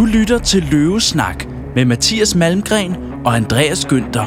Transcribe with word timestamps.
Du 0.00 0.04
lytter 0.04 0.38
til 0.38 0.62
Løvesnak 0.62 1.44
med 1.74 1.84
Mathias 1.84 2.34
Malmgren 2.34 2.92
og 3.26 3.36
Andreas 3.36 3.84
Günther. 3.84 4.26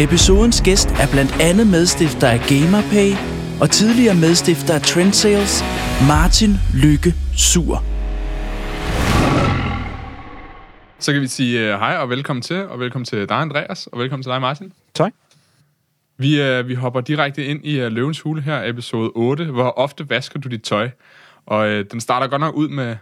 Episodens 0.00 0.60
gæst 0.60 0.88
er 0.88 1.08
blandt 1.12 1.32
andet 1.40 1.66
medstifter 1.66 2.28
af 2.28 2.40
GamerPay 2.48 3.10
og 3.60 3.70
tidligere 3.70 4.14
medstifter 4.14 4.74
af 4.74 4.82
Trendsales, 4.82 5.62
Martin 6.08 6.50
Lykke 6.82 7.14
Sur. 7.36 7.84
Så 10.98 11.12
kan 11.12 11.22
vi 11.22 11.26
sige 11.26 11.74
uh, 11.74 11.80
hej 11.80 11.96
og 11.96 12.10
velkommen 12.10 12.42
til, 12.42 12.66
og 12.66 12.80
velkommen 12.80 13.04
til 13.04 13.28
dig, 13.28 13.36
Andreas, 13.36 13.86
og 13.86 13.98
velkommen 13.98 14.22
til 14.22 14.30
dig, 14.30 14.40
Martin. 14.40 14.72
Tak. 14.94 15.12
Vi, 16.18 16.58
uh, 16.58 16.68
vi 16.68 16.74
hopper 16.74 17.00
direkte 17.00 17.44
ind 17.44 17.64
i 17.64 17.84
uh, 17.84 17.92
Løvens 17.92 18.20
Hule 18.20 18.42
her, 18.42 18.62
episode 18.64 19.10
8. 19.14 19.44
Hvor 19.44 19.70
ofte 19.78 20.10
vasker 20.10 20.40
du 20.40 20.48
dit 20.48 20.62
tøj? 20.62 20.90
Og 21.46 21.68
uh, 21.68 21.84
den 21.90 22.00
starter 22.00 22.26
godt 22.26 22.40
nok 22.40 22.54
ud 22.54 22.68
med 22.68 22.96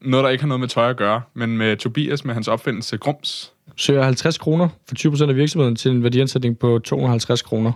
noget, 0.00 0.24
der 0.24 0.30
ikke 0.30 0.42
har 0.42 0.48
noget 0.48 0.60
med 0.60 0.68
tøj 0.68 0.90
at 0.90 0.96
gøre, 0.96 1.22
men 1.34 1.58
med 1.58 1.76
Tobias 1.76 2.24
med 2.24 2.34
hans 2.34 2.48
opfindelse 2.48 2.96
Grums. 2.96 3.52
Søger 3.76 4.02
50 4.02 4.38
kroner 4.38 4.68
for 4.88 5.24
20% 5.24 5.28
af 5.28 5.36
virksomheden 5.36 5.76
til 5.76 5.90
en 5.90 6.02
værdiansætning 6.02 6.58
på 6.58 6.78
250 6.78 7.42
kroner. 7.42 7.72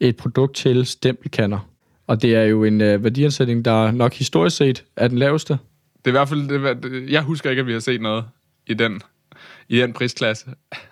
Et 0.00 0.16
produkt 0.16 0.56
til 0.56 0.86
stempelkanner. 0.86 1.68
Og 2.06 2.22
det 2.22 2.34
er 2.34 2.42
jo 2.42 2.64
en 2.64 2.80
uh, 2.80 3.04
værdiansætning, 3.04 3.64
der 3.64 3.90
nok 3.90 4.14
historisk 4.14 4.56
set 4.56 4.84
er 4.96 5.08
den 5.08 5.18
laveste. 5.18 5.52
Det 5.52 6.04
er 6.04 6.08
i 6.08 6.10
hvert 6.10 6.28
fald, 6.28 6.48
det, 6.48 6.82
det, 6.82 7.10
jeg 7.10 7.22
husker 7.22 7.50
ikke, 7.50 7.60
at 7.60 7.66
vi 7.66 7.72
har 7.72 7.80
set 7.80 8.00
noget 8.00 8.24
i 8.66 8.74
den, 8.74 9.00
i 9.68 9.78
den 9.78 9.92
prisklasse. 9.92 10.46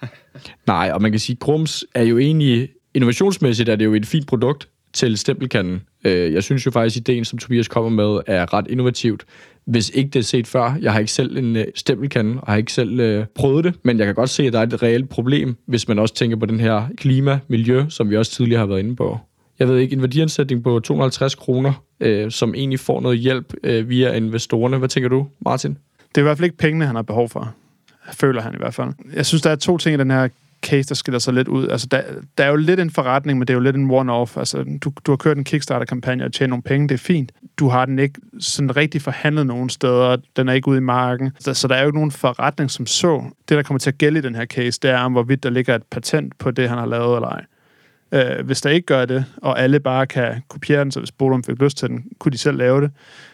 Nej, 0.66 0.91
og 0.95 1.02
man 1.02 1.11
kan 1.11 1.21
sige, 1.21 1.35
at 1.35 1.41
Grums 1.41 1.85
er 1.95 2.02
jo 2.02 2.19
egentlig, 2.19 2.69
innovationsmæssigt 2.95 3.69
er 3.69 3.77
det 3.77 3.85
jo 3.85 3.95
et 3.95 4.07
fint 4.07 4.27
produkt 4.27 4.69
til 4.93 5.19
stempelkanden. 5.19 5.83
Øh, 6.05 6.33
Jeg 6.33 6.43
synes 6.43 6.66
jo 6.66 6.71
faktisk, 6.71 6.97
at 6.97 7.09
ideen, 7.09 7.25
som 7.25 7.38
Tobias 7.38 7.69
kommer 7.69 7.91
med, 7.91 8.21
er 8.27 8.55
ret 8.55 8.66
innovativt. 8.69 9.25
Hvis 9.70 9.91
ikke 9.95 10.10
det 10.10 10.19
er 10.19 10.24
set 10.24 10.47
før, 10.47 10.77
jeg 10.80 10.92
har 10.92 10.98
ikke 10.98 11.12
selv 11.12 11.37
en 11.37 11.56
øh, 11.56 11.65
stempelkande, 11.74 12.41
og 12.41 12.52
har 12.52 12.56
ikke 12.56 12.73
selv 12.73 13.01
øh, 13.01 13.27
prøvet 13.34 13.65
det, 13.65 13.74
men 13.83 13.98
jeg 13.98 14.06
kan 14.06 14.15
godt 14.15 14.30
se, 14.30 14.43
at 14.43 14.52
der 14.52 14.59
er 14.59 14.62
et 14.62 14.82
reelt 14.82 15.09
problem, 15.09 15.57
hvis 15.66 15.88
man 15.88 15.99
også 15.99 16.15
tænker 16.15 16.37
på 16.37 16.46
den 16.46 16.60
her 16.60 16.85
klima, 16.96 17.38
miljø, 17.49 17.85
som 17.88 18.10
vi 18.10 18.16
også 18.16 18.32
tidligere 18.32 18.59
har 18.59 18.66
været 18.66 18.79
inde 18.79 18.96
på. 18.96 19.18
Jeg 19.59 19.68
ved 19.68 19.79
ikke, 19.79 19.93
en 19.93 20.02
værdiansætning 20.02 20.62
på 20.62 20.80
250 20.80 21.35
kroner, 21.35 21.73
øh, 22.01 22.30
som 22.30 22.54
egentlig 22.54 22.80
får 22.80 23.01
noget 23.01 23.18
hjælp 23.18 23.54
øh, 23.65 23.88
via 23.88 24.12
investorerne. 24.12 24.79
Hvad 24.79 24.88
tænker 24.88 25.09
du, 25.09 25.27
Martin? 25.45 25.71
Det 26.09 26.18
er 26.18 26.21
i 26.21 26.23
hvert 26.23 26.38
fald 26.38 26.45
ikke 26.45 26.57
pengene, 26.57 26.87
han 26.87 26.95
har 26.95 27.02
behov 27.02 27.29
for. 27.29 27.55
Føler 28.12 28.43
han 28.43 28.55
i 28.55 28.59
hvert 28.59 28.74
fald. 28.74 28.93
Jeg 29.15 29.27
synes, 29.27 29.43
der 29.43 29.51
er 29.51 29.57
to 29.57 29.79
ting 29.79 29.95
i 29.95 29.99
den 29.99 30.10
her 30.10 30.29
case, 30.63 30.89
der 30.89 30.95
skiller 30.95 31.19
sig 31.19 31.35
lidt 31.35 31.49
ud. 31.49 31.69
Altså, 31.69 31.87
der, 31.91 32.03
der 32.39 32.45
er 32.45 32.49
jo 32.49 32.57
lidt 32.57 32.80
en 32.80 32.91
forretning, 32.91 33.39
men 33.39 33.49
det 33.49 33.55
er 33.55 33.57
jo 33.57 33.61
lidt 33.61 33.77
en 33.77 33.91
one-off. 33.91 34.39
Altså, 34.39 34.79
du, 34.85 34.93
du 35.07 35.13
har 35.13 35.17
kørt 35.17 35.37
en 35.37 35.45
Kickstarter-kampagne 35.45 36.25
og 36.25 36.33
tjent 36.33 36.51
nogle 36.51 36.63
penge, 36.63 36.89
det 36.89 36.95
er 36.95 36.99
fint. 36.99 37.33
Du 37.59 37.69
har 37.69 37.87
den 37.87 37.99
ikke 37.99 38.21
sådan 38.41 38.77
rigtig 38.77 39.02
forhandlet 39.02 39.47
nogen 39.47 39.69
steder. 39.69 40.17
Den 40.37 40.49
er 40.49 40.52
ikke 40.52 40.69
ude 40.69 40.79
i 40.79 40.80
marken. 40.80 41.30
Så, 41.39 41.55
så 41.55 41.69
der 41.69 41.75
er 41.75 41.80
jo 41.80 41.87
ikke 41.87 41.99
nogen 41.99 42.11
forretning 42.11 42.71
som 42.71 42.87
så. 42.87 43.25
Det, 43.49 43.57
der 43.57 43.63
kommer 43.63 43.79
til 43.79 43.91
at 43.91 43.99
gælde 43.99 44.19
i 44.19 44.23
den 44.23 44.35
her 44.35 44.47
case, 44.47 44.80
det 44.83 44.91
er 44.91 44.99
om, 44.99 45.13
hvorvidt 45.13 45.43
der 45.43 45.51
ligger 45.51 45.75
et 45.75 45.83
patent 45.91 46.39
på 46.39 46.51
det, 46.51 46.69
han 46.69 46.79
har 46.79 46.87
lavet 46.87 47.17
eller 47.17 47.29
ej. 47.29 47.45
Øh, 48.13 48.47
hvis 48.47 48.61
der 48.61 48.71
ikke 48.71 48.87
gør 48.87 49.05
det, 49.05 49.24
og 49.37 49.61
alle 49.61 49.80
bare 49.80 50.07
kan 50.07 50.43
kopiere 50.49 50.80
den, 50.80 50.91
så 50.91 51.01
hvis 51.01 51.13
Bodum 51.13 51.45
fik 51.45 51.63
lyst 51.63 51.77
til 51.77 51.89
den, 51.89 52.05
kunne 52.19 52.33
de 52.33 52.39
selv 52.39 52.59
lave 52.59 52.80
det, 52.80 52.91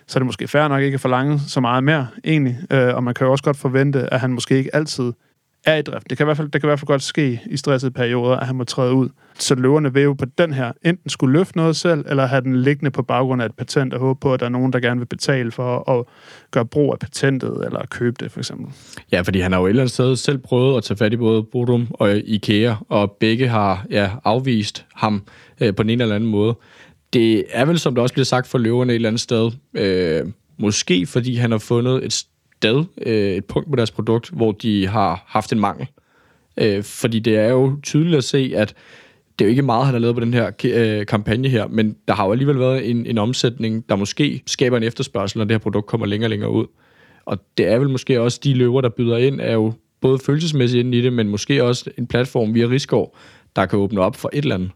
så 0.07 0.19
er 0.19 0.21
det 0.21 0.27
måske 0.27 0.49
fair 0.49 0.69
nok 0.69 0.83
ikke 0.83 0.95
at 0.95 1.01
forlange 1.01 1.41
så 1.41 1.61
meget 1.61 1.85
mere, 1.85 2.07
egentlig. 2.25 2.57
Øh, 2.71 2.95
og 2.95 3.05
man 3.05 3.15
kan 3.15 3.27
jo 3.27 3.31
også 3.31 3.45
godt 3.45 3.57
forvente, 3.57 4.15
at 4.15 4.21
han 4.21 4.33
måske 4.33 4.57
ikke 4.59 4.75
altid 4.75 5.13
er 5.67 5.77
i 5.77 5.83
drift. 5.83 6.11
Det 6.11 6.19
kan 6.19 6.25
i 6.25 6.27
hvert 6.27 6.36
fald, 6.36 6.48
det 6.48 6.61
kan 6.61 6.69
i 6.69 6.70
hvert 6.70 6.78
fald 6.78 6.86
godt 6.86 7.03
ske 7.03 7.41
i 7.50 7.56
stressede 7.56 7.91
perioder, 7.91 8.36
at 8.36 8.47
han 8.47 8.56
må 8.56 8.64
træde 8.64 8.95
ud. 8.95 9.09
Så 9.39 9.55
løverne 9.55 9.95
vil 9.95 10.03
jo 10.03 10.12
på 10.12 10.25
den 10.39 10.53
her 10.53 10.72
enten 10.84 11.11
skulle 11.11 11.39
løfte 11.39 11.56
noget 11.56 11.77
selv, 11.77 12.05
eller 12.09 12.27
have 12.27 12.41
den 12.41 12.56
liggende 12.56 12.91
på 12.91 13.03
baggrund 13.03 13.42
af 13.42 13.47
et 13.47 13.55
patent 13.55 13.94
og 13.94 14.00
håbe 14.00 14.20
på, 14.20 14.34
at 14.34 14.41
der 14.41 14.47
er 14.47 14.50
nogen, 14.50 14.72
der 14.72 14.81
gerne 14.81 15.00
vil 15.00 15.06
betale 15.06 15.50
for 15.50 15.91
at 15.91 16.05
gøre 16.50 16.67
brug 16.67 16.92
af 16.92 16.98
patentet, 16.98 17.64
eller 17.64 17.87
købe 17.91 18.17
det, 18.20 18.33
for 18.33 18.41
eksempel. 18.41 18.67
Ja, 19.12 19.20
fordi 19.20 19.41
han 19.41 19.53
har 19.53 19.59
jo 19.59 19.67
et 19.67 19.70
eller 19.70 19.83
andet 19.83 19.92
sted 19.92 20.17
selv 20.17 20.39
prøvet 20.39 20.77
at 20.77 20.84
tage 20.84 20.97
fat 20.97 21.12
i 21.12 21.17
både 21.17 21.42
Bodum 21.42 21.87
og 21.91 22.17
IKEA, 22.17 22.75
og 22.89 23.17
begge 23.20 23.48
har 23.48 23.87
ja, 23.91 24.11
afvist 24.25 24.87
ham 24.94 25.22
øh, 25.60 25.75
på 25.75 25.82
den 25.82 25.91
ene 25.91 26.03
eller 26.03 26.16
anden 26.16 26.31
måde. 26.31 26.56
Det 27.12 27.44
er 27.50 27.65
vel, 27.65 27.78
som 27.78 27.94
der 27.94 28.03
også 28.03 28.12
bliver 28.12 28.25
sagt 28.25 28.47
for 28.47 28.59
løverne 28.59 28.93
et 28.93 28.94
eller 28.94 29.09
andet 29.09 29.21
sted, 29.21 29.50
øh, 29.75 30.25
måske 30.59 31.06
fordi 31.06 31.37
han 31.37 31.50
har 31.50 31.59
fundet 31.59 32.05
et 32.05 32.12
sted, 32.56 32.84
øh, 33.06 33.33
et 33.33 33.44
punkt 33.44 33.71
på 33.71 33.77
deres 33.77 33.91
produkt, 33.91 34.31
hvor 34.31 34.53
de 34.53 34.87
har 34.87 35.25
haft 35.27 35.53
en 35.53 35.61
mangel. 35.61 35.87
Øh, 36.61 36.83
fordi 36.83 37.19
det 37.19 37.37
er 37.37 37.49
jo 37.49 37.77
tydeligt 37.83 38.17
at 38.17 38.25
se, 38.25 38.53
at 38.56 38.75
det 39.39 39.44
er 39.44 39.49
jo 39.49 39.50
ikke 39.50 39.62
meget, 39.62 39.84
han 39.84 39.94
har 39.94 40.00
lavet 40.00 40.17
på 40.17 40.21
den 40.21 40.34
her 40.34 40.50
øh, 40.65 41.06
kampagne 41.06 41.49
her, 41.49 41.67
men 41.67 41.97
der 42.09 42.15
har 42.15 42.27
jo 42.27 42.33
alligevel 42.33 42.59
været 42.59 42.91
en, 42.91 43.06
en 43.06 43.19
omsætning, 43.19 43.89
der 43.89 43.97
måske 43.97 44.43
skaber 44.47 44.77
en 44.77 44.83
efterspørgsel, 44.83 45.39
når 45.39 45.44
det 45.44 45.55
her 45.55 45.59
produkt 45.59 45.87
kommer 45.87 46.06
længere 46.06 46.27
og 46.27 46.31
længere 46.31 46.50
ud. 46.50 46.67
Og 47.25 47.39
det 47.59 47.67
er 47.67 47.78
vel 47.78 47.91
måske 47.91 48.21
også 48.21 48.41
de 48.44 48.55
løver, 48.55 48.81
der 48.81 48.88
byder 48.88 49.17
ind, 49.17 49.41
er 49.41 49.53
jo 49.53 49.73
både 50.00 50.19
følelsesmæssigt 50.19 50.84
ind 50.84 50.94
i 50.94 51.00
det, 51.00 51.12
men 51.12 51.28
måske 51.28 51.65
også 51.65 51.91
en 51.99 52.06
platform 52.06 52.55
via 52.55 52.67
Rigsgaard, 52.67 53.17
der 53.56 53.67
kan 53.67 53.78
åbne 53.78 54.00
op 54.00 54.17
for 54.17 54.31
et 54.33 54.43
eller 54.43 54.55
andet. 54.55 54.71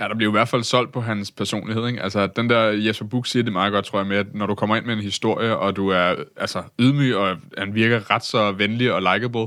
Ja, 0.00 0.08
der 0.08 0.14
bliver 0.14 0.30
i 0.30 0.32
hvert 0.32 0.48
fald 0.48 0.62
solgt 0.62 0.92
på 0.92 1.00
hans 1.00 1.30
personlighed, 1.30 1.86
ikke? 1.86 2.02
Altså, 2.02 2.26
den 2.26 2.50
der 2.50 2.60
Jesper 2.60 3.06
Buch 3.06 3.30
siger 3.30 3.42
det 3.42 3.52
meget 3.52 3.72
godt, 3.72 3.84
tror 3.84 3.98
jeg, 3.98 4.06
med, 4.06 4.16
at 4.16 4.34
når 4.34 4.46
du 4.46 4.54
kommer 4.54 4.76
ind 4.76 4.84
med 4.84 4.94
en 4.94 5.00
historie, 5.00 5.56
og 5.56 5.76
du 5.76 5.88
er 5.88 6.14
altså, 6.36 6.62
ydmyg, 6.80 7.16
og 7.16 7.36
han 7.58 7.74
virker 7.74 8.10
ret 8.10 8.24
så 8.24 8.52
venlig 8.52 8.92
og 8.92 9.02
likable, 9.14 9.46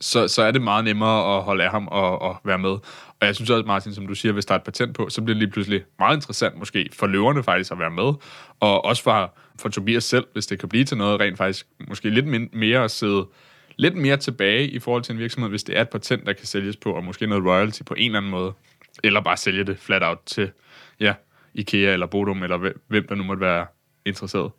så, 0.00 0.28
så 0.28 0.42
er 0.42 0.50
det 0.50 0.62
meget 0.62 0.84
nemmere 0.84 1.36
at 1.36 1.42
holde 1.42 1.64
af 1.64 1.70
ham 1.70 1.88
og, 1.88 2.22
og 2.22 2.36
være 2.44 2.58
med. 2.58 2.70
Og 3.20 3.26
jeg 3.26 3.34
synes 3.34 3.50
også, 3.50 3.66
Martin, 3.66 3.94
som 3.94 4.06
du 4.06 4.14
siger, 4.14 4.32
hvis 4.32 4.46
der 4.46 4.54
er 4.54 4.58
et 4.58 4.64
patent 4.64 4.94
på, 4.94 5.08
så 5.08 5.22
bliver 5.22 5.34
det 5.34 5.42
lige 5.42 5.50
pludselig 5.50 5.82
meget 5.98 6.16
interessant 6.16 6.58
måske 6.58 6.90
for 6.92 7.06
løverne 7.06 7.42
faktisk 7.42 7.72
at 7.72 7.78
være 7.78 7.90
med. 7.90 8.12
Og 8.60 8.84
også 8.84 9.02
for, 9.02 9.34
for 9.60 9.68
Tobias 9.68 10.04
selv, 10.04 10.26
hvis 10.32 10.46
det 10.46 10.58
kan 10.58 10.68
blive 10.68 10.84
til 10.84 10.96
noget 10.96 11.20
rent 11.20 11.38
faktisk, 11.38 11.66
måske 11.88 12.10
lidt 12.10 12.52
mere 12.52 12.84
at 12.84 12.90
sidde 12.90 13.26
lidt 13.76 13.96
mere 13.96 14.16
tilbage 14.16 14.68
i 14.68 14.78
forhold 14.78 15.02
til 15.02 15.12
en 15.12 15.18
virksomhed, 15.18 15.50
hvis 15.50 15.62
det 15.62 15.78
er 15.78 15.82
et 15.82 15.88
patent, 15.88 16.26
der 16.26 16.32
kan 16.32 16.46
sælges 16.46 16.76
på, 16.76 16.92
og 16.92 17.04
måske 17.04 17.26
noget 17.26 17.44
royalty 17.44 17.82
på 17.86 17.94
en 17.94 18.06
eller 18.06 18.18
anden 18.18 18.30
måde. 18.30 18.52
Eller 19.04 19.20
bare 19.20 19.36
sælge 19.36 19.64
det 19.64 19.78
flat 19.78 20.02
out 20.02 20.18
til 20.26 20.50
ja, 21.00 21.14
IKEA 21.54 21.92
eller 21.92 22.06
Bodum, 22.06 22.42
eller 22.42 22.72
hvem 22.88 23.06
der 23.08 23.14
nu 23.14 23.22
måtte 23.22 23.40
være 23.40 23.66
interesseret. 24.06 24.50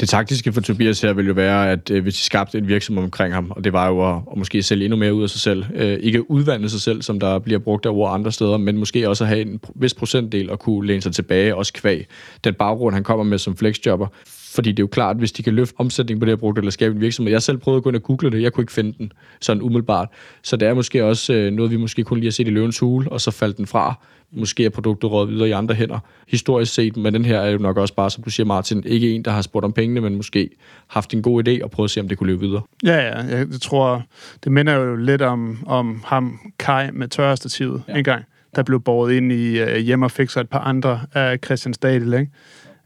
Det 0.00 0.08
taktiske 0.08 0.52
for 0.52 0.60
Tobias 0.60 1.00
her 1.00 1.12
vil 1.12 1.26
jo 1.26 1.32
være, 1.32 1.70
at 1.70 1.90
øh, 1.90 2.02
hvis 2.02 2.14
de 2.14 2.20
skabte 2.20 2.58
en 2.58 2.68
virksomhed 2.68 3.04
omkring 3.04 3.34
ham, 3.34 3.50
og 3.50 3.64
det 3.64 3.72
var 3.72 3.88
jo 3.88 4.10
at, 4.10 4.22
at 4.32 4.38
måske 4.38 4.62
sælge 4.62 4.84
endnu 4.84 4.96
mere 4.96 5.14
ud 5.14 5.22
af 5.22 5.30
sig 5.30 5.40
selv, 5.40 5.64
øh, 5.74 5.98
ikke 6.00 6.30
udvande 6.30 6.68
sig 6.68 6.80
selv, 6.80 7.02
som 7.02 7.20
der 7.20 7.38
bliver 7.38 7.58
brugt 7.58 7.86
af 7.86 7.90
ord 7.90 8.14
andre 8.14 8.32
steder, 8.32 8.56
men 8.56 8.76
måske 8.76 9.08
også 9.08 9.24
at 9.24 9.28
have 9.28 9.40
en 9.40 9.60
vis 9.74 9.94
procentdel 9.94 10.50
og 10.50 10.58
kunne 10.58 10.86
læne 10.86 11.02
sig 11.02 11.12
tilbage, 11.12 11.56
også 11.56 11.72
kvæg 11.72 12.06
den 12.44 12.54
baggrund, 12.54 12.94
han 12.94 13.04
kommer 13.04 13.24
med 13.24 13.38
som 13.38 13.56
flexjobber. 13.56 14.06
Fordi 14.54 14.70
det 14.70 14.78
er 14.78 14.82
jo 14.82 14.86
klart, 14.86 15.16
hvis 15.16 15.32
de 15.32 15.42
kan 15.42 15.54
løfte 15.54 15.74
omsætning 15.78 16.20
på 16.20 16.26
det 16.26 16.32
her 16.32 16.36
produkt, 16.36 16.58
eller 16.58 16.70
skabe 16.70 16.94
en 16.94 17.00
virksomhed. 17.00 17.32
Jeg 17.32 17.42
selv 17.42 17.58
prøvet 17.58 17.76
at 17.76 17.82
gå 17.82 17.90
ind 17.90 17.96
og 17.96 18.02
google 18.02 18.30
det, 18.30 18.42
jeg 18.42 18.52
kunne 18.52 18.62
ikke 18.62 18.72
finde 18.72 18.94
den 18.98 19.12
sådan 19.40 19.62
umiddelbart. 19.62 20.08
Så 20.42 20.56
det 20.56 20.68
er 20.68 20.74
måske 20.74 21.04
også 21.04 21.32
øh, 21.32 21.52
noget, 21.52 21.70
vi 21.70 21.76
måske 21.76 22.04
kun 22.04 22.18
lige 22.18 22.26
har 22.26 22.32
set 22.32 22.46
i 22.46 22.50
løvens 22.50 22.78
hule, 22.78 23.12
og 23.12 23.20
så 23.20 23.30
faldt 23.30 23.56
den 23.56 23.66
fra. 23.66 23.94
Måske 24.32 24.64
er 24.64 24.70
produktet 24.70 25.10
råd 25.10 25.28
videre 25.28 25.48
i 25.48 25.50
andre 25.50 25.74
hænder, 25.74 25.98
historisk 26.28 26.74
set, 26.74 26.96
men 26.96 27.14
den 27.14 27.24
her 27.24 27.40
er 27.40 27.50
jo 27.50 27.58
nok 27.58 27.76
også 27.76 27.94
bare, 27.94 28.10
som 28.10 28.24
du 28.24 28.30
siger 28.30 28.46
Martin, 28.46 28.82
ikke 28.86 29.14
en, 29.14 29.22
der 29.22 29.30
har 29.30 29.42
spurgt 29.42 29.64
om 29.64 29.72
pengene, 29.72 30.00
men 30.00 30.16
måske 30.16 30.50
haft 30.86 31.14
en 31.14 31.22
god 31.22 31.48
idé 31.48 31.64
og 31.64 31.70
prøvet 31.70 31.86
at 31.86 31.90
se, 31.90 32.00
om 32.00 32.08
det 32.08 32.18
kunne 32.18 32.26
løbe 32.26 32.40
videre. 32.40 32.62
Ja, 32.84 32.96
ja, 32.96 33.22
jeg 33.26 33.46
tror, 33.62 34.02
det 34.44 34.52
minder 34.52 34.72
jo 34.72 34.96
lidt 34.96 35.22
om, 35.22 35.58
om 35.66 36.02
ham, 36.06 36.38
Kai, 36.58 36.90
med 36.92 37.08
tørrestativet 37.08 37.82
ja. 37.88 37.96
en 37.98 38.04
gang, 38.04 38.24
der 38.56 38.62
blev 38.62 38.80
båret 38.80 39.12
ind 39.12 39.32
i 39.32 39.62
uh, 39.62 39.76
hjem 39.76 40.02
og 40.02 40.10
fik 40.10 40.30
så 40.30 40.40
et 40.40 40.48
par 40.48 40.58
andre 40.58 41.00
af 41.14 41.38
Christian 41.44 41.74
Stadil, 41.74 42.14
ikke? 42.14 42.30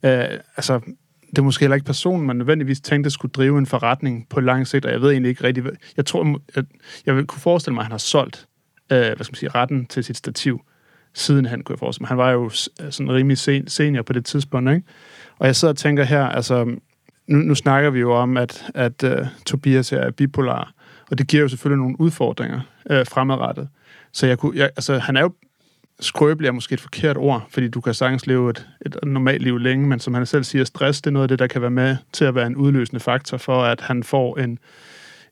Uh, 0.03 0.39
altså, 0.56 0.81
det 1.31 1.39
er 1.39 1.43
måske 1.43 1.62
heller 1.62 1.75
ikke 1.75 1.87
personen, 1.87 2.27
man 2.27 2.37
nødvendigvis 2.37 2.81
tænkte 2.81 3.11
skulle 3.11 3.33
drive 3.33 3.59
en 3.59 3.66
forretning 3.66 4.27
på 4.28 4.41
lang 4.41 4.66
sigt, 4.66 4.84
og 4.84 4.93
jeg 4.93 5.00
ved 5.00 5.11
egentlig 5.11 5.31
ikke 5.31 5.44
rigtig... 5.44 5.65
Jeg 5.97 6.06
tror, 6.06 6.41
at 6.55 6.65
jeg 7.06 7.16
vil 7.16 7.27
kunne 7.27 7.41
forestille 7.41 7.75
mig, 7.75 7.81
at 7.81 7.84
han 7.84 7.93
har 7.93 7.99
solgt 7.99 8.49
øh, 8.93 8.99
hvad 8.99 9.25
skal 9.25 9.33
man 9.33 9.37
sige, 9.37 9.49
retten 9.49 9.87
til 9.87 10.05
sit 10.05 10.17
stativ, 10.17 10.61
siden 11.15 11.47
han 11.47 11.62
kunne 11.62 11.75
jeg 11.75 11.78
forestille 11.78 12.03
mig. 12.03 12.09
Han 12.09 12.19
var 12.19 12.31
jo 12.31 12.44
øh, 12.44 12.93
sådan 12.93 13.12
rimelig 13.12 13.38
sen, 13.38 13.69
senior 13.69 14.03
på 14.03 14.12
det 14.12 14.25
tidspunkt, 14.25 14.71
ikke? 14.71 14.87
Og 15.38 15.47
jeg 15.47 15.56
sidder 15.56 15.72
og 15.72 15.78
tænker 15.78 16.05
her, 16.05 16.25
altså, 16.25 16.65
nu, 17.27 17.38
nu 17.38 17.55
snakker 17.55 17.91
vi 17.91 18.00
jo 18.00 18.15
om, 18.15 18.37
at, 18.37 18.71
at 18.75 19.03
uh, 19.03 19.27
Tobias 19.47 19.93
er 19.93 20.11
bipolar, 20.11 20.73
og 21.11 21.19
det 21.19 21.29
giver 21.29 21.43
jo 21.43 21.49
selvfølgelig 21.49 21.79
nogle 21.79 22.00
udfordringer 22.00 22.61
øh, 22.91 23.06
fremadrettet. 23.06 23.69
Så 24.12 24.26
jeg 24.26 24.38
kunne, 24.38 24.58
jeg, 24.58 24.70
altså, 24.76 24.99
han 24.99 25.17
er 25.17 25.20
jo 25.20 25.32
skrøbelig 26.00 26.49
er 26.49 26.53
måske 26.53 26.73
et 26.73 26.81
forkert 26.81 27.17
ord, 27.17 27.47
fordi 27.50 27.69
du 27.69 27.81
kan 27.81 27.95
sagtens 27.95 28.27
leve 28.27 28.50
et, 28.50 28.69
et 28.87 28.97
normalt 29.03 29.43
liv 29.43 29.59
længe, 29.59 29.87
men 29.87 30.00
som 30.00 30.15
han 30.15 30.27
selv 30.27 30.45
siger, 30.45 30.65
stress, 30.65 31.03
det 31.03 31.06
er 31.06 31.12
noget 31.12 31.25
af 31.25 31.29
det, 31.29 31.39
der 31.39 31.47
kan 31.47 31.62
være 31.62 31.71
med 31.71 31.97
til 32.12 32.25
at 32.25 32.35
være 32.35 32.47
en 32.47 32.56
udløsende 32.56 33.00
faktor 33.00 33.37
for, 33.37 33.62
at 33.62 33.81
han 33.81 34.03
får 34.03 34.39
en, 34.39 34.59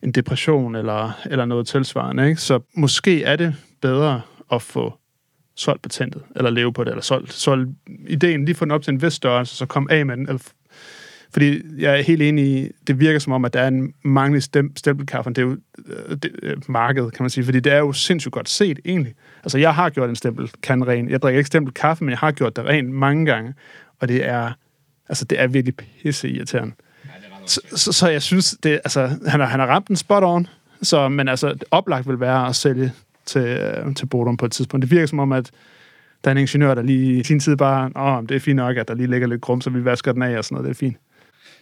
en 0.03 0.11
depression 0.11 0.75
eller, 0.75 1.11
eller 1.25 1.45
noget 1.45 1.67
tilsvarende. 1.67 2.29
Ikke? 2.29 2.41
Så 2.41 2.59
måske 2.73 3.23
er 3.23 3.35
det 3.35 3.55
bedre 3.81 4.21
at 4.51 4.61
få 4.61 4.93
solgt 5.55 5.81
patentet, 5.81 6.21
eller 6.35 6.49
leve 6.49 6.73
på 6.73 6.83
det, 6.83 6.91
eller 6.91 7.03
solgt, 7.03 7.33
solgt 7.33 7.69
ideen, 8.07 8.45
lige 8.45 8.55
få 8.55 8.65
den 8.65 8.71
op 8.71 8.81
til 8.81 8.91
en 8.91 9.01
vis 9.01 9.13
størrelse, 9.13 9.55
så 9.55 9.65
kom 9.65 9.87
af 9.89 10.05
med 10.05 10.17
den, 10.17 10.27
eller 10.27 10.41
fordi 11.33 11.61
jeg 11.77 11.97
er 11.97 12.01
helt 12.01 12.21
enig 12.21 12.45
i, 12.45 12.69
det 12.87 12.99
virker 12.99 13.19
som 13.19 13.33
om, 13.33 13.45
at 13.45 13.53
der 13.53 13.61
er 13.61 13.67
en 13.67 13.93
mangel 14.03 14.37
i 14.37 14.41
stem, 14.41 14.75
stempelkaffen. 14.75 15.35
Det 15.35 15.41
er 15.41 15.45
jo 15.45 15.57
det, 16.15 16.69
markedet, 16.69 17.13
kan 17.13 17.23
man 17.23 17.29
sige. 17.29 17.45
Fordi 17.45 17.59
det 17.59 17.73
er 17.73 17.77
jo 17.77 17.93
sindssygt 17.93 18.31
godt 18.31 18.49
set, 18.49 18.79
egentlig. 18.85 19.13
Altså, 19.43 19.57
jeg 19.57 19.75
har 19.75 19.89
gjort 19.89 20.09
en 20.09 20.15
stempelkan 20.15 20.87
ren. 20.87 21.09
Jeg 21.09 21.21
drikker 21.21 21.37
ikke 21.37 21.47
stempelkaffe, 21.47 22.03
men 22.03 22.09
jeg 22.09 22.17
har 22.17 22.31
gjort 22.31 22.55
det 22.55 22.65
rent 22.65 22.89
mange 22.89 23.25
gange. 23.25 23.53
Og 23.99 24.07
det 24.07 24.25
er, 24.25 24.51
altså, 25.09 25.25
det 25.25 25.41
er 25.41 25.47
virkelig 25.47 25.75
pisse 25.75 26.29
irriterende. 26.29 26.73
Ja, 27.05 27.09
Så, 27.45 27.61
så, 27.75 27.93
så 27.93 28.07
jeg 28.07 28.21
synes, 28.21 28.55
det, 28.63 28.71
altså, 28.71 29.07
han, 29.27 29.39
har, 29.39 29.47
han 29.47 29.59
har 29.59 29.67
ramt 29.67 29.87
en 29.87 29.95
spot 29.95 30.23
on, 30.23 30.47
så, 30.81 31.09
men 31.09 31.27
altså, 31.27 31.49
det 31.49 31.63
oplagt 31.71 32.07
vil 32.07 32.19
være 32.19 32.47
at 32.47 32.55
sælge 32.55 32.91
til, 33.25 33.41
øh, 33.41 33.95
til 33.95 34.05
Bodum 34.05 34.37
på 34.37 34.45
et 34.45 34.51
tidspunkt. 34.51 34.81
Det 34.81 34.91
virker 34.91 35.05
som 35.05 35.19
om, 35.19 35.31
at 35.31 35.51
der 36.23 36.29
er 36.29 36.31
en 36.31 36.37
ingeniør, 36.37 36.73
der 36.73 36.81
lige 36.81 37.19
i 37.19 37.23
sin 37.23 37.39
tid 37.39 37.57
bare, 37.57 37.91
åh, 37.95 38.23
det 38.29 38.35
er 38.35 38.39
fint 38.39 38.55
nok, 38.55 38.77
at 38.77 38.87
der 38.87 38.93
lige 38.93 39.07
ligger 39.07 39.27
lidt 39.27 39.41
grum, 39.41 39.61
så 39.61 39.69
vi 39.69 39.85
vasker 39.85 40.11
den 40.11 40.21
af 40.21 40.37
og 40.37 40.45
sådan 40.45 40.55
noget, 40.55 40.65
det 40.65 40.75
er 40.75 40.79
fint. 40.87 40.97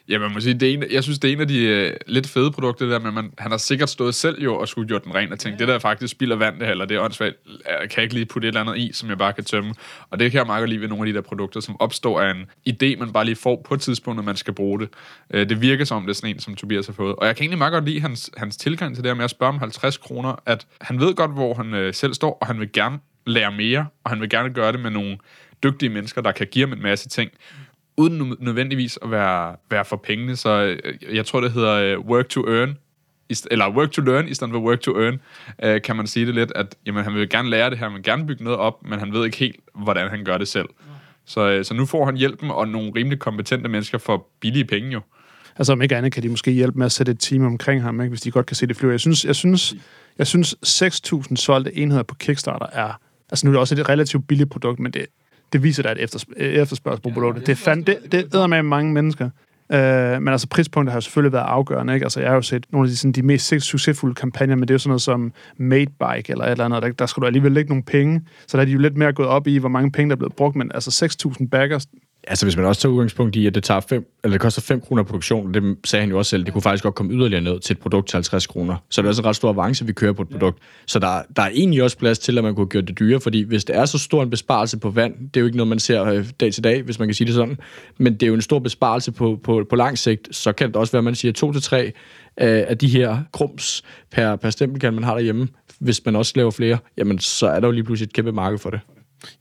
Ja, 0.10 0.19
man 0.19 0.31
må 0.31 0.40
sige, 0.40 0.54
det 0.54 0.69
er 0.69 0.74
en, 0.74 0.84
jeg 0.92 1.04
synes, 1.04 1.19
det 1.19 1.30
er 1.30 1.34
en 1.34 1.42
af 1.42 1.48
de 1.48 1.60
øh, 1.60 1.94
lidt 2.07 2.28
fede 2.28 2.52
produkter 2.52 2.86
der, 2.86 3.00
men 3.00 3.13
man, 3.13 3.31
han 3.38 3.52
har 3.52 3.57
sikkert 3.57 3.90
stået 3.90 4.16
selv 4.16 4.44
jo 4.44 4.56
og 4.56 4.68
skulle 4.68 4.88
gjort 4.88 5.04
den 5.04 5.16
ren 5.16 5.31
og 5.31 5.40
tænkt, 5.40 5.60
det 5.60 5.68
der 5.68 5.80
faktisk 5.80 6.12
spilder 6.12 6.36
vand 6.36 6.56
det 6.56 6.66
her, 6.66 6.72
eller 6.72 6.86
det 6.86 6.98
er 6.98 7.02
åndssvagt, 7.02 7.36
jeg 7.81 7.90
kan 7.90 8.04
ikke 8.04 8.16
lige 8.16 8.25
putte 8.25 8.48
et 8.48 8.50
eller 8.50 8.62
andet 8.62 8.78
i, 8.78 8.92
som 8.94 9.10
jeg 9.10 9.18
bare 9.18 9.34
kan 9.34 9.44
tømme. 9.44 9.74
Og 10.10 10.19
det 10.19 10.31
kan 10.31 10.38
jeg 10.38 10.46
meget 10.46 10.62
godt 10.62 10.69
lide 10.69 10.81
ved 10.81 10.88
nogle 10.88 11.07
af 11.07 11.13
de 11.13 11.18
der 11.18 11.22
produkter, 11.22 11.60
som 11.60 11.81
opstår 11.81 12.22
af 12.22 12.31
en 12.31 12.46
idé, 12.69 13.00
man 13.00 13.13
bare 13.13 13.25
lige 13.25 13.36
får 13.36 13.62
på 13.66 13.74
et 13.74 13.81
tidspunkt, 13.81 14.16
når 14.16 14.24
man 14.24 14.36
skal 14.36 14.54
bruge 14.54 14.80
det. 14.80 14.90
Øh, 15.34 15.50
det 15.50 15.62
virker 15.62 15.86
som, 15.86 16.02
det 16.02 16.10
er 16.10 16.13
sådan 16.13 16.30
en, 16.30 16.40
som 16.40 16.56
Tobias 16.56 16.86
har 16.86 16.94
fået. 16.94 17.16
Og 17.16 17.28
jeg 17.28 17.36
kan 17.36 17.44
egentlig 17.44 17.58
meget 17.58 17.74
godt 17.74 17.86
lide 17.86 18.00
hans, 18.00 18.31
hans 18.38 18.58
tilgang 18.58 18.96
til 18.96 19.04
det 19.04 19.10
her 19.10 19.16
med 19.16 19.24
at 19.24 19.30
spørge 19.30 19.54
om 19.54 19.60
50 19.60 19.98
kroner, 19.98 20.36
at 20.46 20.68
han 20.81 21.00
ved 21.00 21.16
godt, 21.16 21.31
hvor 21.31 21.54
han 21.54 21.74
øh, 21.74 21.94
selv 21.94 22.13
står, 22.13 22.38
og 22.42 22.48
han 22.48 22.60
vil 22.60 22.72
gerne 22.72 23.00
lære 23.25 23.51
mere, 23.51 23.88
og 24.04 24.10
han 24.12 24.22
vil 24.22 24.30
gerne 24.30 24.50
gøre 24.50 24.72
det 24.72 24.80
med 24.80 24.92
nogle 24.92 25.18
dygtige 25.63 25.90
mennesker, 25.90 26.22
der 26.22 26.31
kan 26.31 26.48
give 26.51 26.68
ham 26.68 26.78
en 26.78 26.84
masse 26.84 27.10
ting 27.10 27.31
uden 27.97 28.36
nødvendigvis 28.39 29.00
at 29.01 29.12
være, 29.12 29.56
være 29.69 29.86
for 29.86 29.95
pengene. 29.95 30.36
Så 30.36 30.77
øh, 30.83 31.15
jeg 31.15 31.25
tror, 31.25 31.42
det 31.42 31.51
hedder 31.51 31.74
øh, 31.74 32.00
work 32.00 32.30
to 32.30 32.47
earn, 32.47 32.77
eller 33.51 33.69
work 33.69 33.92
to 33.92 34.01
learn 34.01 34.27
i 34.27 34.33
stedet 34.33 34.53
for 34.53 34.59
work 34.59 34.80
to 34.80 35.01
earn, 35.01 35.21
øh, 35.63 35.81
kan 35.81 35.95
man 35.95 36.07
sige 36.07 36.25
det 36.25 36.36
lidt, 36.36 36.51
at 36.56 36.75
jamen, 36.86 37.03
han 37.03 37.13
vil 37.13 37.30
gerne 37.30 37.50
lære 37.50 37.69
det 37.69 37.77
her, 37.77 37.86
han 37.86 37.95
vil 37.95 38.03
gerne 38.03 38.27
bygge 38.27 38.44
noget 38.44 38.59
op, 38.59 38.83
men 38.83 39.00
han 39.00 39.13
ved 39.13 39.25
ikke 39.25 39.38
helt, 39.38 39.59
hvordan 39.75 40.09
han 40.09 40.24
gør 40.24 40.38
det 40.38 40.47
selv. 40.47 40.69
Så, 41.25 41.50
øh, 41.50 41.65
så 41.65 41.74
nu 41.74 41.86
får 41.86 42.06
han 42.06 42.18
hjælpen, 42.18 42.51
og 42.51 42.68
nogle 42.68 42.92
rimelig 42.95 43.19
kompetente 43.19 43.69
mennesker 43.69 43.98
for 43.98 44.27
billige 44.39 44.65
penge 44.65 44.91
jo. 44.91 45.01
Altså 45.57 45.74
om 45.74 45.81
ikke 45.81 45.95
andet 45.95 46.12
kan 46.12 46.24
de 46.24 46.30
måske 46.30 46.51
hjælpe 46.51 46.77
med 46.77 46.86
at 46.86 46.91
sætte 46.91 47.12
et 47.12 47.19
team 47.19 47.45
omkring 47.45 47.81
ham, 47.81 48.01
ikke, 48.01 48.09
hvis 48.09 48.21
de 48.21 48.31
godt 48.31 48.45
kan 48.45 48.56
se 48.56 48.68
det 48.68 48.75
flyve. 48.75 48.91
Jeg 48.91 49.00
synes, 49.00 49.25
jeg 49.25 49.36
synes, 49.36 49.75
jeg 50.18 50.27
synes 50.27 50.56
6.000 50.65 51.36
solgte 51.36 51.77
enheder 51.77 52.03
på 52.03 52.15
Kickstarter 52.15 52.65
er... 52.65 53.00
Altså 53.30 53.45
nu 53.45 53.50
er 53.50 53.53
det 53.53 53.59
også 53.59 53.75
et 53.75 53.89
relativt 53.89 54.27
billigt 54.27 54.50
produkt, 54.50 54.80
men 54.80 54.94
det, 54.94 55.06
det 55.53 55.63
viser, 55.63 55.83
at 55.83 55.83
der 55.83 55.89
er 55.89 55.95
et 55.95 56.09
efterspørg- 56.09 56.42
efterspørgsel 56.42 57.01
på 57.01 57.09
produktet. 57.09 57.47
Det 57.47 57.51
er 57.51 57.56
fandme, 57.56 57.83
det, 57.83 57.97
det 58.12 58.36
æder 58.36 58.47
med 58.47 58.63
mange 58.63 58.94
mennesker. 58.94 59.30
Uh, 59.69 59.77
men 60.21 60.27
altså 60.27 60.47
prispunktet 60.47 60.92
har 60.92 60.97
jo 60.97 61.01
selvfølgelig 61.01 61.33
været 61.33 61.44
afgørende. 61.44 61.94
Ikke? 61.94 62.06
Altså, 62.06 62.19
jeg 62.19 62.30
har 62.30 62.36
jo 62.36 62.42
set 62.42 62.65
nogle 62.71 62.86
af 62.88 62.89
de, 62.89 62.97
sådan, 62.97 63.12
de 63.12 63.21
mest 63.24 63.47
succesfulde 63.59 64.15
kampagner, 64.15 64.56
men 64.56 64.62
det 64.62 64.69
er 64.69 64.74
jo 64.74 64.80
sådan 64.80 64.89
noget 64.89 65.01
som 65.01 65.33
Made 65.57 65.86
Bike 65.86 66.31
eller 66.31 66.45
et 66.45 66.51
eller 66.51 66.65
andet. 66.65 66.83
Der, 66.83 66.92
der 66.92 67.06
skal 67.06 67.21
du 67.21 67.25
alligevel 67.27 67.51
lægge 67.51 67.69
nogle 67.69 67.83
penge. 67.83 68.21
Så 68.47 68.57
der 68.57 68.62
er 68.62 68.65
de 68.65 68.71
jo 68.71 68.80
lidt 68.80 68.97
mere 68.97 69.13
gået 69.13 69.27
op 69.27 69.47
i, 69.47 69.57
hvor 69.57 69.69
mange 69.69 69.92
penge, 69.92 70.09
der 70.09 70.15
er 70.15 70.18
blevet 70.18 70.36
brugt. 70.36 70.56
Men 70.56 70.71
altså 70.74 71.07
6.000 71.39 71.48
backers, 71.50 71.88
Altså, 72.27 72.45
hvis 72.45 72.57
man 72.57 72.66
også 72.66 72.81
tager 72.81 72.94
udgangspunkt 72.94 73.36
i, 73.36 73.48
at 73.48 73.56
det, 73.56 73.63
tager 73.63 73.80
fem, 73.80 74.13
eller 74.24 74.33
det 74.33 74.42
koster 74.42 74.62
5 74.62 74.81
kroner 74.81 75.04
produktion, 75.04 75.54
det 75.54 75.77
sagde 75.86 76.01
han 76.01 76.10
jo 76.10 76.18
også 76.18 76.30
selv, 76.30 76.45
det 76.45 76.54
kunne 76.54 76.62
faktisk 76.62 76.83
godt 76.83 76.95
komme 76.95 77.13
yderligere 77.13 77.44
ned 77.44 77.60
til 77.60 77.74
et 77.74 77.80
produkt 77.80 78.07
til 78.07 78.16
50 78.16 78.48
kroner. 78.48 78.75
Så 78.89 79.01
det 79.01 79.06
er 79.06 79.10
også 79.10 79.22
en 79.22 79.25
ret 79.25 79.36
stor 79.36 79.50
avance, 79.50 79.86
vi 79.86 79.94
kører 79.94 80.13
på 80.13 80.22
et 80.22 80.30
produkt. 80.30 80.60
Så 80.86 81.00
der, 81.00 81.22
der 81.36 81.42
er 81.42 81.50
egentlig 81.50 81.83
også 81.83 81.98
plads 81.98 82.19
til, 82.19 82.38
at 82.38 82.44
man 82.44 82.56
kunne 82.56 82.68
gøre 82.68 82.81
det 82.81 83.00
dyrere, 83.00 83.19
fordi 83.19 83.42
hvis 83.42 83.66
det 83.66 83.75
er 83.75 83.86
så 83.86 83.98
stor 83.98 84.24
en 84.24 84.30
besparelse 84.30 84.80
på 84.80 84.89
vand, 84.89 85.13
det 85.19 85.38
er 85.38 85.42
jo 85.42 85.45
ikke 85.45 85.57
noget, 85.57 85.69
man 85.69 85.80
ser 85.80 86.04
øh, 86.04 86.25
dag 86.39 86.54
til 86.54 86.63
dag, 86.63 86.81
hvis 86.81 87.00
man 87.00 87.07
kan 87.07 87.16
sige 87.16 87.25
det 87.25 87.36
sådan, 87.36 87.57
men 87.98 88.13
det 88.13 88.24
er 88.24 88.27
jo 88.27 88.33
en 88.33 88.42
stor 88.42 88.60
besparelse 88.60 89.12
på, 89.12 89.39
på, 89.44 89.66
på 89.69 89.75
lang 89.75 89.98
sigt, 89.98 90.36
så 90.36 90.51
kan 90.51 90.68
det 90.68 90.75
også 90.75 90.92
være, 90.92 91.00
at 91.00 91.04
man 91.04 91.16
siger 91.16 91.31
to 91.31 91.51
til 91.51 91.62
tre 91.62 91.94
af 92.38 92.77
de 92.77 92.88
her 92.88 93.18
krums 93.31 93.83
per, 94.12 94.36
per 94.36 94.50
stempelkan, 94.50 94.94
man 94.94 95.04
har 95.04 95.13
derhjemme, 95.13 95.48
hvis 95.80 96.06
man 96.06 96.16
også 96.16 96.33
laver 96.36 96.51
flere, 96.51 96.77
jamen 96.98 97.19
så 97.19 97.48
er 97.48 97.60
der 97.60 97.68
jo 97.68 97.72
lige 97.72 97.83
pludselig 97.83 98.07
et 98.07 98.13
kæmpe 98.13 98.31
marked 98.31 98.60
for 98.60 98.69
det. 98.69 98.80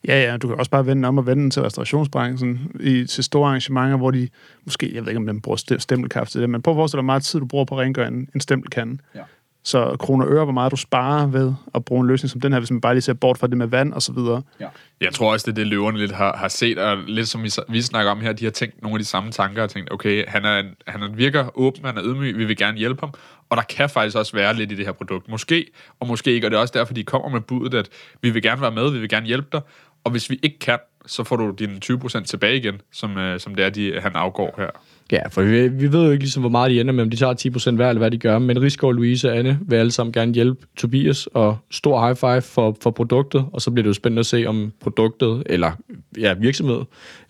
Ja, 0.08 0.30
ja, 0.30 0.36
du 0.36 0.48
kan 0.48 0.58
også 0.58 0.70
bare 0.70 0.86
vende 0.86 1.08
om 1.08 1.18
og 1.18 1.26
vende 1.26 1.50
til 1.50 1.62
restaurationsbranchen 1.62 2.70
i, 2.80 3.04
til 3.04 3.24
store 3.24 3.48
arrangementer, 3.48 3.96
hvor 3.96 4.10
de 4.10 4.28
måske, 4.64 4.94
jeg 4.94 5.02
ved 5.02 5.08
ikke, 5.08 5.18
om 5.18 5.26
den 5.26 5.40
bruger 5.40 5.56
stem- 5.56 5.80
stempelkaffe 5.80 6.32
til 6.32 6.40
det, 6.40 6.50
men 6.50 6.62
prøv 6.62 6.74
at 6.74 6.76
forestille 6.76 6.98
dig, 6.98 7.02
hvor 7.04 7.12
meget 7.12 7.22
tid 7.22 7.40
du 7.40 7.46
bruger 7.46 7.64
på 7.64 7.74
at 7.74 7.80
rengøre 7.80 8.08
en, 8.08 8.28
en 8.34 8.40
stempelkande. 8.40 8.98
Ja. 9.14 9.20
Så 9.64 9.96
kroner 9.99 10.25
og 10.26 10.32
øre, 10.32 10.44
hvor 10.44 10.52
meget 10.52 10.72
du 10.72 10.76
sparer 10.76 11.26
ved 11.26 11.52
at 11.75 11.84
bruge 11.84 12.00
en 12.00 12.06
løsning 12.06 12.31
som 12.31 12.40
den 12.40 12.52
her, 12.52 12.61
hvis 12.61 12.70
man 12.70 12.81
bare 12.81 12.94
lige 12.94 13.02
ser 13.02 13.12
bort 13.12 13.38
fra 13.38 13.46
det 13.46 13.56
med 13.58 13.66
vand 13.66 13.93
og 13.93 14.02
så 14.02 14.12
videre. 14.12 14.43
Ja. 14.61 14.66
Jeg 15.00 15.12
tror 15.12 15.32
også, 15.32 15.44
det 15.46 15.52
er 15.52 15.55
det, 15.55 15.66
løverne 15.66 15.99
lidt 15.99 16.12
har, 16.12 16.37
har 16.37 16.49
set, 16.49 16.78
og 16.78 16.96
lidt 17.06 17.28
som 17.28 17.43
vi, 17.43 17.50
vi 17.69 17.82
snakker 17.82 18.12
om 18.12 18.20
her, 18.20 18.32
de 18.32 18.44
har 18.44 18.50
tænkt 18.52 18.82
nogle 18.82 18.94
af 18.94 18.99
de 18.99 19.05
samme 19.05 19.31
tanker, 19.31 19.62
og 19.62 19.70
tænkt, 19.70 19.93
okay, 19.93 20.25
han, 20.28 20.44
er, 20.44 20.58
en- 20.58 20.75
han 20.87 21.00
virker 21.16 21.58
åben, 21.58 21.84
han 21.84 21.96
er 21.99 22.02
ydmyg, 22.05 22.38
vi 22.38 22.44
vil 22.44 22.56
gerne 22.56 22.78
hjælpe 22.78 23.00
ham, 23.00 23.12
og 23.50 23.56
der 23.56 23.62
kan 23.62 23.90
faktisk 23.90 24.16
også 24.16 24.32
være 24.37 24.55
lidt 24.55 24.72
i 24.72 24.75
det 24.75 24.84
her 24.84 24.93
produkt. 24.93 25.28
Måske, 25.28 25.67
og 26.00 26.06
måske 26.06 26.31
ikke, 26.32 26.46
og 26.46 26.50
det 26.50 26.56
er 26.56 26.60
også 26.60 26.75
derfor, 26.78 26.94
de 26.94 27.05
kommer 27.05 27.28
med 27.28 27.40
budet, 27.40 27.75
at 27.75 27.88
vi 28.22 28.31
vil 28.31 28.43
gerne 28.43 28.60
være 28.60 28.72
med, 28.72 28.90
vi 28.90 28.99
vil 28.99 29.08
gerne 29.08 29.26
hjælpe 29.26 29.49
dig, 29.52 29.60
og 30.05 30.10
hvis 30.10 30.31
vi 30.31 30.38
ikke 30.43 30.58
kan, 30.58 30.78
så 31.06 31.25
får 31.25 31.37
du 31.37 31.50
dine 31.50 31.81
20% 31.84 32.25
tilbage 32.25 32.56
igen, 32.56 32.81
som, 32.93 33.19
øh, 33.19 33.40
som 33.40 33.55
det 33.55 33.64
er, 33.64 33.70
de, 33.70 34.00
han 34.00 34.12
afgår 34.17 34.55
her. 34.58 34.70
Ja, 35.12 35.28
for 35.28 35.42
vi, 35.42 35.68
vi 35.68 35.92
ved 35.92 36.04
jo 36.04 36.10
ikke 36.10 36.24
ligesom, 36.24 36.42
hvor 36.42 36.50
meget 36.50 36.70
de 36.70 36.80
ender 36.80 36.92
med, 36.92 37.02
om 37.04 37.10
de 37.10 37.16
tager 37.16 37.70
10% 37.72 37.74
hver, 37.74 37.88
eller 37.88 37.98
hvad 37.98 38.10
de 38.10 38.18
gør. 38.18 38.38
Men 38.38 38.62
Rigsgaard, 38.62 38.94
Louise 38.94 39.30
og 39.30 39.38
Anne 39.38 39.58
vil 39.66 39.76
alle 39.76 39.92
sammen 39.92 40.12
gerne 40.12 40.34
hjælpe 40.34 40.66
Tobias, 40.76 41.26
og 41.26 41.58
stor 41.70 42.06
high 42.06 42.16
five 42.16 42.42
for, 42.42 42.76
for 42.80 42.90
produktet, 42.90 43.44
og 43.52 43.60
så 43.60 43.70
bliver 43.70 43.82
det 43.82 43.88
jo 43.88 43.94
spændende 43.94 44.20
at 44.20 44.26
se, 44.26 44.44
om 44.46 44.72
produktet, 44.80 45.42
eller 45.46 45.72
ja, 46.18 46.34
virksomhed, 46.34 46.80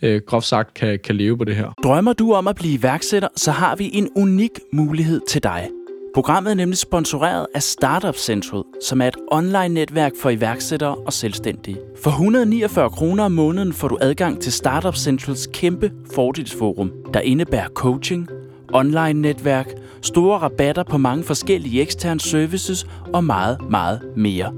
øh, 0.02 0.20
groft 0.26 0.46
sagt, 0.46 0.74
kan, 0.74 0.98
kan 1.04 1.16
leve 1.16 1.38
på 1.38 1.44
det 1.44 1.56
her. 1.56 1.74
Drømmer 1.84 2.12
du 2.12 2.32
om 2.32 2.48
at 2.48 2.56
blive 2.56 2.78
iværksætter, 2.78 3.28
så 3.36 3.50
har 3.50 3.76
vi 3.76 3.90
en 3.92 4.08
unik 4.16 4.50
mulighed 4.72 5.20
til 5.28 5.42
dig. 5.42 5.68
Programmet 6.14 6.50
er 6.50 6.54
nemlig 6.54 6.78
sponsoreret 6.78 7.46
af 7.54 7.62
Startup 7.62 8.16
Central, 8.16 8.62
som 8.82 9.00
er 9.00 9.08
et 9.08 9.16
online-netværk 9.32 10.12
for 10.22 10.30
iværksættere 10.30 10.94
og 10.94 11.12
selvstændige. 11.12 11.78
For 12.02 12.10
149 12.10 12.90
kroner 12.90 13.24
om 13.24 13.32
måneden 13.32 13.72
får 13.72 13.88
du 13.88 13.98
adgang 14.00 14.40
til 14.40 14.52
Startup 14.52 14.96
Centrals 14.96 15.48
kæmpe 15.52 15.92
fordelsforum, 16.14 16.92
der 17.14 17.20
indebærer 17.20 17.68
coaching, 17.68 18.28
online-netværk, 18.72 19.66
store 20.02 20.38
rabatter 20.38 20.82
på 20.82 20.98
mange 20.98 21.24
forskellige 21.24 21.82
eksterne 21.82 22.20
services 22.20 22.86
og 23.12 23.24
meget, 23.24 23.70
meget 23.70 24.00
mere. 24.16 24.52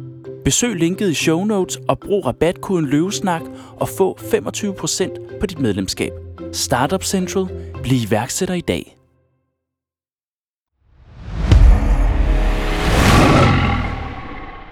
Besøg 0.44 0.76
linket 0.76 1.10
i 1.10 1.14
show 1.14 1.44
notes 1.44 1.78
og 1.88 1.98
brug 1.98 2.26
rabatkoden 2.26 2.86
løvesnak 2.86 3.42
og 3.76 3.88
få 3.88 4.18
25% 4.18 5.38
på 5.40 5.46
dit 5.46 5.58
medlemskab. 5.58 6.12
Startup 6.52 7.04
Central. 7.04 7.46
Bliv 7.82 7.98
iværksætter 8.08 8.54
i 8.54 8.60
dag. 8.60 8.95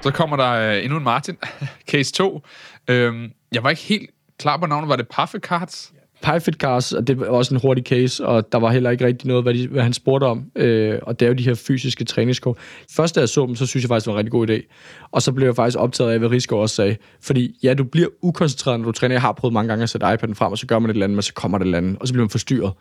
Så 0.05 0.11
kommer 0.11 0.37
der 0.37 0.53
øh, 0.53 0.85
endnu 0.85 0.99
en 0.99 1.05
Martin, 1.05 1.37
case 1.91 2.13
2. 2.13 2.41
Øhm, 2.89 3.31
jeg 3.53 3.63
var 3.63 3.71
ikke 3.71 3.83
helt 3.83 4.11
klar 4.39 4.57
på 4.57 4.67
navnet, 4.67 4.89
var 4.89 4.97
det 4.97 5.09
Parfait 5.09 5.43
Cards? 5.43 5.93
Pyfit 6.23 6.55
Cars, 6.55 6.93
og 6.93 7.07
det 7.07 7.21
var 7.21 7.27
også 7.27 7.55
en 7.55 7.61
hurtig 7.61 7.85
case, 7.85 8.27
og 8.27 8.53
der 8.53 8.59
var 8.59 8.71
heller 8.71 8.91
ikke 8.91 9.07
rigtig 9.07 9.29
noget, 9.29 9.43
hvad, 9.43 9.55
de, 9.55 9.69
hvad 9.69 9.83
han 9.83 9.93
spurgte 9.93 10.25
om. 10.25 10.45
Øh, 10.57 10.99
og 11.03 11.21
det 11.21 11.27
er 11.27 11.31
jo 11.31 11.35
de 11.35 11.45
her 11.45 11.55
fysiske 11.55 12.05
træningskort. 12.05 12.57
Først 12.97 13.15
da 13.15 13.21
jeg 13.21 13.29
så 13.29 13.47
dem, 13.47 13.57
så 13.57 13.67
synes 13.67 13.83
jeg 13.85 13.89
faktisk, 13.89 14.07
det 14.07 14.15
var 14.15 14.21
en 14.21 14.27
rigtig 14.27 14.33
god 14.33 14.49
idé. 14.49 15.09
Og 15.11 15.23
så 15.23 15.33
blev 15.33 15.47
jeg 15.47 15.57
faktisk 15.57 15.79
optaget 15.79 16.11
af, 16.11 16.19
hvad 16.19 16.31
Rigsgaard 16.31 16.63
også 16.63 16.75
sagde. 16.75 16.97
Fordi 17.21 17.59
ja, 17.63 17.75
du 17.75 17.85
bliver 17.85 18.09
ukoncentreret, 18.23 18.81
når 18.81 18.85
du 18.85 18.93
træner. 18.93 19.15
Jeg 19.15 19.23
har 19.23 19.33
prøvet 19.33 19.53
mange 19.53 19.69
gange 19.69 19.83
at 19.83 19.91
sætte 19.91 20.07
iPad'en 20.07 20.35
frem, 20.35 20.53
og 20.53 20.59
så 20.59 20.67
gør 20.67 20.79
man 20.79 20.91
et 20.91 20.95
eller 20.95 21.07
andet, 21.07 21.17
men 21.17 21.23
så 21.23 21.35
kommer 21.35 21.59
det 21.59 21.65
et 21.65 21.67
eller 21.67 21.79
andet, 21.79 21.97
og 22.01 22.09
så 22.09 22.15
bliver 22.15 22.25
man 22.25 22.31
forstyrret. 22.31 22.73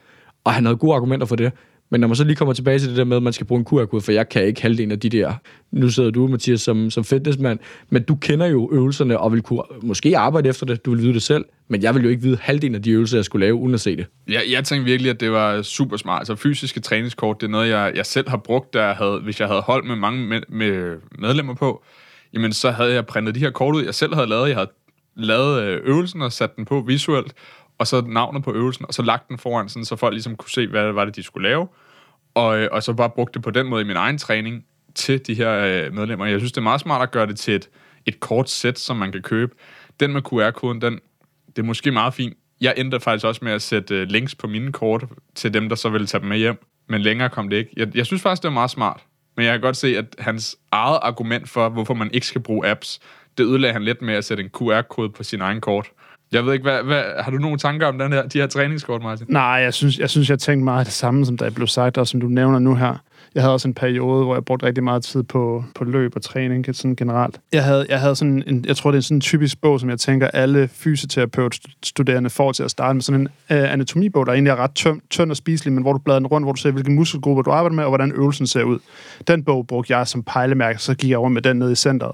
Og 0.43 0.53
han 0.53 0.65
havde 0.65 0.77
gode 0.77 0.95
argumenter 0.95 1.27
for 1.27 1.35
det. 1.35 1.51
Men 1.93 2.01
når 2.01 2.07
man 2.07 2.15
så 2.15 2.23
lige 2.23 2.35
kommer 2.35 2.53
tilbage 2.53 2.79
til 2.79 2.89
det 2.89 2.97
der 2.97 3.03
med, 3.03 3.17
at 3.17 3.23
man 3.23 3.33
skal 3.33 3.47
bruge 3.47 3.59
en 3.59 3.65
QR-kode, 3.65 4.01
for 4.01 4.11
jeg 4.11 4.29
kan 4.29 4.45
ikke 4.45 4.61
halvdelen 4.61 4.91
af 4.91 4.99
de 4.99 5.09
der... 5.09 5.33
Nu 5.71 5.89
sidder 5.89 6.11
du, 6.11 6.27
Mathias, 6.27 6.61
som, 6.61 6.89
som 6.89 7.03
fitnessmand, 7.03 7.59
men 7.89 8.03
du 8.03 8.15
kender 8.15 8.45
jo 8.45 8.69
øvelserne, 8.71 9.19
og 9.19 9.33
vil 9.33 9.41
kunne 9.41 9.61
måske 9.81 10.17
arbejde 10.17 10.49
efter 10.49 10.65
det, 10.65 10.85
du 10.85 10.91
vil 10.91 11.01
vide 11.01 11.13
det 11.13 11.21
selv, 11.21 11.45
men 11.67 11.83
jeg 11.83 11.95
vil 11.95 12.03
jo 12.03 12.09
ikke 12.09 12.21
vide 12.21 12.37
halvdelen 12.41 12.75
af 12.75 12.81
de 12.81 12.91
øvelser, 12.91 13.17
jeg 13.17 13.25
skulle 13.25 13.45
lave, 13.45 13.55
uden 13.55 13.73
at 13.73 13.81
se 13.81 13.95
det. 13.95 14.05
Jeg, 14.27 14.41
jeg 14.49 14.63
tænkte 14.63 14.85
virkelig, 14.85 15.09
at 15.09 15.19
det 15.19 15.31
var 15.31 15.61
super 15.61 15.97
smart. 15.97 16.19
Altså 16.19 16.35
fysiske 16.35 16.79
træningskort, 16.79 17.41
det 17.41 17.47
er 17.47 17.51
noget, 17.51 17.69
jeg, 17.69 17.91
jeg 17.95 18.05
selv 18.05 18.29
har 18.29 18.37
brugt, 18.37 18.73
der 18.73 18.83
jeg 18.85 18.95
havde, 18.95 19.19
hvis 19.23 19.39
jeg 19.39 19.47
havde 19.47 19.61
holdt 19.61 19.87
med 19.87 19.95
mange 19.95 20.27
med, 20.27 20.41
med 20.49 20.97
medlemmer 21.19 21.53
på, 21.53 21.83
jamen 22.33 22.53
så 22.53 22.71
havde 22.71 22.93
jeg 22.93 23.05
printet 23.05 23.35
de 23.35 23.39
her 23.39 23.51
kort 23.51 23.75
ud, 23.75 23.83
jeg 23.83 23.95
selv 23.95 24.13
havde 24.13 24.27
lavet. 24.27 24.47
Jeg 24.49 24.55
havde 24.55 24.71
lavet 25.15 25.61
øh, 25.61 25.81
øvelsen 25.83 26.21
og 26.21 26.31
sat 26.31 26.55
den 26.55 26.65
på 26.65 26.83
visuelt, 26.87 27.33
og 27.77 27.87
så 27.87 28.03
navnet 28.07 28.43
på 28.43 28.53
øvelsen, 28.53 28.85
og 28.87 28.93
så 28.93 29.01
lagt 29.01 29.29
den 29.29 29.37
foran, 29.37 29.69
sådan, 29.69 29.85
så 29.85 29.95
folk 29.95 30.13
ligesom 30.13 30.35
kunne 30.35 30.49
se, 30.49 30.67
hvad 30.67 30.87
det 30.87 30.95
var, 30.95 31.05
det, 31.05 31.15
de 31.15 31.23
skulle 31.23 31.49
lave. 31.49 31.67
Og, 32.33 32.59
øh, 32.59 32.69
og 32.71 32.83
så 32.83 32.93
bare 32.93 33.09
brugte 33.09 33.33
det 33.33 33.43
på 33.43 33.51
den 33.51 33.67
måde 33.67 33.81
i 33.81 33.85
min 33.85 33.95
egen 33.95 34.17
træning 34.17 34.65
til 34.95 35.27
de 35.27 35.33
her 35.33 35.51
øh, 35.51 35.93
medlemmer. 35.93 36.25
Jeg 36.25 36.39
synes, 36.39 36.51
det 36.51 36.57
er 36.57 36.63
meget 36.63 36.81
smart 36.81 37.01
at 37.01 37.11
gøre 37.11 37.27
det 37.27 37.37
til 37.37 37.55
et, 37.55 37.69
et 38.05 38.19
kort 38.19 38.49
sæt, 38.49 38.79
som 38.79 38.97
man 38.97 39.11
kan 39.11 39.21
købe. 39.21 39.55
Den 39.99 40.13
med 40.13 40.21
QR-koden, 40.21 40.81
den, 40.81 40.99
det 41.47 41.59
er 41.59 41.63
måske 41.63 41.91
meget 41.91 42.13
fint. 42.13 42.37
Jeg 42.61 42.73
endte 42.77 42.99
faktisk 42.99 43.25
også 43.25 43.45
med 43.45 43.51
at 43.51 43.61
sætte 43.61 43.95
øh, 43.95 44.07
links 44.07 44.35
på 44.35 44.47
mine 44.47 44.71
kort 44.71 45.05
til 45.35 45.53
dem, 45.53 45.69
der 45.69 45.75
så 45.75 45.89
ville 45.89 46.07
tage 46.07 46.21
dem 46.21 46.29
med 46.29 46.37
hjem. 46.37 46.65
Men 46.89 47.01
længere 47.01 47.29
kom 47.29 47.49
det 47.49 47.57
ikke. 47.57 47.71
Jeg, 47.77 47.95
jeg 47.95 48.05
synes 48.05 48.21
faktisk, 48.21 48.43
det 48.43 48.47
var 48.47 48.53
meget 48.53 48.71
smart. 48.71 49.03
Men 49.35 49.45
jeg 49.45 49.53
kan 49.53 49.61
godt 49.61 49.77
se, 49.77 49.97
at 49.97 50.15
hans 50.19 50.57
eget 50.71 50.99
argument 51.01 51.49
for, 51.49 51.69
hvorfor 51.69 51.93
man 51.93 52.11
ikke 52.13 52.27
skal 52.27 52.41
bruge 52.41 52.67
apps, 52.67 52.99
det 53.37 53.43
ødelagde 53.43 53.73
han 53.73 53.83
lidt 53.83 54.01
med 54.01 54.13
at 54.13 54.25
sætte 54.25 54.43
en 54.43 54.49
QR-kode 54.49 55.09
på 55.09 55.23
sin 55.23 55.41
egen 55.41 55.61
kort. 55.61 55.91
Jeg 56.33 56.45
ved 56.45 56.53
ikke, 56.53 56.63
hvad, 56.63 56.83
hvad, 56.83 57.03
har 57.19 57.31
du 57.31 57.37
nogle 57.37 57.57
tanker 57.57 57.87
om 57.87 57.97
den 57.99 58.13
her, 58.13 58.27
de 58.27 58.39
her 58.39 58.47
træningskort, 58.47 59.01
Martin? 59.01 59.25
Nej, 59.29 59.43
jeg 59.43 59.73
synes, 59.73 59.99
jeg 59.99 60.09
synes, 60.09 60.29
jeg 60.29 60.39
tænkte 60.39 60.63
meget 60.63 60.85
det 60.85 60.93
samme, 60.93 61.25
som 61.25 61.37
der 61.37 61.49
blev 61.49 61.67
sagt, 61.67 61.97
og 61.97 62.07
som 62.07 62.21
du 62.21 62.27
nævner 62.27 62.59
nu 62.59 62.75
her. 62.75 62.95
Jeg 63.35 63.43
havde 63.43 63.53
også 63.53 63.67
en 63.67 63.73
periode, 63.73 64.23
hvor 64.23 64.35
jeg 64.35 64.45
brugte 64.45 64.65
rigtig 64.65 64.83
meget 64.83 65.03
tid 65.03 65.23
på, 65.23 65.63
på 65.75 65.83
løb 65.83 66.15
og 66.15 66.21
træning 66.21 66.75
sådan 66.75 66.95
generelt. 66.95 67.39
Jeg 67.51 67.63
havde, 67.63 67.85
jeg 67.89 67.99
havde 67.99 68.15
sådan 68.15 68.43
en, 68.47 68.65
jeg 68.67 68.77
tror, 68.77 68.91
det 68.91 68.97
er 68.97 69.01
sådan 69.01 69.17
en 69.17 69.21
typisk 69.21 69.61
bog, 69.61 69.79
som 69.79 69.89
jeg 69.89 69.99
tænker, 69.99 70.27
alle 70.27 70.67
fysioterapeutstuderende 70.67 72.29
får 72.29 72.51
til 72.51 72.63
at 72.63 72.71
starte 72.71 72.93
med. 72.93 73.01
Sådan 73.01 73.21
en 73.21 73.27
øh, 73.57 73.73
anatomibog, 73.73 74.25
der 74.25 74.33
egentlig 74.33 74.51
er 74.51 74.55
ret 74.55 74.75
tynd, 74.75 75.01
tynd 75.09 75.31
og 75.31 75.37
spiselig, 75.37 75.73
men 75.73 75.83
hvor 75.83 75.93
du 75.93 75.99
bladrer 75.99 76.19
den 76.19 76.27
rundt, 76.27 76.45
hvor 76.45 76.53
du 76.53 76.59
ser, 76.59 76.71
hvilke 76.71 76.91
muskelgrupper 76.91 77.43
du 77.43 77.51
arbejder 77.51 77.75
med, 77.75 77.83
og 77.83 77.89
hvordan 77.89 78.11
øvelsen 78.11 78.47
ser 78.47 78.63
ud. 78.63 78.79
Den 79.27 79.43
bog 79.43 79.67
brugte 79.67 79.97
jeg 79.97 80.07
som 80.07 80.23
pejlemærke, 80.23 80.79
så 80.79 80.93
gik 80.93 81.09
jeg 81.09 81.17
over 81.17 81.29
med 81.29 81.41
den 81.41 81.57
ned 81.57 81.71
i 81.71 81.75
centret. 81.75 82.11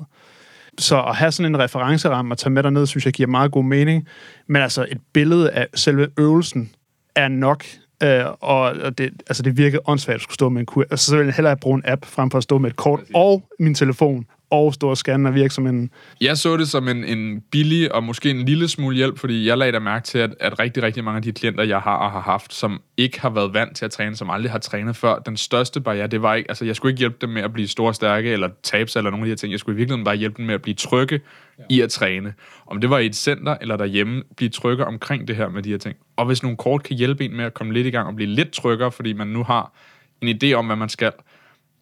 Så 0.80 1.04
at 1.04 1.16
have 1.16 1.32
sådan 1.32 1.56
en 1.56 1.60
referenceramme 1.60 2.34
og 2.34 2.38
tage 2.38 2.52
med 2.52 2.64
derned, 2.64 2.86
synes 2.86 3.06
jeg 3.06 3.14
giver 3.14 3.30
meget 3.30 3.52
god 3.52 3.64
mening. 3.64 4.08
Men 4.48 4.62
altså, 4.62 4.86
et 4.92 5.02
billede 5.14 5.52
af 5.52 5.68
selve 5.76 6.08
øvelsen 6.18 6.72
er 7.16 7.28
nok 7.28 7.66
Øh, 8.04 8.26
og 8.42 8.98
det, 8.98 9.10
altså 9.28 9.44
det 9.44 9.58
virker 9.58 9.80
åndssvagt 9.90 10.16
at 10.16 10.22
skulle 10.22 10.34
stå 10.34 10.50
med 10.50 10.60
en 10.60 10.66
kur. 10.66 10.86
Altså, 10.92 11.06
så 11.06 11.18
vil 11.18 11.26
jeg 11.26 11.34
hellere 11.34 11.58
bruge 11.58 11.76
en 11.76 11.82
app, 11.86 12.06
frem 12.06 12.32
for 12.32 12.38
at 12.38 12.44
stå 12.44 12.58
med 12.58 12.70
et 12.70 12.76
kort 12.76 13.00
og 13.14 13.44
min 13.60 13.76
telefon 13.76 14.26
og 14.52 14.74
store 14.74 14.96
scanner 14.96 15.30
scanne 15.30 15.42
virke 15.42 15.54
som 15.54 15.68
en... 15.68 15.92
Jeg 16.22 16.38
så 16.38 16.58
det 16.58 16.70
som 16.70 16.88
en, 16.88 17.04
en 17.04 17.42
billig 17.52 17.96
og 17.96 18.04
måske 18.04 18.30
en 18.30 18.46
lille 18.46 18.68
smule 18.68 18.96
hjælp, 18.96 19.20
fordi 19.20 19.48
jeg 19.48 19.58
lagde 19.58 19.72
da 19.72 19.80
mærke 19.80 20.06
til, 20.06 20.18
at, 20.18 20.36
at 20.40 20.60
rigtig, 20.60 20.84
rigtig 20.84 21.04
mange 21.04 21.18
af 21.18 21.24
de 21.24 21.32
klienter, 21.32 21.64
jeg 21.64 21.80
har 21.80 21.96
og 21.96 22.12
har 22.12 22.22
haft, 22.22 22.54
som 22.54 22.82
ikke 22.98 23.22
har 23.22 23.30
været 23.30 23.54
vant 23.54 23.76
til 23.76 23.86
at 23.86 23.92
træne, 23.92 24.16
som 24.16 24.30
aldrig 24.30 24.52
har 24.52 24.60
trænet 24.60 24.96
før, 24.96 25.20
den 25.20 25.38
største 25.38 25.82
barriere, 25.82 26.08
det 26.08 26.22
var 26.22 26.36
ikke... 26.36 26.50
Altså, 26.52 26.66
jeg 26.66 26.76
skulle 26.76 26.92
ikke 26.92 27.00
hjælpe 27.00 27.18
dem 27.22 27.30
med 27.30 27.42
at 27.42 27.54
blive 27.54 27.68
store 27.68 27.94
stærke 27.94 28.32
eller 28.32 28.50
tabe 28.64 28.90
sig 28.90 29.00
eller 29.00 29.12
nogle 29.12 29.24
af 29.24 29.26
de 29.26 29.32
her 29.32 29.36
ting. 29.36 29.52
Jeg 29.52 29.60
skulle 29.60 29.76
i 29.76 29.78
virkeligheden 29.78 30.06
bare 30.06 30.16
hjælpe 30.16 30.38
dem 30.38 30.46
med 30.46 30.54
at 30.54 30.62
blive 30.62 30.76
trygge 30.76 31.20
ja. 31.60 31.64
i 31.70 31.82
at 31.82 31.92
træne. 31.92 32.34
Om 32.68 32.82
det 32.82 32.90
var 32.90 32.98
i 32.98 33.06
et 33.06 33.16
center 33.16 33.58
eller 33.62 33.78
derhjemme, 33.78 34.24
blive 34.38 34.50
trygge 34.50 34.86
omkring 34.86 35.28
det 35.28 35.36
her 35.36 35.50
med 35.50 35.64
de 35.64 35.70
her 35.70 35.78
ting. 35.78 35.96
Og 36.16 36.26
hvis 36.26 36.44
nogle 36.44 36.58
kort 36.58 36.84
kan 36.84 36.98
hjælpe 36.98 37.26
en 37.26 37.36
med 37.38 37.46
at 37.46 37.54
komme 37.54 37.74
lidt 37.74 37.88
i 37.88 37.90
gang 37.90 38.08
og 38.08 38.16
blive 38.16 38.30
lidt 38.30 38.52
tryggere, 38.52 38.92
fordi 38.92 39.14
man 39.14 39.28
nu 39.28 39.44
har 39.44 39.74
en 40.22 40.40
idé 40.44 40.54
om, 40.54 40.66
hvad 40.66 40.76
man 40.76 40.90
skal, 40.90 41.12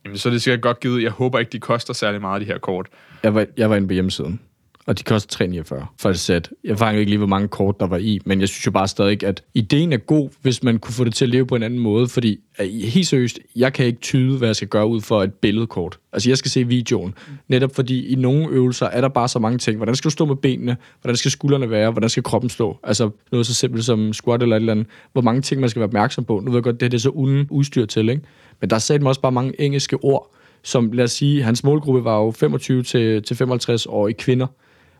Jamen, 0.06 0.18
så 0.18 0.30
er 0.30 0.34
det 0.34 0.42
sikkert 0.42 0.62
godt 0.62 0.80
givet. 0.80 1.04
Jeg 1.04 1.12
håber 1.12 1.40
ikke, 1.40 1.52
de 1.52 1.60
koster 1.60 1.94
særlig 1.94 2.22
meget, 2.22 2.42
de 2.42 2.46
her 2.46 2.58
kort. 2.58 2.88
Jeg 3.24 3.36
var, 3.36 3.46
jeg 3.58 3.70
var 3.70 3.76
inde 3.76 3.88
på 3.88 3.94
hjemmesiden, 3.94 4.40
og 4.88 5.00
de 5.00 5.04
koster 5.04 5.30
349 5.30 5.86
for 6.00 6.10
et 6.10 6.20
sæt. 6.20 6.50
Jeg 6.64 6.78
fangede 6.78 7.00
ikke 7.00 7.10
lige, 7.10 7.18
hvor 7.18 7.28
mange 7.28 7.48
kort 7.48 7.80
der 7.80 7.88
var 7.88 7.98
i, 7.98 8.20
men 8.26 8.42
jeg 8.42 8.50
synes 8.50 8.66
jo 8.66 8.72
bare 8.72 8.88
stadig, 8.88 9.24
at 9.24 9.44
ideen 9.54 9.94
er 9.94 9.98
god, 9.98 10.30
hvis 10.42 10.64
man 10.64 10.80
kunne 10.80 10.94
få 10.94 11.04
det 11.04 11.14
til 11.14 11.26
at 11.26 11.30
leve 11.30 11.46
på 11.46 11.56
en 11.56 11.64
anden 11.64 11.80
måde, 11.80 12.08
fordi 12.08 12.40
helt 12.84 13.08
seriøst, 13.08 13.40
jeg 13.56 13.74
kan 13.74 13.86
ikke 13.86 14.00
tyde, 14.00 14.38
hvad 14.38 14.48
jeg 14.48 14.56
skal 14.56 14.68
gøre 14.68 14.88
ud 14.88 15.02
for 15.02 15.24
et 15.24 15.34
billedkort. 15.34 16.00
Altså, 16.14 16.30
jeg 16.30 16.38
skal 16.38 16.52
se 16.52 16.64
videoen. 16.68 17.14
Netop 17.48 17.76
fordi 17.76 18.08
i 18.08 18.16
nogle 18.16 18.48
øvelser 18.50 18.86
er 18.86 19.02
der 19.02 19.08
bare 19.08 19.28
så 19.28 19.40
mange 19.40 19.58
ting. 19.58 19.78
Hvordan 19.78 19.96
skal 19.96 20.10
du 20.10 20.12
stå 20.12 20.26
med 20.26 20.36
benene? 20.36 20.78
Hvordan 21.02 21.16
skal 21.16 21.32
skuldrene 21.32 21.70
være? 21.70 21.92
Hvordan 21.92 22.10
skal 22.10 22.24
kroppen 22.24 22.50
stå? 22.50 22.78
Altså, 22.84 23.10
noget 23.32 23.48
så 23.48 23.54
simpelt 23.54 23.86
som 23.86 24.14
squat 24.14 24.42
eller 24.42 24.56
et 24.56 24.60
eller 24.60 24.72
andet. 24.72 24.88
Hvor 25.14 25.22
mange 25.22 25.42
ting, 25.42 25.62
man 25.62 25.70
skal 25.70 25.80
være 25.80 25.88
opmærksom 25.88 26.26
på. 26.26 26.40
Nu 26.40 26.52
ved 26.52 26.58
jeg 26.58 26.64
godt, 26.64 26.80
det, 26.80 26.82
her, 26.82 26.90
det 26.90 26.98
er 26.98 27.02
så 27.02 27.10
uden 27.10 27.48
udstyr 27.50 27.86
til, 27.86 28.10
ikke? 28.10 28.22
Men 28.62 28.70
der 28.70 28.80
sagde 28.80 29.08
også 29.08 29.22
bare 29.22 29.32
mange 29.32 29.62
engelske 29.62 29.98
ord, 30.04 30.34
som 30.64 30.92
lad 30.92 31.04
os 31.04 31.12
sige, 31.12 31.44
hans 31.44 31.64
målgruppe 31.64 32.04
var 32.04 32.18
jo 32.18 32.32
25 32.32 32.84
til, 32.84 33.24
til 33.24 33.36
55 33.36 33.86
år 33.86 34.08
i 34.08 34.12
kvinder. 34.12 34.48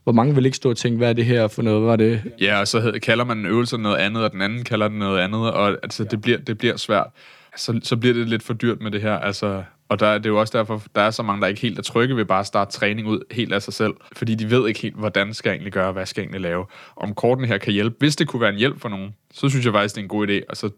Hvor 0.08 0.14
mange 0.14 0.36
vil 0.36 0.46
ikke 0.46 0.58
stå 0.58 0.70
og 0.70 0.78
tænke, 0.78 0.98
hvad 0.98 1.10
er 1.10 1.14
det 1.14 1.26
her 1.26 1.48
for 1.48 1.62
noget? 1.62 1.82
Hvad 1.82 1.92
er 1.92 1.96
det? 1.96 2.22
Ja, 2.42 2.60
og 2.60 2.68
så 2.68 2.80
hed, 2.80 3.00
kalder 3.00 3.26
man 3.26 3.38
en 3.38 3.46
øvelse 3.46 3.78
noget 3.78 3.98
andet, 3.98 4.24
og 4.24 4.32
den 4.32 4.42
anden 4.42 4.64
kalder 4.64 4.88
den 4.88 5.00
noget 5.00 5.20
andet, 5.20 5.52
og 5.52 5.70
altså, 5.84 6.04
det, 6.04 6.22
bliver, 6.22 6.38
det 6.38 6.58
bliver 6.58 6.78
svært. 6.78 7.08
Så, 7.56 7.80
så 7.84 7.98
bliver 7.98 8.14
det 8.14 8.28
lidt 8.28 8.44
for 8.44 8.54
dyrt 8.54 8.82
med 8.82 8.92
det 8.92 9.02
her. 9.02 9.14
Altså, 9.14 9.64
og 9.90 10.00
der, 10.00 10.14
det 10.18 10.26
er 10.26 10.30
jo 10.30 10.40
også 10.40 10.58
derfor, 10.58 10.84
der 10.96 11.02
er 11.02 11.12
så 11.12 11.24
mange, 11.24 11.42
der 11.42 11.48
ikke 11.48 11.62
helt 11.62 11.80
er 11.80 11.84
trygge 11.84 12.16
ved 12.16 12.26
bare 12.26 12.40
at 12.40 12.46
starte 12.46 12.72
træning 12.72 13.08
ud 13.08 13.20
helt 13.32 13.54
af 13.54 13.62
sig 13.62 13.74
selv. 13.74 13.94
Fordi 14.16 14.36
de 14.36 14.52
ved 14.52 14.68
ikke 14.68 14.80
helt, 14.80 14.96
hvordan 14.96 15.34
skal 15.34 15.50
jeg 15.50 15.56
egentlig 15.56 15.74
gøre, 15.74 15.92
hvad 15.92 16.06
skal 16.06 16.22
jeg 16.22 16.26
egentlig 16.26 16.42
lave. 16.42 16.66
Om 16.96 17.14
korten 17.14 17.46
her 17.46 17.58
kan 17.58 17.74
hjælpe. 17.74 17.96
Hvis 18.00 18.16
det 18.16 18.28
kunne 18.28 18.42
være 18.42 18.54
en 18.54 18.60
hjælp 18.60 18.82
for 18.82 18.90
nogen, 18.90 19.16
så 19.34 19.50
synes 19.50 19.66
jeg 19.66 19.74
faktisk, 19.74 19.96
det 19.96 20.02
er 20.02 20.06
en 20.06 20.10
god 20.10 20.28
idé. 20.28 20.42
Og 20.50 20.58
så 20.58 20.70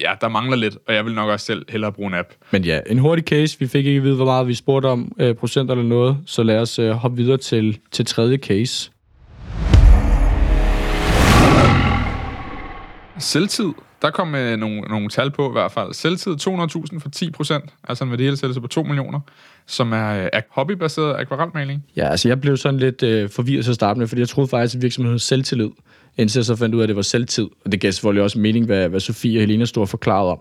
ja, 0.00 0.12
der 0.20 0.28
mangler 0.28 0.56
lidt, 0.56 0.78
og 0.88 0.94
jeg 0.94 1.04
vil 1.04 1.14
nok 1.14 1.30
også 1.30 1.46
selv 1.46 1.66
hellere 1.68 1.92
bruge 1.92 2.08
en 2.08 2.14
app. 2.14 2.28
Men 2.50 2.64
ja, 2.64 2.80
en 2.86 2.98
hurtig 2.98 3.24
case. 3.24 3.58
Vi 3.58 3.66
fik 3.66 3.86
ikke 3.86 3.98
at 3.98 4.04
vide, 4.04 4.16
hvor 4.16 4.24
meget 4.24 4.48
vi 4.48 4.54
spurgte 4.54 4.86
om 4.86 5.12
øh, 5.18 5.34
procent 5.34 5.70
eller 5.70 5.84
noget, 5.84 6.16
så 6.26 6.42
lad 6.42 6.58
os 6.58 6.78
øh, 6.78 6.90
hoppe 6.90 7.16
videre 7.16 7.36
til, 7.36 7.78
til 7.90 8.06
tredje 8.06 8.36
case. 8.36 8.90
Selvtid. 13.18 13.72
Der 14.02 14.10
kom 14.10 14.34
øh, 14.34 14.56
nogle, 14.56 14.80
nogle 14.80 15.08
tal 15.08 15.30
på 15.30 15.48
i 15.48 15.52
hvert 15.52 15.72
fald. 15.72 15.92
Selvtid 15.92 16.32
200.000 16.32 16.98
for 17.00 17.08
10 17.08 17.30
procent, 17.30 17.64
altså 17.88 18.04
en 18.04 18.10
værdihældsættelse 18.10 18.60
på 18.60 18.66
2 18.66 18.82
millioner, 18.82 19.20
som 19.66 19.92
er, 19.92 20.28
er 20.32 20.40
hobbybaseret 20.50 21.16
akvarelmaling. 21.16 21.84
Ja, 21.96 22.08
altså 22.08 22.28
jeg 22.28 22.40
blev 22.40 22.56
sådan 22.56 22.80
lidt 22.80 23.02
øh, 23.02 23.30
forvirret 23.30 23.64
til 23.64 23.70
at 23.70 23.74
starte 23.74 23.98
med, 23.98 24.06
fordi 24.08 24.20
jeg 24.20 24.28
troede 24.28 24.48
faktisk, 24.48 24.74
at 24.74 24.82
virksomheden 24.82 25.18
selvtillid 25.18 25.70
indtil 26.18 26.38
jeg 26.38 26.44
så 26.44 26.56
fandt 26.56 26.74
ud 26.74 26.80
af, 26.80 26.84
at 26.84 26.88
det 26.88 26.96
var 26.96 27.02
selvtid. 27.02 27.48
Og 27.64 27.72
det 27.72 27.80
gav 27.80 27.92
selvfølgelig 27.92 28.22
også 28.22 28.38
mening, 28.38 28.66
hvad, 28.66 28.88
hvad 28.88 29.00
Sofie 29.00 29.38
og 29.38 29.40
Helena 29.40 29.64
stod 29.64 29.82
og 29.82 29.88
forklarede 29.88 30.30
om. 30.30 30.38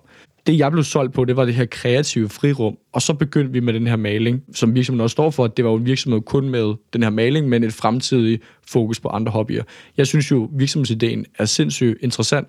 Det, 0.47 0.57
jeg 0.57 0.71
blev 0.71 0.83
solgt 0.83 1.13
på, 1.13 1.25
det 1.25 1.37
var 1.37 1.45
det 1.45 1.53
her 1.55 1.65
kreative 1.65 2.29
frirum. 2.29 2.77
Og 2.93 3.01
så 3.01 3.13
begyndte 3.13 3.53
vi 3.53 3.59
med 3.59 3.73
den 3.73 3.87
her 3.87 3.95
maling, 3.95 4.43
som 4.53 4.75
virksomheden 4.75 5.01
også 5.01 5.13
står 5.13 5.29
for. 5.29 5.47
Det 5.47 5.65
var 5.65 5.71
jo 5.71 5.77
en 5.77 5.85
virksomhed 5.85 6.21
kun 6.21 6.49
med 6.49 6.73
den 6.93 7.03
her 7.03 7.09
maling, 7.09 7.49
men 7.49 7.63
et 7.63 7.73
fremtidigt 7.73 8.43
fokus 8.67 8.99
på 8.99 9.09
andre 9.09 9.31
hobbyer. 9.31 9.63
Jeg 9.97 10.07
synes 10.07 10.31
jo, 10.31 10.49
virksomhedsideen 10.53 11.25
er 11.39 11.45
sindssygt 11.45 11.97
interessant, 12.01 12.47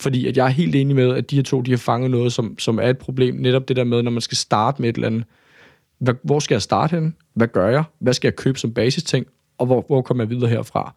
fordi 0.00 0.26
at 0.26 0.36
jeg 0.36 0.44
er 0.44 0.50
helt 0.50 0.74
enig 0.74 0.96
med, 0.96 1.14
at 1.14 1.30
de 1.30 1.36
her 1.36 1.42
to 1.42 1.60
de 1.60 1.70
har 1.70 1.78
fanget 1.78 2.10
noget, 2.10 2.32
som, 2.32 2.58
som 2.58 2.78
er 2.78 2.88
et 2.90 2.98
problem. 2.98 3.34
Netop 3.34 3.68
det 3.68 3.76
der 3.76 3.84
med, 3.84 4.02
når 4.02 4.10
man 4.10 4.20
skal 4.20 4.36
starte 4.36 4.82
med 4.82 4.88
et 4.88 4.94
eller 4.94 5.06
andet. 5.06 5.24
Hvad, 5.98 6.14
hvor 6.24 6.38
skal 6.38 6.54
jeg 6.54 6.62
starte 6.62 6.94
hen? 6.94 7.16
Hvad 7.34 7.48
gør 7.48 7.68
jeg? 7.68 7.84
Hvad 7.98 8.12
skal 8.12 8.28
jeg 8.28 8.36
købe 8.36 8.58
som 8.58 8.74
basisting? 8.74 9.26
Og 9.58 9.66
hvor, 9.66 9.84
hvor 9.86 10.02
kommer 10.02 10.24
jeg 10.24 10.30
videre 10.30 10.50
herfra? 10.50 10.94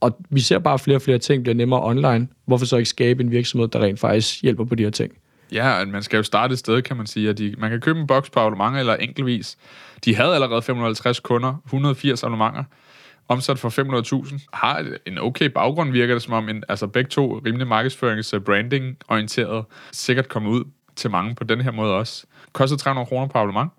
Og 0.00 0.18
vi 0.30 0.40
ser 0.40 0.58
bare, 0.58 0.74
at 0.74 0.80
flere 0.80 0.96
og 0.96 1.02
flere 1.02 1.18
ting 1.18 1.42
bliver 1.42 1.54
nemmere 1.54 1.84
online. 1.84 2.28
Hvorfor 2.46 2.66
så 2.66 2.76
ikke 2.76 2.88
skabe 2.88 3.22
en 3.22 3.30
virksomhed, 3.30 3.68
der 3.68 3.80
rent 3.80 4.00
faktisk 4.00 4.42
hjælper 4.42 4.64
på 4.64 4.74
de 4.74 4.82
her 4.82 4.90
ting? 4.90 5.12
Ja, 5.52 5.84
man 5.84 6.02
skal 6.02 6.16
jo 6.16 6.22
starte 6.22 6.52
et 6.52 6.58
sted, 6.58 6.82
kan 6.82 6.96
man 6.96 7.06
sige. 7.06 7.28
At 7.28 7.38
de, 7.38 7.54
man 7.58 7.70
kan 7.70 7.80
købe 7.80 8.00
en 8.00 8.06
boks 8.06 8.30
på 8.30 8.40
abonnementer 8.40 8.80
eller 8.80 8.96
enkeltvis. 8.96 9.58
De 10.04 10.16
havde 10.16 10.34
allerede 10.34 10.62
550 10.62 11.20
kunder, 11.20 11.54
180 11.64 12.22
abonnementer, 12.22 12.64
omsat 13.28 13.58
for 13.58 14.22
500.000. 14.28 14.46
Har 14.52 14.86
en 15.06 15.18
okay 15.18 15.46
baggrund, 15.46 15.90
virker 15.90 16.14
det 16.14 16.22
som 16.22 16.32
om. 16.32 16.48
En, 16.48 16.64
altså 16.68 16.86
begge 16.86 17.08
to 17.08 17.40
rimelig 17.46 17.66
markedsførings- 17.66 18.38
branding 18.38 18.96
orienteret. 19.08 19.64
Sikkert 19.92 20.28
komme 20.28 20.48
ud 20.48 20.64
til 20.96 21.10
mange 21.10 21.34
på 21.34 21.44
den 21.44 21.60
her 21.60 21.70
måde 21.70 21.94
også. 21.94 22.26
Koster 22.52 22.76
300 22.76 23.06
kroner 23.06 23.26
på 23.26 23.38
abonnement 23.38 23.70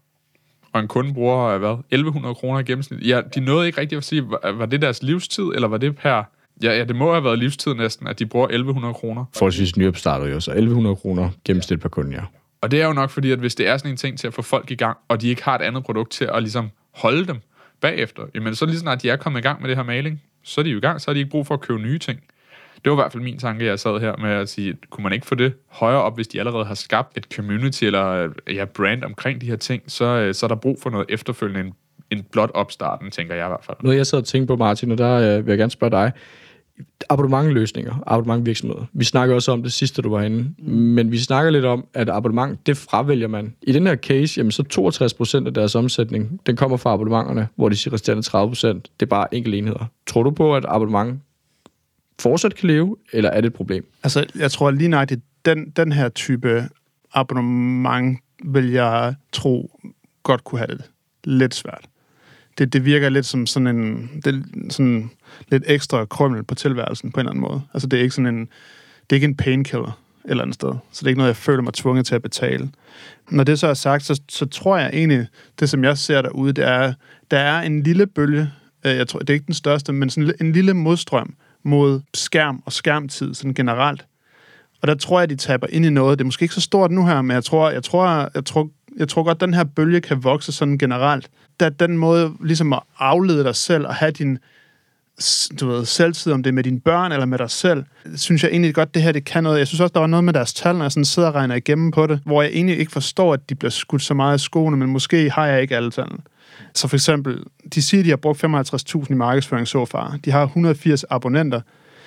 og 0.76 0.82
en 0.82 0.88
kunde 0.88 1.14
bruger, 1.14 1.58
hvad, 1.58 1.70
1100 1.70 2.36
kroner 2.36 2.60
i 2.60 2.64
gennemsnit. 2.64 3.08
Ja, 3.08 3.22
de 3.36 3.40
nåede 3.40 3.68
ikke 3.68 3.82
rigtig 3.82 3.98
at 3.98 4.04
sige, 4.04 4.24
var 4.30 4.66
det 4.66 4.82
deres 4.82 5.04
livstid, 5.04 5.44
eller 5.44 5.68
var 5.68 5.78
det 5.78 5.96
per... 5.96 6.24
Ja, 6.64 6.78
ja, 6.78 6.84
det 6.84 6.96
må 6.96 7.12
have 7.12 7.24
været 7.24 7.40
livstid 7.40 7.74
næsten, 7.74 8.08
at 8.08 8.20
de 8.20 8.26
bruger 8.26 8.46
1100 8.48 8.94
kroner. 8.94 9.26
Forholdsvis 9.34 9.78
nyopstartet 9.78 10.32
jo, 10.32 10.40
så 10.40 10.52
1100 10.52 10.96
kroner 10.96 11.30
gennemsnit 11.46 11.80
per 11.80 11.90
kunde, 11.90 12.16
ja. 12.16 12.22
Og 12.62 12.72
det 12.72 12.82
er 12.82 12.88
jo 12.88 12.94
nok 12.94 13.10
fordi, 13.10 13.32
at 13.32 13.40
hvis 13.40 13.56
det 13.56 13.68
er 13.68 13.78
sådan 13.78 13.92
en 13.92 13.98
ting 13.98 14.20
til 14.20 14.28
at 14.28 14.34
få 14.34 14.42
folk 14.42 14.72
i 14.72 14.76
gang, 14.76 14.98
og 15.08 15.22
de 15.22 15.28
ikke 15.28 15.44
har 15.44 15.56
et 15.56 15.62
andet 15.62 15.84
produkt 15.84 16.12
til 16.12 16.26
at 16.34 16.44
ligesom 16.44 16.70
holde 16.96 17.28
dem 17.28 17.38
bagefter, 17.82 18.24
jamen 18.36 18.56
så 18.56 18.66
lige 18.66 18.80
snart 18.80 19.02
de 19.02 19.10
er 19.10 19.16
kommet 19.16 19.40
i 19.40 19.42
gang 19.42 19.62
med 19.62 19.70
det 19.70 19.78
her 19.78 19.84
maling, 19.84 20.22
så 20.44 20.62
er 20.62 20.64
de 20.64 20.70
jo 20.70 20.78
i 20.78 20.82
gang, 20.82 21.02
så 21.02 21.08
har 21.08 21.14
de 21.14 21.20
ikke 21.20 21.32
brug 21.32 21.48
for 21.48 21.54
at 21.54 21.62
købe 21.62 21.80
nye 21.80 22.00
ting. 22.00 22.20
Det 22.86 22.92
var 22.92 22.98
i 22.98 23.02
hvert 23.02 23.12
fald 23.12 23.24
min 23.24 23.38
tanke, 23.38 23.66
jeg 23.66 23.80
sad 23.80 24.00
her 24.00 24.18
med 24.18 24.30
at 24.30 24.50
sige, 24.50 24.78
kunne 24.90 25.04
man 25.04 25.14
ikke 25.14 25.26
få 25.26 25.36
det 25.36 25.54
højere 25.68 26.02
op, 26.02 26.16
hvis 26.16 26.28
de 26.28 26.40
allerede 26.40 26.66
har 26.66 26.74
skabt 26.74 27.18
et 27.18 27.28
community 27.36 27.84
eller 27.84 28.30
ja, 28.54 28.66
brand 28.66 29.04
omkring 29.04 29.42
de 29.42 29.46
her 29.46 29.56
ting, 29.56 29.84
så, 29.88 30.06
øh, 30.06 30.34
så 30.34 30.46
er 30.46 30.48
der 30.48 30.56
brug 30.56 30.78
for 30.82 30.90
noget 30.90 31.06
efterfølgende 31.10 31.60
end, 31.60 31.72
end 32.12 32.24
blot 32.32 32.52
opstarten, 32.54 33.12
tænker 33.12 33.36
jeg 33.36 33.46
i 33.46 33.48
hvert 33.48 33.64
fald. 33.64 33.78
Noget 33.84 33.98
jeg 33.98 34.08
sad 34.08 34.20
og 34.20 34.26
tænkte 34.26 34.48
på, 34.48 34.56
Martin, 34.56 34.92
og 34.92 34.98
der 34.98 35.38
øh, 35.38 35.46
vil 35.46 35.52
jeg 35.52 35.58
gerne 35.58 35.72
spørge 35.72 35.92
dig. 35.92 36.12
Abonnementløsninger, 37.10 38.04
abonnementvirksomheder. 38.08 38.86
Vi 38.94 39.04
snakker 39.04 39.36
også 39.36 39.52
om 39.52 39.64
det 39.64 39.74
sidste, 39.74 40.02
du 40.02 40.10
var 40.10 40.22
inde, 40.22 40.54
mm. 40.58 40.72
men 40.74 41.12
vi 41.12 41.18
snakker 41.18 41.52
lidt 41.52 41.66
om, 41.66 41.86
at 41.94 42.10
abonnement, 42.10 42.68
det 42.68 42.78
fravælger 42.78 43.28
man. 43.28 43.56
I 43.62 43.72
den 43.72 43.88
her 43.88 43.96
case, 43.96 44.38
jamen 44.38 44.52
så 44.52 44.64
62% 45.44 45.48
af 45.48 45.54
deres 45.54 45.76
omsætning, 45.76 46.40
den 46.46 46.56
kommer 46.56 46.78
fra 46.78 46.94
abonnementerne, 46.94 47.48
hvor 47.56 47.70
de 47.70 47.76
siger 47.76 47.94
resterende 47.94 48.24
30%, 48.28 48.68
det 48.68 49.02
er 49.02 49.06
bare 49.06 49.36
enkelte 49.36 49.58
enheder. 49.58 49.86
Tror 50.08 50.24
du 50.24 50.32
på, 50.32 50.56
at 50.56 50.66
abonnement 50.68 51.20
fortsat 52.20 52.56
kan 52.56 52.68
leve, 52.68 52.98
eller 53.14 53.30
er 53.30 53.42
det 53.42 53.48
et 53.48 53.54
problem? 53.54 53.86
Altså, 54.04 54.26
jeg 54.36 54.52
tror 54.52 54.72
lige 54.72 54.88
nøjagtigt, 54.88 55.22
den, 55.46 55.70
den 55.70 55.92
her 55.92 56.10
type 56.10 56.70
abonnement 57.14 58.20
vil 58.44 58.72
jeg 58.72 59.16
tro 59.32 59.80
godt 60.24 60.44
kunne 60.44 60.60
have 60.60 60.78
det 60.78 60.86
lidt 61.24 61.56
svært. 61.56 61.86
Det, 62.58 62.74
det 62.74 62.86
virker 62.86 63.10
lidt 63.10 63.26
som 63.26 63.46
sådan 63.46 63.68
en 63.68 64.10
det, 64.26 64.46
sådan 64.70 65.12
lidt 65.52 65.64
ekstra 65.68 66.06
krømmel 66.06 66.44
på 66.44 66.56
tilværelsen 66.56 67.12
på 67.12 67.20
en 67.20 67.22
eller 67.22 67.32
anden 67.32 67.42
måde. 67.42 67.62
Altså, 67.74 67.88
det 67.88 68.00
er 68.00 68.04
ikke 68.04 68.16
sådan 68.16 68.36
en, 68.36 68.40
det 68.40 69.10
er 69.10 69.16
ikke 69.16 69.26
en 69.26 69.38
painkiller 69.38 70.00
et 70.26 70.30
eller 70.30 70.44
andet 70.44 70.56
sted. 70.56 70.70
Så 70.92 71.00
det 71.00 71.04
er 71.04 71.08
ikke 71.08 71.18
noget, 71.18 71.30
jeg 71.30 71.36
føler 71.36 71.62
mig 71.62 71.74
tvunget 71.74 72.06
til 72.06 72.16
at 72.16 72.22
betale. 72.22 72.70
Når 73.32 73.44
det 73.44 73.60
så 73.60 73.68
er 73.68 73.74
sagt, 73.74 74.04
så, 74.04 74.22
så 74.30 74.46
tror 74.46 74.78
jeg 74.78 74.90
egentlig, 74.94 75.28
det 75.60 75.70
som 75.70 75.84
jeg 75.84 75.98
ser 75.98 76.22
derude, 76.22 76.54
det 76.54 76.68
er, 76.68 76.94
der 77.32 77.38
er 77.38 77.62
en 77.62 77.84
lille 77.84 78.08
bølge, 78.08 78.50
øh, 78.86 78.96
jeg 78.96 79.08
tror, 79.08 79.20
det 79.20 79.30
er 79.30 79.34
ikke 79.34 79.46
den 79.46 79.54
største, 79.54 79.94
men 79.94 80.10
sådan 80.10 80.34
en 80.42 80.52
lille 80.52 80.74
modstrøm 80.74 81.36
mod 81.66 82.02
skærm 82.14 82.64
og 82.66 82.74
skærmtid 82.74 83.34
sådan 83.34 83.54
generelt. 83.54 84.06
Og 84.82 84.88
der 84.88 84.96
tror 84.96 85.20
jeg, 85.20 85.30
de 85.30 85.36
taber 85.36 85.68
ind 85.70 85.86
i 85.86 85.90
noget. 85.90 86.20
Det 86.20 86.24
er 86.24 86.26
måske 86.26 86.44
ikke 86.44 86.56
så 86.56 86.62
stort 86.62 86.92
nu 86.92 87.06
her, 87.06 87.22
men 87.22 87.32
jeg 87.32 87.44
tror, 87.44 87.70
jeg 87.70 87.84
tror, 87.84 88.30
jeg 88.34 88.46
tror, 88.46 88.70
jeg 88.98 89.08
tror 89.08 89.24
godt, 89.24 89.36
at 89.36 89.42
den 89.42 89.54
her 89.54 89.64
bølge 89.64 90.02
kan 90.02 90.24
vokse 90.24 90.52
sådan 90.52 90.78
generelt. 90.78 91.30
Da 91.60 91.70
den 91.70 91.98
måde 91.98 92.34
ligesom 92.44 92.74
at 92.74 92.80
aflede 93.00 93.44
dig 93.44 93.56
selv 93.56 93.88
og 93.88 93.96
have 93.96 94.12
din 94.12 94.40
du 95.60 95.68
ved, 95.68 95.86
selvtid, 95.86 96.32
om 96.32 96.44
det 96.44 96.50
er 96.50 96.54
med 96.54 96.64
dine 96.64 96.80
børn 96.80 97.12
eller 97.12 97.26
med 97.26 97.38
dig 97.38 97.50
selv, 97.50 97.84
synes 98.16 98.44
jeg 98.44 98.52
egentlig 98.52 98.76
godt, 98.76 98.94
det 98.94 99.02
her 99.02 99.12
det 99.12 99.26
kan 99.26 99.44
noget. 99.44 99.60
Jeg 99.60 99.68
synes 99.68 99.82
også, 99.82 99.94
der 99.94 100.00
var 100.00 100.08
noget 100.08 100.24
med 100.24 100.34
deres 100.34 100.54
tal, 100.54 100.76
når 100.76 100.84
jeg 100.84 100.92
sådan 100.92 101.06
sidder 101.06 101.30
og 101.30 101.36
regner 101.36 101.56
igennem 101.56 101.92
på 101.92 102.08
det, 102.08 102.20
hvor 102.26 102.42
jeg 102.42 102.52
egentlig 102.52 102.80
ikke 102.80 102.92
forstår, 102.92 103.34
at 103.34 103.50
de 103.50 103.56
bliver 103.56 103.72
skudt 103.72 104.02
så 104.02 104.14
meget 104.14 104.34
af 104.34 104.40
skoene, 104.40 104.78
men 104.78 104.90
måske 104.90 105.30
har 105.30 105.48
jeg 105.48 105.62
ikke 105.62 105.76
alle 105.76 105.92
tallene. 105.92 106.20
Så 106.74 106.88
for 106.88 106.96
eksempel, 106.96 107.44
de 107.76 107.82
siger, 107.82 108.02
at 108.02 108.06
de 108.06 108.10
har 108.10 108.18
brugt 108.18 108.44
55.000 108.44 109.06
i 109.10 109.14
markedsføring 109.14 109.68
så 109.68 109.86
far. 109.86 110.18
De 110.26 110.32
har 110.32 110.44
180 110.44 111.06
abonnenter. 111.10 111.62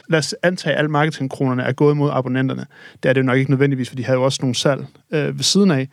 Lad 0.08 0.18
os 0.18 0.34
antage, 0.42 0.72
at 0.72 0.78
alle 0.78 0.90
marketingkronerne 0.90 1.62
er 1.62 1.72
gået 1.72 1.96
mod 1.96 2.10
abonnenterne. 2.12 2.66
Det 3.02 3.08
er 3.08 3.12
det 3.12 3.20
jo 3.20 3.26
nok 3.26 3.36
ikke 3.36 3.50
nødvendigvis, 3.50 3.88
for 3.88 3.96
de 3.96 4.04
havde 4.04 4.18
jo 4.18 4.24
også 4.24 4.38
nogle 4.42 4.54
salg 4.54 4.86
øh, 5.10 5.36
ved 5.38 5.44
siden 5.44 5.70
af. 5.70 5.88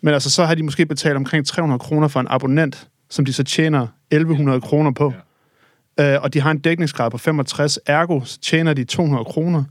Men 0.00 0.14
altså, 0.14 0.30
så 0.30 0.44
har 0.44 0.54
de 0.54 0.62
måske 0.62 0.86
betalt 0.86 1.16
omkring 1.16 1.46
300 1.46 1.78
kroner 1.78 2.08
for 2.08 2.20
en 2.20 2.26
abonnent, 2.30 2.88
som 3.10 3.24
de 3.24 3.32
så 3.32 3.44
tjener 3.44 3.86
1100 4.10 4.60
kroner 4.60 4.90
på. 4.90 5.12
Ja. 5.98 6.14
Øh, 6.14 6.22
og 6.22 6.34
de 6.34 6.40
har 6.40 6.50
en 6.50 6.58
dækningsgrad 6.58 7.10
på 7.10 7.18
65, 7.18 7.78
ergo 7.86 8.20
så 8.24 8.38
tjener 8.40 8.74
de 8.74 8.84
200 8.84 9.24
kroner. 9.24 9.64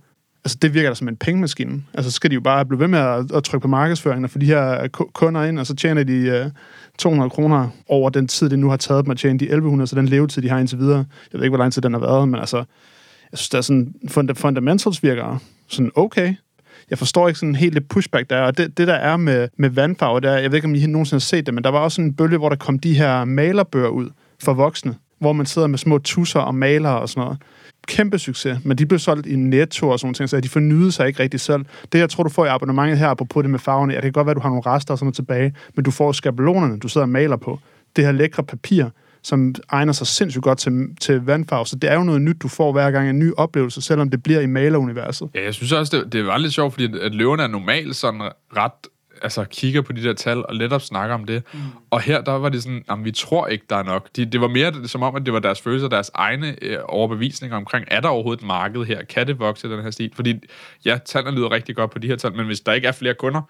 Altså, 0.46 0.58
det 0.62 0.74
virker 0.74 0.90
da 0.90 0.96
som 0.96 1.08
en 1.08 1.18
pengemaskine. 1.18 1.84
Altså, 1.94 2.12
så 2.12 2.16
skal 2.16 2.30
de 2.30 2.36
jo 2.36 2.42
bare 2.42 2.66
blive 2.66 2.80
ved 2.80 2.88
med 2.88 3.00
at, 3.00 3.32
at 3.32 3.44
trykke 3.44 3.62
på 3.62 3.68
markedsføringen 3.68 4.24
og 4.24 4.30
få 4.30 4.40
de 4.40 4.46
her 4.46 4.88
ku- 4.88 5.10
kunder 5.14 5.44
ind, 5.44 5.60
og 5.60 5.68
så 5.68 5.76
tjener 5.76 6.04
de 6.04 6.14
øh, 6.14 6.46
200 7.00 7.30
kroner 7.30 7.70
over 7.88 8.10
den 8.10 8.28
tid, 8.28 8.50
det 8.50 8.60
nu 8.60 8.70
har 8.70 8.78
taget 8.78 9.06
dem 9.06 9.12
at 9.12 9.18
tjene 9.18 9.40
de 9.40 9.46
1100, 9.46 9.88
så 9.88 9.96
den 9.96 10.06
levetid, 10.06 10.42
de 10.42 10.50
har 10.50 10.60
indtil 10.60 10.80
videre. 10.80 11.06
Jeg 11.34 11.40
ved 11.40 11.44
ikke, 11.44 11.50
hvor 11.50 11.64
lang 11.64 11.74
tid 11.74 11.82
den 11.82 11.94
har 11.94 12.00
været, 12.00 12.28
men 12.30 12.40
altså, 12.40 12.58
jeg 13.32 13.38
synes, 13.38 13.50
der 13.50 13.58
er 13.58 13.62
sådan, 13.62 13.94
funda- 14.08 14.34
fundamentals 14.34 15.04
virker 15.04 15.40
sådan 15.68 15.92
okay. 15.96 16.34
Jeg 16.90 16.98
forstår 16.98 17.28
ikke 17.28 17.40
sådan 17.40 17.56
helt 17.56 17.74
det 17.74 17.88
pushback, 17.88 18.30
der 18.30 18.36
er. 18.36 18.42
Og 18.42 18.58
det, 18.58 18.78
det 18.78 18.88
der 18.88 18.94
er 18.94 19.18
med, 19.18 19.48
med 19.58 19.70
vandfarve, 19.70 20.20
der, 20.20 20.38
jeg 20.38 20.52
ved 20.52 20.58
ikke, 20.58 20.68
om 20.68 20.76
I 20.76 20.86
nogensinde 20.86 21.16
har 21.16 21.20
set 21.20 21.46
det, 21.46 21.54
men 21.54 21.64
der 21.64 21.70
var 21.70 21.80
også 21.80 21.96
sådan 21.96 22.06
en 22.06 22.14
bølge, 22.14 22.38
hvor 22.38 22.50
der 22.50 22.56
kom 22.56 22.80
de 22.80 22.94
her 22.94 23.26
malerbøger 23.26 23.88
ud 23.88 24.10
for 24.44 24.54
voksne, 24.54 24.96
hvor 25.20 25.34
man 25.34 25.46
sidder 25.46 25.68
med 25.68 25.78
små 25.78 25.98
tusser 25.98 26.40
og 26.40 26.56
maler 26.56 26.90
og 26.90 27.10
sådan 27.10 27.22
noget. 27.22 27.38
Kæmpe 27.88 28.20
succes, 28.20 28.58
men 28.66 28.78
de 28.78 28.86
blev 28.86 29.00
solgt 29.00 29.28
i 29.28 29.36
netto 29.36 29.90
og 29.90 30.00
sådan 30.00 30.08
noget, 30.08 30.16
ting, 30.16 30.30
så 30.30 30.40
de 30.40 30.50
fornyede 30.50 30.92
sig 30.92 31.08
ikke 31.08 31.24
rigtig 31.24 31.40
selv. 31.40 31.66
Det, 31.92 32.00
jeg 32.00 32.10
tror, 32.10 32.24
du 32.24 32.30
får 32.30 32.46
i 32.46 32.48
abonnementet 32.48 32.98
her, 32.98 33.08
apropos 33.08 33.44
det 33.44 33.50
med 33.50 33.60
farverne, 33.60 33.94
ja, 33.94 33.98
det 33.98 34.04
kan 34.04 34.12
godt 34.12 34.26
være, 34.26 34.32
at 34.32 34.36
du 34.36 34.42
har 34.42 34.50
nogle 34.50 34.64
rester 34.66 34.94
og 34.94 34.98
sådan 34.98 35.06
noget 35.06 35.16
tilbage, 35.16 35.54
men 35.76 35.86
du 35.86 35.92
får 35.92 36.12
skabelonerne, 36.12 36.80
du 36.80 36.88
sidder 36.88 37.06
og 37.06 37.10
maler 37.10 37.36
på. 37.36 37.60
Det 37.96 38.06
her 38.06 38.12
lækre 38.12 38.44
papir, 38.44 38.86
som 39.24 39.56
egner 39.70 39.94
sig 39.94 40.08
sindssygt 40.08 40.44
godt 40.44 40.58
til, 40.58 40.88
til 41.02 41.22
vandfarve. 41.26 41.66
Så 41.66 41.76
det 41.76 41.92
er 41.92 41.96
jo 41.96 42.04
noget 42.04 42.22
nyt, 42.22 42.36
du 42.42 42.48
får 42.48 42.72
hver 42.72 42.92
gang 42.92 43.10
en 43.10 43.20
ny 43.20 43.32
oplevelse, 43.38 43.82
selvom 43.82 44.10
det 44.10 44.24
bliver 44.24 44.40
i 44.40 44.46
maleruniverset. 44.46 45.30
Ja, 45.36 45.44
jeg 45.44 45.54
synes 45.54 45.72
også, 45.72 45.98
det, 45.98 46.14
det 46.14 46.26
var 46.26 46.38
lidt 46.38 46.54
sjovt, 46.54 46.74
fordi 46.74 47.00
at 47.02 47.16
løverne 47.16 47.44
er 47.44 47.48
normalt 47.48 47.96
sådan 47.96 48.22
ret 48.58 48.72
altså 49.22 49.44
kigger 49.44 49.82
på 49.82 49.94
de 49.94 50.04
der 50.04 50.14
tal 50.14 50.46
og 50.46 50.56
letop 50.56 50.82
snakker 50.82 51.16
om 51.16 51.26
det. 51.26 51.44
Mm. 51.54 51.60
Og 51.90 52.02
her, 52.02 52.22
der 52.22 52.32
var 52.32 52.50
det 52.50 52.64
sådan, 52.64 52.84
jamen, 52.90 53.06
vi 53.06 53.12
tror 53.12 53.48
ikke, 53.48 53.66
der 53.70 53.76
er 53.76 53.84
nok. 53.84 54.10
De, 54.16 54.26
det 54.26 54.42
var 54.42 54.48
mere 54.48 54.88
som 54.88 55.04
om, 55.04 55.16
at 55.16 55.26
det 55.26 55.34
var 55.34 55.40
deres 55.40 55.62
følelser, 55.62 55.88
deres 55.88 56.12
egne 56.14 56.56
øh, 56.62 56.78
overbevisninger 56.84 57.58
omkring, 57.58 57.86
er 57.88 58.00
der 58.00 58.10
overhovedet 58.10 58.42
et 58.42 58.48
marked 58.48 58.86
her? 58.86 59.04
Kan 59.04 59.28
det 59.28 59.40
vokse 59.40 59.70
den 59.70 59.84
her 59.84 59.92
stil? 59.92 60.12
Fordi, 60.16 60.40
ja, 60.86 61.00
tallene 61.06 61.38
lyder 61.38 61.52
rigtig 61.52 61.76
godt 61.76 61.92
på 61.92 62.00
de 62.00 62.08
her 62.08 62.16
tal, 62.16 62.36
men 62.36 62.46
hvis 62.46 62.60
der 62.60 62.74
ikke 62.74 62.88
er 62.88 62.92
flere 62.92 63.14
kunder, 63.14 63.42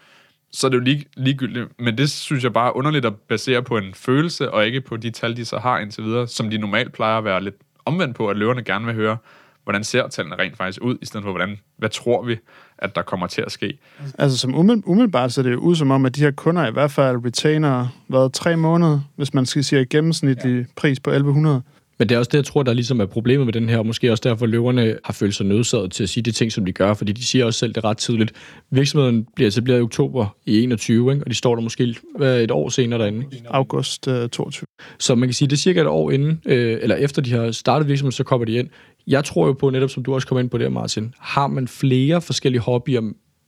så 0.51 0.67
er 0.67 0.71
det 0.71 0.77
jo 0.77 0.83
lig, 0.83 1.05
ligegyldigt. 1.17 1.79
Men 1.79 1.97
det 1.97 2.11
synes 2.11 2.43
jeg 2.43 2.53
bare 2.53 2.67
er 2.67 2.75
underligt 2.77 3.05
at 3.05 3.15
basere 3.15 3.63
på 3.63 3.77
en 3.77 3.93
følelse, 3.93 4.51
og 4.51 4.65
ikke 4.65 4.81
på 4.81 4.97
de 4.97 5.11
tal, 5.11 5.37
de 5.37 5.45
så 5.45 5.57
har 5.57 5.79
indtil 5.79 6.03
videre, 6.03 6.27
som 6.27 6.49
de 6.49 6.57
normalt 6.57 6.93
plejer 6.93 7.17
at 7.17 7.23
være 7.23 7.43
lidt 7.43 7.55
omvendt 7.85 8.15
på, 8.15 8.27
at 8.27 8.37
løverne 8.37 8.63
gerne 8.63 8.85
vil 8.85 8.95
høre, 8.95 9.17
hvordan 9.63 9.83
ser 9.83 10.07
tallene 10.07 10.35
rent 10.35 10.57
faktisk 10.57 10.81
ud, 10.81 10.97
i 11.01 11.05
stedet 11.05 11.23
for, 11.23 11.31
hvordan, 11.31 11.59
hvad 11.77 11.89
tror 11.89 12.23
vi, 12.23 12.37
at 12.81 12.95
der 12.95 13.01
kommer 13.01 13.27
til 13.27 13.41
at 13.41 13.51
ske. 13.51 13.77
Altså 14.17 14.37
som 14.37 14.55
umiddel- 14.55 14.83
umiddelbart 14.85 15.31
ser 15.33 15.43
det 15.43 15.51
jo 15.51 15.57
ud 15.57 15.75
som 15.75 15.91
om, 15.91 16.05
at 16.05 16.15
de 16.15 16.21
her 16.21 16.31
kunder 16.31 16.67
i 16.67 16.71
hvert 16.71 16.91
fald 16.91 17.25
retainer 17.25 17.87
været 18.07 18.33
tre 18.33 18.55
måneder, 18.57 18.99
hvis 19.15 19.33
man 19.33 19.45
skal 19.45 19.63
sige 19.63 19.85
gennemsnitlig 19.85 20.59
ja. 20.59 20.65
pris 20.75 20.99
på 20.99 21.09
1100. 21.09 21.61
Men 21.99 22.09
det 22.09 22.15
er 22.15 22.19
også 22.19 22.29
det, 22.29 22.37
jeg 22.37 22.45
tror, 22.45 22.63
der 22.63 22.73
ligesom 22.73 22.99
er 22.99 23.05
problemet 23.05 23.45
med 23.47 23.53
den 23.53 23.69
her, 23.69 23.77
og 23.77 23.85
måske 23.85 24.11
også 24.11 24.21
derfor, 24.29 24.45
løverne 24.45 24.97
har 25.05 25.13
følt 25.13 25.35
sig 25.35 25.45
nødsaget 25.45 25.91
til 25.91 26.03
at 26.03 26.09
sige 26.09 26.23
de 26.23 26.31
ting, 26.31 26.51
som 26.51 26.65
de 26.65 26.71
gør, 26.71 26.93
fordi 26.93 27.11
de 27.11 27.25
siger 27.25 27.45
også 27.45 27.59
selv 27.59 27.73
det 27.73 27.83
ret 27.83 27.97
tidligt. 27.97 28.31
Virksomheden 28.71 29.27
bliver 29.35 29.47
etableret 29.47 29.79
i 29.79 29.81
oktober 29.81 30.35
i 30.45 30.63
21, 30.63 31.11
ikke? 31.11 31.23
og 31.23 31.29
de 31.29 31.35
står 31.35 31.55
der 31.55 31.61
måske 31.61 31.95
hvad, 32.17 32.43
et 32.43 32.51
år 32.51 32.69
senere 32.69 32.99
derinde. 32.99 33.25
Ikke? 33.31 33.45
August 33.49 34.07
øh, 34.07 34.29
22. 34.29 34.65
Så 34.99 35.15
man 35.15 35.29
kan 35.29 35.33
sige, 35.33 35.47
det 35.47 35.55
er 35.55 35.57
cirka 35.57 35.81
et 35.81 35.87
år 35.87 36.11
inden, 36.11 36.41
øh, 36.45 36.77
eller 36.81 36.95
efter 36.95 37.21
de 37.21 37.31
har 37.31 37.51
startet 37.51 37.87
virksomheden, 37.87 38.11
så 38.11 38.23
kommer 38.23 38.45
de 38.45 38.53
ind. 38.53 38.67
Jeg 39.07 39.25
tror 39.25 39.47
jo 39.47 39.53
på, 39.53 39.69
netop 39.69 39.89
som 39.89 40.03
du 40.03 40.13
også 40.13 40.27
kom 40.27 40.39
ind 40.39 40.49
på 40.49 40.57
der, 40.57 40.69
Martin, 40.69 41.13
har 41.19 41.47
man 41.47 41.67
flere 41.67 42.21
forskellige 42.21 42.61
hobbyer, 42.61 43.01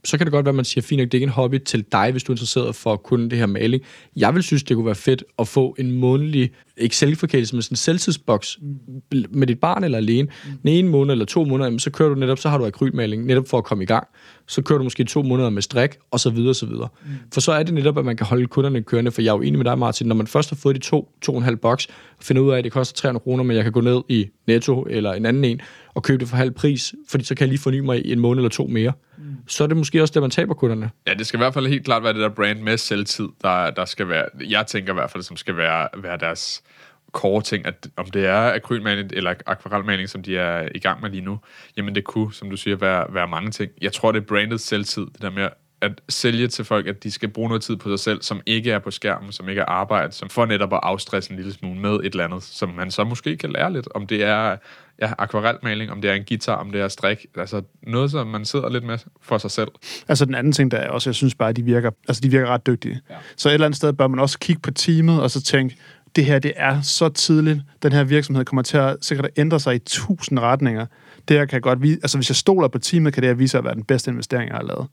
så 0.04 0.18
kan 0.18 0.28
det 0.28 0.32
godt 0.32 0.46
være, 0.46 0.52
at 0.52 0.56
man 0.56 0.66
siger, 0.66 0.82
fint, 0.82 1.02
at 1.02 1.12
det 1.12 1.14
ikke 1.14 1.24
er 1.24 1.28
en 1.28 1.34
hobby 1.34 1.60
til 1.66 1.86
dig, 1.92 2.12
hvis 2.12 2.24
du 2.24 2.32
er 2.32 2.36
interesseret 2.36 2.76
for 2.76 2.96
kunne 2.96 3.30
det 3.30 3.38
her 3.38 3.46
maling. 3.46 3.84
Jeg 4.16 4.36
vil 4.36 4.44
synes, 4.44 4.64
det 4.64 4.76
kunne 4.76 4.86
være 4.86 4.96
fedt 4.96 5.24
at 5.40 5.48
få 5.48 5.76
en 5.80 5.92
månedlig, 5.92 6.52
ikke 6.78 6.96
selvforkælelse, 6.96 7.56
men 7.56 7.62
sådan 7.62 7.74
en 7.74 7.78
selvtidsboks 7.78 8.60
med 9.30 9.48
dit 9.48 9.60
barn 9.60 9.84
eller 9.84 9.98
alene. 9.98 10.28
Den 10.62 10.70
ene 10.70 10.90
måned 10.90 11.12
eller 11.12 11.26
to 11.26 11.46
måneder, 11.46 11.66
jamen, 11.66 11.80
så 11.80 11.92
kører 11.92 12.10
du 12.10 12.16
netop, 12.16 12.40
så 12.40 12.50
har 12.50 12.58
du 12.58 12.66
akrylmaling, 12.66 13.26
netop 13.26 13.48
for 13.48 13.58
at 13.58 13.64
komme 13.64 13.84
i 13.84 13.88
gang. 13.88 14.08
Så 14.48 14.62
kører 14.62 14.78
du 14.78 14.84
måske 14.84 15.04
to 15.04 15.24
måneder 15.24 15.50
med 15.50 15.62
strik, 15.62 15.98
og 16.12 16.20
så 16.20 16.30
videre, 16.30 16.50
og 16.50 16.56
så 16.56 16.66
videre. 16.66 16.88
Mm. 17.04 17.10
For 17.34 17.42
så 17.42 17.52
er 17.52 17.64
det 17.64 17.74
netop, 17.74 17.98
at 17.98 18.06
man 18.06 18.18
kan 18.18 18.26
holde 18.26 18.48
kunderne 18.48 18.82
kørende, 18.82 19.12
for 19.12 19.22
jeg 19.22 19.30
er 19.30 19.36
jo 19.36 19.42
enig 19.42 19.58
med 19.58 19.66
dig, 19.66 19.78
Martin, 19.78 20.08
når 20.08 20.16
man 20.16 20.28
først 20.28 20.50
har 20.50 20.56
fået 20.56 20.76
de 20.76 20.82
to, 20.82 21.12
to 21.22 21.32
og 21.32 21.38
en 21.38 21.44
halv 21.44 21.58
boks, 21.58 21.88
og 22.18 22.24
finder 22.24 22.42
ud 22.42 22.52
af, 22.52 22.58
at 22.58 22.64
det 22.64 22.72
koster 22.72 22.96
300 22.96 23.24
kroner, 23.24 23.44
men 23.44 23.56
jeg 23.56 23.64
kan 23.64 23.74
gå 23.74 23.82
ned 23.82 24.02
i 24.10 24.28
Netto 24.48 24.86
eller 24.90 25.14
en 25.14 25.26
anden 25.26 25.46
en, 25.46 25.62
og 25.94 26.04
købe 26.04 26.20
det 26.20 26.28
for 26.28 26.38
halv 26.38 26.52
pris, 26.52 26.94
fordi 27.10 27.24
så 27.24 27.36
kan 27.36 27.46
jeg 27.46 27.50
lige 27.50 27.60
forny 27.60 27.80
mig 27.80 28.06
i 28.06 28.12
en 28.12 28.20
måned 28.20 28.40
eller 28.40 28.50
to 28.50 28.68
mere. 28.68 28.94
Mm. 29.18 29.24
Så 29.48 29.64
er 29.64 29.68
det 29.68 29.78
måske 29.78 30.02
også 30.02 30.12
det, 30.14 30.22
man 30.22 30.32
taber 30.32 30.54
kunderne. 30.54 30.90
Ja, 31.08 31.14
det 31.14 31.28
skal 31.28 31.38
i 31.38 31.42
hvert 31.42 31.54
fald 31.54 31.68
helt 31.68 31.86
klart 31.86 32.04
være 32.04 32.14
det 32.14 32.22
der 32.22 32.30
brand 32.30 32.60
med 32.60 32.78
selvtid, 32.78 33.28
der, 33.42 33.70
der 33.70 33.86
skal 33.86 34.08
være, 34.08 34.26
jeg 34.50 34.68
tænker 34.68 34.94
i 34.94 34.96
hvert 34.96 35.12
fald, 35.12 35.24
som 35.24 35.38
skal 35.38 35.58
være, 35.58 35.88
være 35.98 36.18
deres 36.18 36.64
core 37.12 37.42
ting, 37.42 37.66
at 37.66 37.88
om 37.96 38.06
det 38.06 38.26
er 38.26 38.54
akrylmaling 38.54 39.12
eller 39.14 39.34
akvarelmaling, 39.46 40.10
som 40.10 40.24
de 40.24 40.38
er 40.38 40.70
i 40.76 40.80
gang 40.80 41.02
med 41.02 41.10
lige 41.10 41.22
nu, 41.22 41.40
jamen 41.78 41.96
det 41.96 42.04
kunne, 42.04 42.34
som 42.34 42.50
du 42.50 42.58
siger, 42.58 42.76
være, 42.76 43.06
være 43.14 43.28
mange 43.28 43.52
ting. 43.52 43.72
Jeg 43.82 43.94
tror, 43.94 44.12
det 44.12 44.22
er 44.22 44.26
brandet 44.26 44.62
selvtid, 44.62 45.02
det 45.02 45.22
der 45.22 45.30
med 45.30 45.50
at 45.82 46.02
sælge 46.10 46.48
til 46.48 46.66
folk, 46.66 46.88
at 46.88 47.04
de 47.04 47.12
skal 47.12 47.30
bruge 47.30 47.48
noget 47.50 47.64
tid 47.64 47.76
på 47.76 47.90
sig 47.90 48.00
selv, 48.00 48.22
som 48.22 48.42
ikke 48.46 48.72
er 48.72 48.80
på 48.80 48.92
skærmen, 48.92 49.32
som 49.32 49.50
ikke 49.50 49.62
er 49.62 49.66
arbejde, 49.66 50.12
som 50.12 50.30
får 50.30 50.46
netop 50.46 50.74
at 50.74 50.80
afstresse 50.84 51.32
en 51.32 51.38
lille 51.38 51.54
smule 51.54 51.80
med 51.80 51.92
et 51.92 52.06
eller 52.06 52.24
andet, 52.24 52.44
som 52.44 52.70
man 52.70 52.92
så 52.92 53.04
måske 53.04 53.38
kan 53.38 53.52
lære 53.52 53.74
lidt, 53.74 53.88
om 53.96 54.08
det 54.08 54.24
er 54.24 54.56
ja, 55.02 55.14
akvarelmaling, 55.18 55.92
om 55.92 56.02
det 56.02 56.12
er 56.12 56.16
en 56.16 56.24
guitar, 56.28 56.56
om 56.56 56.72
det 56.72 56.82
er 56.82 56.88
strik, 56.88 57.26
altså 57.36 57.62
noget, 57.84 58.12
som 58.12 58.28
man 58.28 58.46
sidder 58.46 58.70
lidt 58.70 58.84
med 58.84 58.98
for 59.22 59.38
sig 59.38 59.52
selv. 59.52 59.70
Altså 60.08 60.26
den 60.26 60.36
anden 60.36 60.54
ting, 60.54 60.72
der 60.72 60.78
er 60.78 60.90
også, 60.90 61.10
jeg 61.10 61.16
synes 61.16 61.36
bare, 61.36 61.50
at 61.50 61.56
de 61.56 61.64
virker, 61.64 61.92
altså 62.08 62.22
de 62.22 62.30
virker 62.30 62.48
ret 62.48 62.68
dygtige. 62.68 63.00
Ja. 63.10 63.16
Så 63.38 63.50
et 63.50 63.54
eller 63.54 63.66
andet 63.66 63.78
sted 63.78 63.94
bør 63.94 64.08
man 64.08 64.20
også 64.20 64.40
kigge 64.40 64.62
på 64.62 64.72
teamet, 64.72 65.22
og 65.22 65.32
så 65.32 65.42
tænke, 65.44 65.78
det 66.16 66.26
her, 66.26 66.40
det 66.40 66.54
er 66.56 66.82
så 66.82 67.10
tidligt. 67.10 67.60
Den 67.84 67.92
her 67.92 68.04
virksomhed 68.04 68.46
kommer 68.46 68.64
til 68.64 68.78
at 68.78 68.98
sikkert 69.02 69.26
at 69.26 69.32
ændre 69.38 69.60
sig 69.60 69.76
i 69.76 69.80
tusind 69.80 70.40
retninger. 70.40 70.86
Det 71.28 71.38
her 71.38 71.46
kan 71.46 71.62
godt 71.62 71.82
vise, 71.82 72.00
altså 72.04 72.18
hvis 72.18 72.30
jeg 72.30 72.36
stoler 72.36 72.68
på 72.68 72.80
teamet, 72.80 73.14
kan 73.14 73.24
det 73.24 73.30
her 73.30 73.36
vise 73.36 73.58
at 73.58 73.64
være 73.64 73.76
den 73.76 73.84
bedste 73.84 74.12
investering, 74.12 74.50
jeg 74.50 74.58
har 74.58 74.64
lavet. 74.64 74.88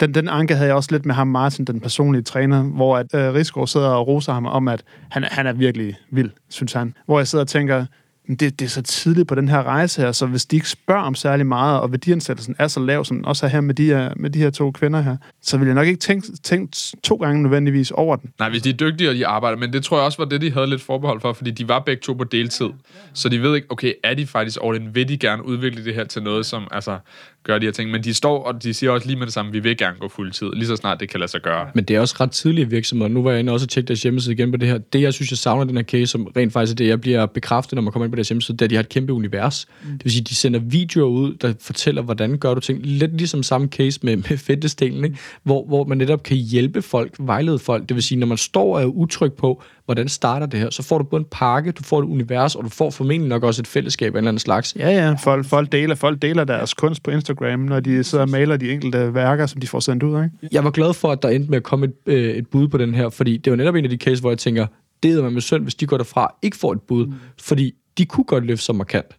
Den, 0.00 0.14
den 0.14 0.28
anke 0.28 0.54
havde 0.54 0.66
jeg 0.68 0.76
også 0.76 0.92
lidt 0.92 1.06
med 1.06 1.14
ham, 1.14 1.26
Martin, 1.26 1.64
den 1.64 1.80
personlige 1.80 2.22
træner, 2.22 2.62
hvor 2.62 2.96
at, 2.96 3.14
øh, 3.14 3.34
Rigsgaard 3.34 3.66
sidder 3.66 3.88
og 3.88 4.06
roser 4.06 4.32
ham 4.32 4.46
om, 4.46 4.68
at 4.68 4.82
han, 5.10 5.24
han 5.24 5.46
er 5.46 5.52
virkelig 5.52 5.96
vild, 6.10 6.30
synes 6.48 6.72
han. 6.72 6.94
Hvor 7.06 7.18
jeg 7.18 7.28
sidder 7.28 7.44
og 7.44 7.48
tænker, 7.48 7.86
"Men 8.28 8.36
det, 8.36 8.60
det 8.60 8.64
er 8.64 8.70
så 8.70 8.82
tidligt 8.82 9.28
på 9.28 9.34
den 9.34 9.48
her 9.48 9.62
rejse 9.62 10.02
her, 10.02 10.12
så 10.12 10.26
hvis 10.26 10.46
de 10.46 10.56
ikke 10.56 10.68
spørger 10.68 11.02
om 11.02 11.14
særlig 11.14 11.46
meget, 11.46 11.80
og 11.80 11.92
værdiansættelsen 11.92 12.56
er 12.58 12.68
så 12.68 12.80
lav, 12.80 13.04
som 13.04 13.16
den 13.16 13.24
også 13.24 13.46
er 13.46 13.50
her 13.50 13.60
med 13.60 13.74
de 13.74 13.86
her, 13.86 14.12
med 14.16 14.30
de 14.30 14.38
her 14.38 14.50
to 14.50 14.70
kvinder 14.70 15.00
her, 15.00 15.16
så 15.42 15.58
vil 15.58 15.66
jeg 15.66 15.74
nok 15.74 15.86
ikke 15.86 16.00
tænke, 16.00 16.26
tænke 16.42 16.76
to 17.02 17.16
gange 17.16 17.42
nødvendigvis 17.42 17.90
over 17.90 18.16
den. 18.16 18.30
Nej, 18.38 18.50
hvis 18.50 18.62
de 18.62 18.70
er 18.70 18.74
dygtige, 18.74 19.10
og 19.10 19.14
de 19.14 19.26
arbejder, 19.26 19.58
men 19.58 19.72
det 19.72 19.84
tror 19.84 19.96
jeg 19.96 20.04
også 20.04 20.18
var 20.18 20.24
det, 20.24 20.40
de 20.40 20.52
havde 20.52 20.66
lidt 20.66 20.82
forbehold 20.82 21.20
for, 21.20 21.32
fordi 21.32 21.50
de 21.50 21.68
var 21.68 21.78
begge 21.78 22.00
to 22.00 22.12
på 22.12 22.24
deltid. 22.24 22.68
Så 23.14 23.28
de 23.28 23.42
ved 23.42 23.54
ikke, 23.54 23.66
okay, 23.70 23.92
er 24.04 24.14
de 24.14 24.26
faktisk 24.26 24.58
over 24.60 24.72
den, 24.72 24.94
Vil 24.94 25.08
de 25.08 25.18
gerne 25.18 25.46
udvikle 25.46 25.84
det 25.84 25.94
her 25.94 26.04
til 26.04 26.22
noget, 26.22 26.46
som 26.46 26.68
altså, 26.70 26.98
gør 27.46 27.58
de 27.58 27.66
her 27.66 27.72
ting? 27.72 27.90
Men 27.90 28.04
de 28.04 28.14
står, 28.14 28.42
og 28.42 28.62
de 28.62 28.74
siger 28.74 28.90
også 28.90 29.06
lige 29.06 29.18
med 29.18 29.26
det 29.26 29.34
samme, 29.34 29.52
vi 29.52 29.58
vil 29.58 29.76
gerne 29.76 29.96
gå 30.00 30.08
fuldtid, 30.08 30.50
lige 30.52 30.66
så 30.66 30.76
snart 30.76 31.00
det 31.00 31.10
kan 31.10 31.20
lade 31.20 31.30
sig 31.30 31.42
gøre. 31.42 31.66
Men 31.74 31.84
det 31.84 31.96
er 31.96 32.00
også 32.00 32.16
ret 32.20 32.30
tidlige 32.30 32.70
virksomheder. 32.70 33.08
Nu 33.08 33.22
var 33.22 33.30
jeg 33.30 33.40
inde 33.40 33.52
også 33.52 33.64
og 33.64 33.68
tjekke 33.68 33.88
deres 33.88 34.02
hjemmeside 34.02 34.34
igen 34.34 34.50
på 34.50 34.56
det 34.56 34.68
her. 34.68 34.78
Det, 34.78 35.02
jeg 35.02 35.14
synes, 35.14 35.30
jeg 35.30 35.38
savner 35.38 35.64
den 35.64 35.76
her 35.76 35.84
case, 35.84 36.06
som 36.06 36.24
rent 36.36 36.52
faktisk 36.52 36.72
er 36.72 36.76
det, 36.76 36.88
jeg 36.88 37.00
bliver 37.00 37.26
bekræftet, 37.26 37.76
når 37.76 37.82
man 37.82 37.92
kommer 37.92 38.04
ind 38.04 38.12
på 38.12 38.16
deres 38.16 38.28
hjemmeside, 38.28 38.56
det 38.56 38.62
er, 38.62 38.66
at 38.66 38.70
de 38.70 38.74
har 38.74 38.82
et 38.82 38.88
kæmpe 38.88 39.12
univers. 39.12 39.66
Mm. 39.82 39.90
Det 39.92 40.04
vil 40.04 40.12
sige, 40.12 40.24
de 40.24 40.34
sender 40.34 40.60
videoer 40.60 41.08
ud, 41.08 41.34
der 41.34 41.54
fortæller, 41.60 42.02
hvordan 42.02 42.38
gør 42.38 42.54
du 42.54 42.60
ting. 42.60 42.80
Lidt 42.82 43.16
ligesom 43.16 43.42
samme 43.42 43.68
case 43.68 44.00
med, 44.02 44.16
med 44.16 44.36
fitnessdelen, 44.36 45.04
ikke? 45.04 45.16
Hvor, 45.42 45.64
hvor 45.66 45.84
man 45.84 45.98
netop 45.98 46.22
kan 46.22 46.36
hjælpe 46.36 46.82
folk, 46.82 47.14
vejlede 47.18 47.58
folk. 47.58 47.88
Det 47.88 47.94
vil 47.94 48.02
sige, 48.02 48.18
når 48.18 48.26
man 48.26 48.38
står 48.38 48.76
og 48.76 48.82
er 48.82 48.86
utryg 48.86 49.32
på, 49.32 49.62
hvordan 49.84 50.08
starter 50.08 50.46
det 50.46 50.60
her, 50.60 50.70
så 50.70 50.82
får 50.82 50.98
du 50.98 51.04
både 51.04 51.20
en 51.20 51.26
pakke, 51.30 51.72
du 51.72 51.82
får 51.82 51.98
et 51.98 52.04
univers, 52.04 52.54
og 52.54 52.64
du 52.64 52.68
får 52.68 52.90
formentlig 52.90 53.28
nok 53.28 53.42
også 53.42 53.62
et 53.62 53.66
fællesskab 53.66 54.06
af 54.06 54.10
en 54.10 54.16
eller 54.16 54.28
anden 54.28 54.38
slags. 54.38 54.76
Ja, 54.78 54.90
ja, 54.90 55.12
folk, 55.12 55.46
folk, 55.46 55.72
deler, 55.72 55.94
folk 55.94 56.22
deler 56.22 56.44
deres 56.44 56.74
kunst 56.74 57.02
på 57.02 57.10
Instagram, 57.10 57.35
når 57.40 57.80
de 57.80 58.04
sidder 58.04 58.24
og 58.24 58.30
maler 58.30 58.56
de 58.56 58.72
enkelte 58.72 59.14
værker, 59.14 59.46
som 59.46 59.60
de 59.60 59.66
får 59.66 59.80
sendt 59.80 60.02
ud, 60.02 60.24
ikke? 60.24 60.48
Jeg 60.52 60.64
var 60.64 60.70
glad 60.70 60.94
for, 60.94 61.12
at 61.12 61.22
der 61.22 61.28
endte 61.28 61.50
med 61.50 61.56
at 61.56 61.62
komme 61.62 61.86
et, 61.86 61.94
øh, 62.06 62.34
et 62.34 62.48
bud 62.48 62.68
på 62.68 62.78
den 62.78 62.94
her, 62.94 63.08
fordi 63.08 63.36
det 63.36 63.50
var 63.50 63.56
netop 63.56 63.74
en 63.74 63.84
af 63.84 63.90
de 63.90 63.96
cases, 63.96 64.20
hvor 64.20 64.30
jeg 64.30 64.38
tænker, 64.38 64.66
det 65.02 65.18
er 65.18 65.22
man 65.22 65.32
med 65.32 65.40
synd, 65.40 65.62
hvis 65.62 65.74
de 65.74 65.86
går 65.86 65.96
derfra 65.96 66.34
ikke 66.42 66.56
får 66.56 66.72
et 66.72 66.82
bud, 66.82 67.06
mm. 67.06 67.14
fordi 67.40 67.74
de 67.98 68.06
kunne 68.06 68.24
godt 68.24 68.44
løfte 68.44 68.64
sig 68.64 68.74
markant. 68.74 69.16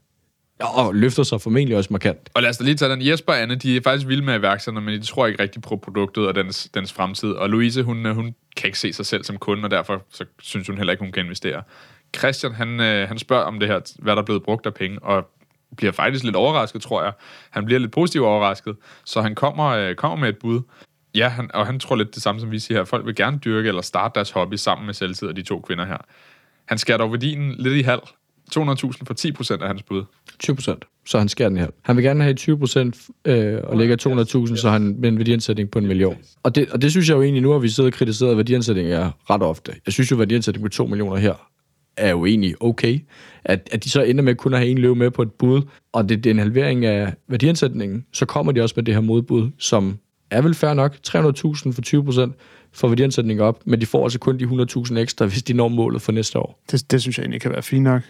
Ja, 0.59 0.85
og 0.85 0.95
løfter 0.95 1.23
sig 1.23 1.41
formentlig 1.41 1.77
også 1.77 1.87
markant. 1.93 2.29
Og 2.33 2.41
lad 2.41 2.49
os 2.49 2.57
da 2.57 2.63
lige 2.63 2.75
tage 2.75 2.91
den. 2.91 3.07
Jesper 3.07 3.33
og 3.33 3.41
Anne, 3.41 3.55
de 3.55 3.77
er 3.77 3.81
faktisk 3.83 4.07
vilde 4.07 4.25
med 4.25 4.39
iværksætterne, 4.39 4.85
men 4.85 5.01
de 5.01 5.05
tror 5.05 5.27
ikke 5.27 5.43
rigtig 5.43 5.61
på 5.61 5.75
produktet 5.75 6.27
og 6.27 6.35
dens, 6.35 6.69
dens 6.73 6.93
fremtid. 6.93 7.29
Og 7.29 7.49
Louise, 7.49 7.83
hun, 7.83 8.05
hun 8.05 8.35
kan 8.55 8.67
ikke 8.67 8.79
se 8.79 8.93
sig 8.93 9.05
selv 9.05 9.23
som 9.23 9.37
kunde, 9.37 9.63
og 9.63 9.71
derfor 9.71 10.03
så 10.13 10.25
synes 10.41 10.67
hun 10.67 10.77
heller 10.77 10.93
ikke, 10.93 11.03
hun 11.03 11.11
kan 11.11 11.23
investere. 11.23 11.63
Christian, 12.17 12.53
han, 12.53 12.79
øh, 12.79 13.07
han 13.07 13.17
spørger 13.17 13.43
om 13.43 13.59
det 13.59 13.67
her, 13.67 13.79
hvad 13.99 14.15
der 14.15 14.21
er 14.21 14.25
blevet 14.25 14.43
brugt 14.43 14.65
af 14.65 14.73
penge, 14.73 14.99
og 15.03 15.29
bliver 15.77 15.91
faktisk 15.91 16.23
lidt 16.23 16.35
overrasket, 16.35 16.81
tror 16.81 17.03
jeg. 17.03 17.13
Han 17.49 17.65
bliver 17.65 17.79
lidt 17.79 17.91
positivt 17.91 18.25
overrasket, 18.25 18.75
så 19.05 19.21
han 19.21 19.35
kommer, 19.35 19.65
øh, 19.65 19.95
kommer 19.95 20.17
med 20.17 20.29
et 20.29 20.37
bud. 20.37 20.61
Ja, 21.15 21.29
han, 21.29 21.49
og 21.53 21.65
han 21.65 21.79
tror 21.79 21.95
lidt 21.95 22.15
det 22.15 22.23
samme, 22.23 22.41
som 22.41 22.51
vi 22.51 22.59
siger 22.59 22.77
her. 22.77 22.85
Folk 22.85 23.05
vil 23.05 23.15
gerne 23.15 23.37
dyrke 23.37 23.67
eller 23.67 23.81
starte 23.81 24.15
deres 24.15 24.31
hobby 24.31 24.55
sammen 24.55 24.85
med 24.85 24.93
selvtid 24.93 25.27
og 25.27 25.35
de 25.35 25.41
to 25.41 25.59
kvinder 25.59 25.85
her. 25.85 25.97
Han 26.65 26.77
skærer 26.77 26.97
dog 26.97 27.11
værdien 27.11 27.55
lidt 27.57 27.75
i 27.75 27.81
halv. 27.81 28.01
200.000 28.55 28.91
for 29.05 29.13
10 29.13 29.31
procent 29.31 29.61
af 29.61 29.67
hans 29.67 29.83
bud. 29.83 30.03
20 30.39 30.55
procent, 30.55 30.85
så 31.05 31.17
han 31.17 31.29
skærer 31.29 31.49
den 31.49 31.57
her. 31.57 31.67
Han 31.81 31.95
vil 31.95 32.03
gerne 32.03 32.23
have 32.23 32.33
20 32.33 32.59
procent 32.59 32.97
øh, 33.25 33.59
og 33.63 33.77
lægger 33.77 34.45
200.000, 34.49 34.55
så 34.55 34.69
han 34.69 34.95
med 34.99 35.09
en 35.09 35.17
værdiansætning 35.17 35.71
på 35.71 35.79
en 35.79 35.87
million. 35.87 36.17
Og 36.43 36.55
det, 36.55 36.69
og 36.69 36.81
det 36.81 36.91
synes 36.91 37.09
jeg 37.09 37.15
jo 37.15 37.21
egentlig, 37.21 37.43
nu 37.43 37.51
har 37.51 37.59
vi 37.59 37.69
siddet 37.69 37.93
og 37.93 37.97
kritiseret 37.97 38.37
værdiansætninger 38.37 39.11
ret 39.29 39.43
ofte. 39.43 39.73
Jeg 39.85 39.93
synes 39.93 40.11
jo, 40.11 40.15
at 40.15 40.19
værdiansætning 40.19 40.63
på 40.65 40.69
2 40.69 40.85
millioner 40.85 41.17
her 41.17 41.49
er 41.97 42.09
jo 42.09 42.25
egentlig 42.25 42.55
okay. 42.63 42.99
At, 43.45 43.69
at 43.71 43.83
de 43.83 43.89
så 43.89 44.01
ender 44.01 44.23
med 44.23 44.35
kun 44.35 44.53
at 44.53 44.59
have 44.59 44.69
en 44.71 44.77
løve 44.77 44.95
med 44.95 45.11
på 45.11 45.21
et 45.21 45.31
bud, 45.31 45.61
og 45.91 46.09
det, 46.09 46.23
det 46.23 46.29
er 46.29 46.33
en 46.33 46.39
halvering 46.39 46.85
af 46.85 47.13
værdiansætningen, 47.27 48.05
så 48.13 48.25
kommer 48.25 48.51
de 48.51 48.61
også 48.61 48.73
med 48.77 48.83
det 48.83 48.93
her 48.93 49.01
modbud, 49.01 49.51
som 49.57 49.97
er 50.31 50.41
vel 50.41 50.53
fair 50.53 50.73
nok. 50.73 50.95
300.000 51.07 51.71
for 51.71 51.81
20 51.81 52.03
procent 52.05 52.35
for 52.71 52.87
værdiansætningen 52.87 53.45
op, 53.45 53.61
men 53.65 53.81
de 53.81 53.85
får 53.85 54.03
altså 54.03 54.19
kun 54.19 54.39
de 54.39 54.45
100.000 54.89 54.97
ekstra, 54.97 55.25
hvis 55.25 55.43
de 55.43 55.53
når 55.53 55.67
målet 55.67 56.01
for 56.01 56.11
næste 56.11 56.39
år. 56.39 56.59
Det, 56.71 56.91
det 56.91 57.01
synes 57.01 57.17
jeg 57.17 57.23
egentlig 57.23 57.41
kan 57.41 57.51
være 57.51 57.61
fint 57.63 57.83
nok. 57.83 58.01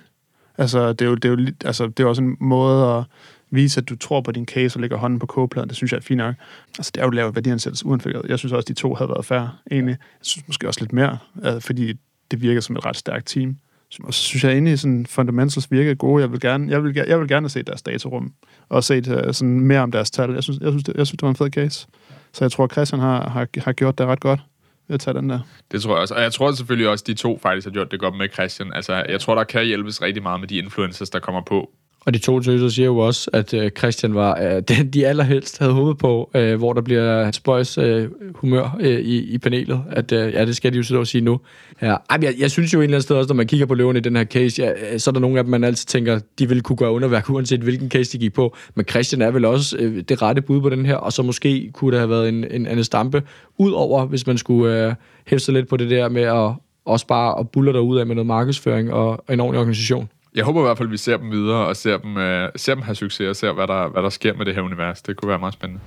Altså, 0.58 0.94
det 0.94 1.06
er 1.06 1.10
jo, 1.10 1.16
det 1.16 1.26
er 1.26 1.30
jo, 1.30 1.36
lidt- 1.36 1.66
altså, 1.66 1.88
det 1.88 2.00
er 2.00 2.08
også 2.08 2.22
en 2.22 2.38
måde 2.40 2.86
at 2.98 3.04
vise, 3.52 3.82
at 3.82 3.90
du 3.90 3.96
tror 3.96 4.22
på 4.22 4.32
din 4.32 4.46
case 4.46 4.78
og 4.78 4.82
lægger 4.82 4.98
hånden 4.98 5.20
på 5.20 5.26
kogepladen. 5.26 5.70
Det 5.70 5.78
synes 5.78 5.92
jeg 5.92 5.98
er 5.98 6.02
fint 6.02 6.18
nok. 6.18 6.36
Altså, 6.78 6.92
det 6.96 7.02
er 7.02 7.06
jo 7.06 7.10
lavet 7.12 7.36
værdiansættelse 7.36 7.86
uanfældet. 7.86 8.22
Jeg 8.30 8.40
synes 8.40 8.54
også, 8.54 8.66
de 8.68 8.74
to 8.74 8.94
havde 8.94 9.10
været 9.10 9.26
færre, 9.26 9.50
egentlig. 9.72 9.92
Jeg 9.92 10.26
synes 10.26 10.48
måske 10.48 10.68
også 10.68 10.80
lidt 10.82 10.94
mere, 10.94 11.18
øh, 11.46 11.62
fordi 11.62 11.94
det 12.32 12.42
virker 12.42 12.62
som 12.62 12.76
et 12.76 12.86
ret 12.86 12.98
stærkt 12.98 13.28
team. 13.28 13.58
Og 14.04 14.14
så 14.14 14.22
synes 14.22 14.44
jeg 14.44 14.52
egentlig, 14.52 14.74
at 14.74 14.80
sådan 14.80 15.06
fundamentals 15.06 15.72
virker 15.72 15.94
gode. 15.94 16.22
Jeg 16.22 16.32
vil 16.32 16.40
gerne, 16.40 16.72
jeg 16.72 16.84
vil, 16.84 16.96
jeg 17.08 17.20
vil 17.20 17.28
gerne 17.28 17.50
se 17.50 17.64
deres 17.64 17.82
datarum, 17.82 18.34
og 18.70 18.84
se 18.84 18.98
uh, 18.98 19.34
sådan 19.34 19.60
mere 19.60 19.80
om 19.80 19.92
deres 19.92 20.12
tal. 20.12 20.34
Jeg 20.34 20.44
synes, 20.44 20.60
jeg 20.62 20.72
synes, 20.72 20.84
det, 20.84 20.94
jeg 20.98 21.08
synes, 21.08 21.18
det 21.18 21.22
var 21.22 21.30
en 21.30 21.36
fed 21.36 21.50
case. 21.50 21.88
Så 22.34 22.46
jeg 22.46 22.52
tror, 22.52 22.68
Christian 22.68 23.00
har, 23.00 23.30
har, 23.30 23.48
har 23.58 23.74
gjort 23.74 23.98
det 23.98 24.06
ret 24.06 24.20
godt 24.20 24.40
ved 24.88 24.94
at 24.94 25.00
tage 25.00 25.18
den 25.18 25.30
der. 25.30 25.40
Det 25.72 25.82
tror 25.82 25.94
jeg 25.94 26.02
også. 26.02 26.16
Og 26.16 26.22
jeg 26.22 26.34
tror 26.34 26.52
selvfølgelig 26.52 26.90
også, 26.90 27.04
at 27.04 27.08
de 27.08 27.14
to 27.14 27.40
faktisk 27.42 27.68
har 27.68 27.72
gjort 27.72 27.92
det 27.92 28.00
godt 28.00 28.18
med 28.18 28.30
Christian. 28.34 28.74
Altså, 28.74 28.94
jeg 29.10 29.22
tror, 29.22 29.36
der 29.36 29.44
kan 29.44 29.66
hjælpes 29.66 30.02
rigtig 30.02 30.24
meget 30.24 30.40
med 30.40 30.48
de 30.48 30.58
influencers, 30.58 31.10
der 31.10 31.20
kommer 31.20 31.42
på. 31.42 31.70
Og 32.08 32.14
de 32.14 32.20
to 32.20 32.40
tøser 32.40 32.70
siger 32.70 32.86
jo 32.86 32.98
også, 32.98 33.30
at 33.34 33.54
øh, 33.54 33.72
Christian 33.78 34.16
var 34.16 34.40
øh, 34.42 34.62
den, 34.70 34.90
de 34.90 35.08
allerhelst 35.08 35.60
havde 35.60 35.74
håbet 35.74 35.98
på, 35.98 36.32
øh, 36.36 36.58
hvor 36.58 36.74
der 36.74 36.82
bliver 36.82 37.32
spøjs 37.32 37.78
øh, 37.78 38.10
humør 38.36 38.78
øh, 38.80 39.00
i, 39.00 39.18
i 39.18 39.38
panelet. 39.38 39.82
At, 39.92 40.12
øh, 40.12 40.34
ja, 40.34 40.46
det 40.46 40.56
skal 40.56 40.74
de 40.74 40.78
jo 40.78 40.84
så 40.84 41.06
sige 41.06 41.22
nu. 41.22 41.40
Ja, 41.82 41.96
ej, 42.10 42.20
jeg, 42.22 42.34
jeg 42.40 42.52
synes 42.52 42.74
jo 42.74 42.80
et 42.80 42.84
eller 42.84 42.96
andet 42.96 43.04
sted 43.04 43.16
også, 43.16 43.28
når 43.28 43.36
man 43.36 43.48
kigger 43.48 43.66
på 43.66 43.74
løven 43.74 43.98
i 43.98 44.00
den 44.00 44.16
her 44.16 44.26
case, 44.26 44.62
ja, 44.62 44.94
øh, 44.94 45.00
så 45.00 45.10
er 45.10 45.12
der 45.12 45.20
nogle 45.20 45.38
af 45.38 45.44
dem, 45.44 45.52
man 45.52 45.64
altid 45.64 45.86
tænker, 45.86 46.20
de 46.40 46.48
ville 46.48 46.64
kunne 46.64 46.78
gøre 46.78 46.92
underværk, 46.92 47.30
uanset 47.34 47.60
hvilken 47.60 47.90
case 47.90 48.12
de 48.12 48.18
gik 48.18 48.34
på. 48.34 48.56
Men 48.76 48.86
Christian 48.86 49.22
er 49.22 49.32
vel 49.32 49.46
også 49.46 49.78
øh, 49.80 50.04
det 50.10 50.22
rette 50.22 50.42
bud 50.42 50.62
på 50.62 50.70
den 50.70 50.86
her, 50.86 50.96
og 50.96 51.14
så 51.14 51.24
måske 51.24 51.72
kunne 51.74 51.92
der 51.92 51.98
have 51.98 52.10
været 52.10 52.30
en, 52.30 52.46
en 52.52 52.66
anden 52.66 52.84
stampe, 52.84 53.24
udover 53.58 54.06
hvis 54.06 54.28
man 54.28 54.38
skulle 54.38 54.88
øh, 54.88 54.94
hæfte 55.26 55.46
sig 55.46 55.54
lidt 55.54 55.68
på 55.68 55.78
det 55.78 55.90
der 55.90 56.10
med 56.10 56.22
at 56.22 56.52
også 56.86 57.08
bare 57.08 57.40
at 57.40 57.50
buller 57.50 57.72
dig 57.72 57.82
ud 57.82 57.98
af 57.98 58.06
med 58.08 58.16
noget 58.16 58.28
markedsføring 58.28 58.94
og, 58.94 59.10
og 59.10 59.34
en 59.34 59.40
ordentlig 59.40 59.60
organisation. 59.60 60.10
Jeg 60.38 60.46
håber 60.46 60.62
i 60.62 60.64
hvert 60.64 60.78
fald, 60.78 60.88
at 60.88 60.92
vi 60.92 60.98
ser 60.98 61.18
dem 61.18 61.32
videre, 61.32 61.68
og 61.68 61.76
ser 61.76 61.98
dem, 61.98 62.18
øh, 62.18 62.50
ser 62.56 62.74
dem 62.74 62.84
have 62.84 62.96
succes, 62.96 63.30
og 63.30 63.36
ser, 63.36 63.52
hvad 63.52 63.68
der, 63.68 63.90
hvad 63.90 64.04
der 64.04 64.10
sker 64.10 64.34
med 64.34 64.46
det 64.46 64.56
her 64.56 64.62
univers. 64.62 65.02
Det 65.02 65.18
kunne 65.18 65.30
være 65.30 65.40
meget 65.40 65.54
spændende. 65.54 65.82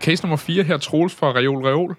Case 0.00 0.22
nummer 0.22 0.36
4 0.36 0.62
her, 0.62 0.76
Troels 0.76 1.14
fra 1.14 1.32
Reol 1.32 1.64
Reol. 1.64 1.96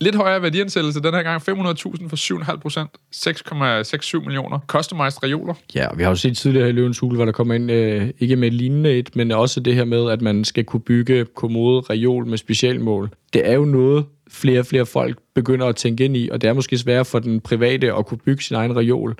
Lidt 0.00 0.14
højere 0.14 0.42
værdiansættelse 0.42 1.02
den 1.02 1.14
her 1.14 1.22
gang. 1.22 1.42
500.000 1.42 2.08
for 2.08 2.16
7,5 2.16 2.56
procent. 2.56 2.90
6,67 3.14 4.24
millioner. 4.24 4.58
Customized 4.66 5.22
reoler. 5.22 5.54
Ja, 5.74 5.86
og 5.86 5.98
vi 5.98 6.02
har 6.02 6.10
jo 6.10 6.16
set 6.16 6.36
tidligere 6.36 6.68
i 6.68 6.72
Løvens 6.72 6.98
Hule, 6.98 7.16
hvor 7.16 7.24
der 7.24 7.32
kommer 7.32 7.54
ind, 7.54 7.70
øh, 7.70 8.10
ikke 8.18 8.36
med 8.36 8.48
et 8.48 8.54
lignende 8.54 8.98
et, 8.98 9.16
men 9.16 9.30
også 9.30 9.60
det 9.60 9.74
her 9.74 9.84
med, 9.84 10.10
at 10.10 10.22
man 10.22 10.44
skal 10.44 10.64
kunne 10.64 10.80
bygge 10.80 11.26
kommode 11.34 11.80
reol 11.90 12.26
med 12.26 12.38
specialmål. 12.38 13.10
Det 13.32 13.48
er 13.48 13.54
jo 13.54 13.64
noget, 13.64 14.04
flere 14.32 14.58
og 14.58 14.66
flere 14.66 14.86
folk 14.86 15.18
begynder 15.34 15.66
at 15.66 15.76
tænke 15.76 16.04
ind 16.04 16.16
i, 16.16 16.28
og 16.32 16.40
det 16.42 16.48
er 16.48 16.52
måske 16.52 16.78
svært 16.78 17.06
for 17.06 17.18
den 17.18 17.40
private 17.40 17.94
at 17.94 18.06
kunne 18.06 18.18
bygge 18.18 18.42
sin 18.42 18.56
egen 18.56 18.76
reol. 18.76 19.16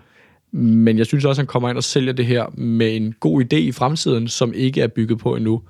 Men 0.52 0.98
jeg 0.98 1.06
synes 1.06 1.24
også, 1.24 1.40
at 1.40 1.44
han 1.44 1.46
kommer 1.46 1.68
ind 1.68 1.76
og 1.78 1.84
sælger 1.84 2.12
det 2.12 2.26
her 2.26 2.46
med 2.54 2.96
en 2.96 3.14
god 3.20 3.42
idé 3.42 3.56
i 3.56 3.72
fremtiden, 3.72 4.28
som 4.28 4.52
ikke 4.54 4.80
er 4.80 4.86
bygget 4.86 5.18
på 5.18 5.36
endnu. 5.36 5.62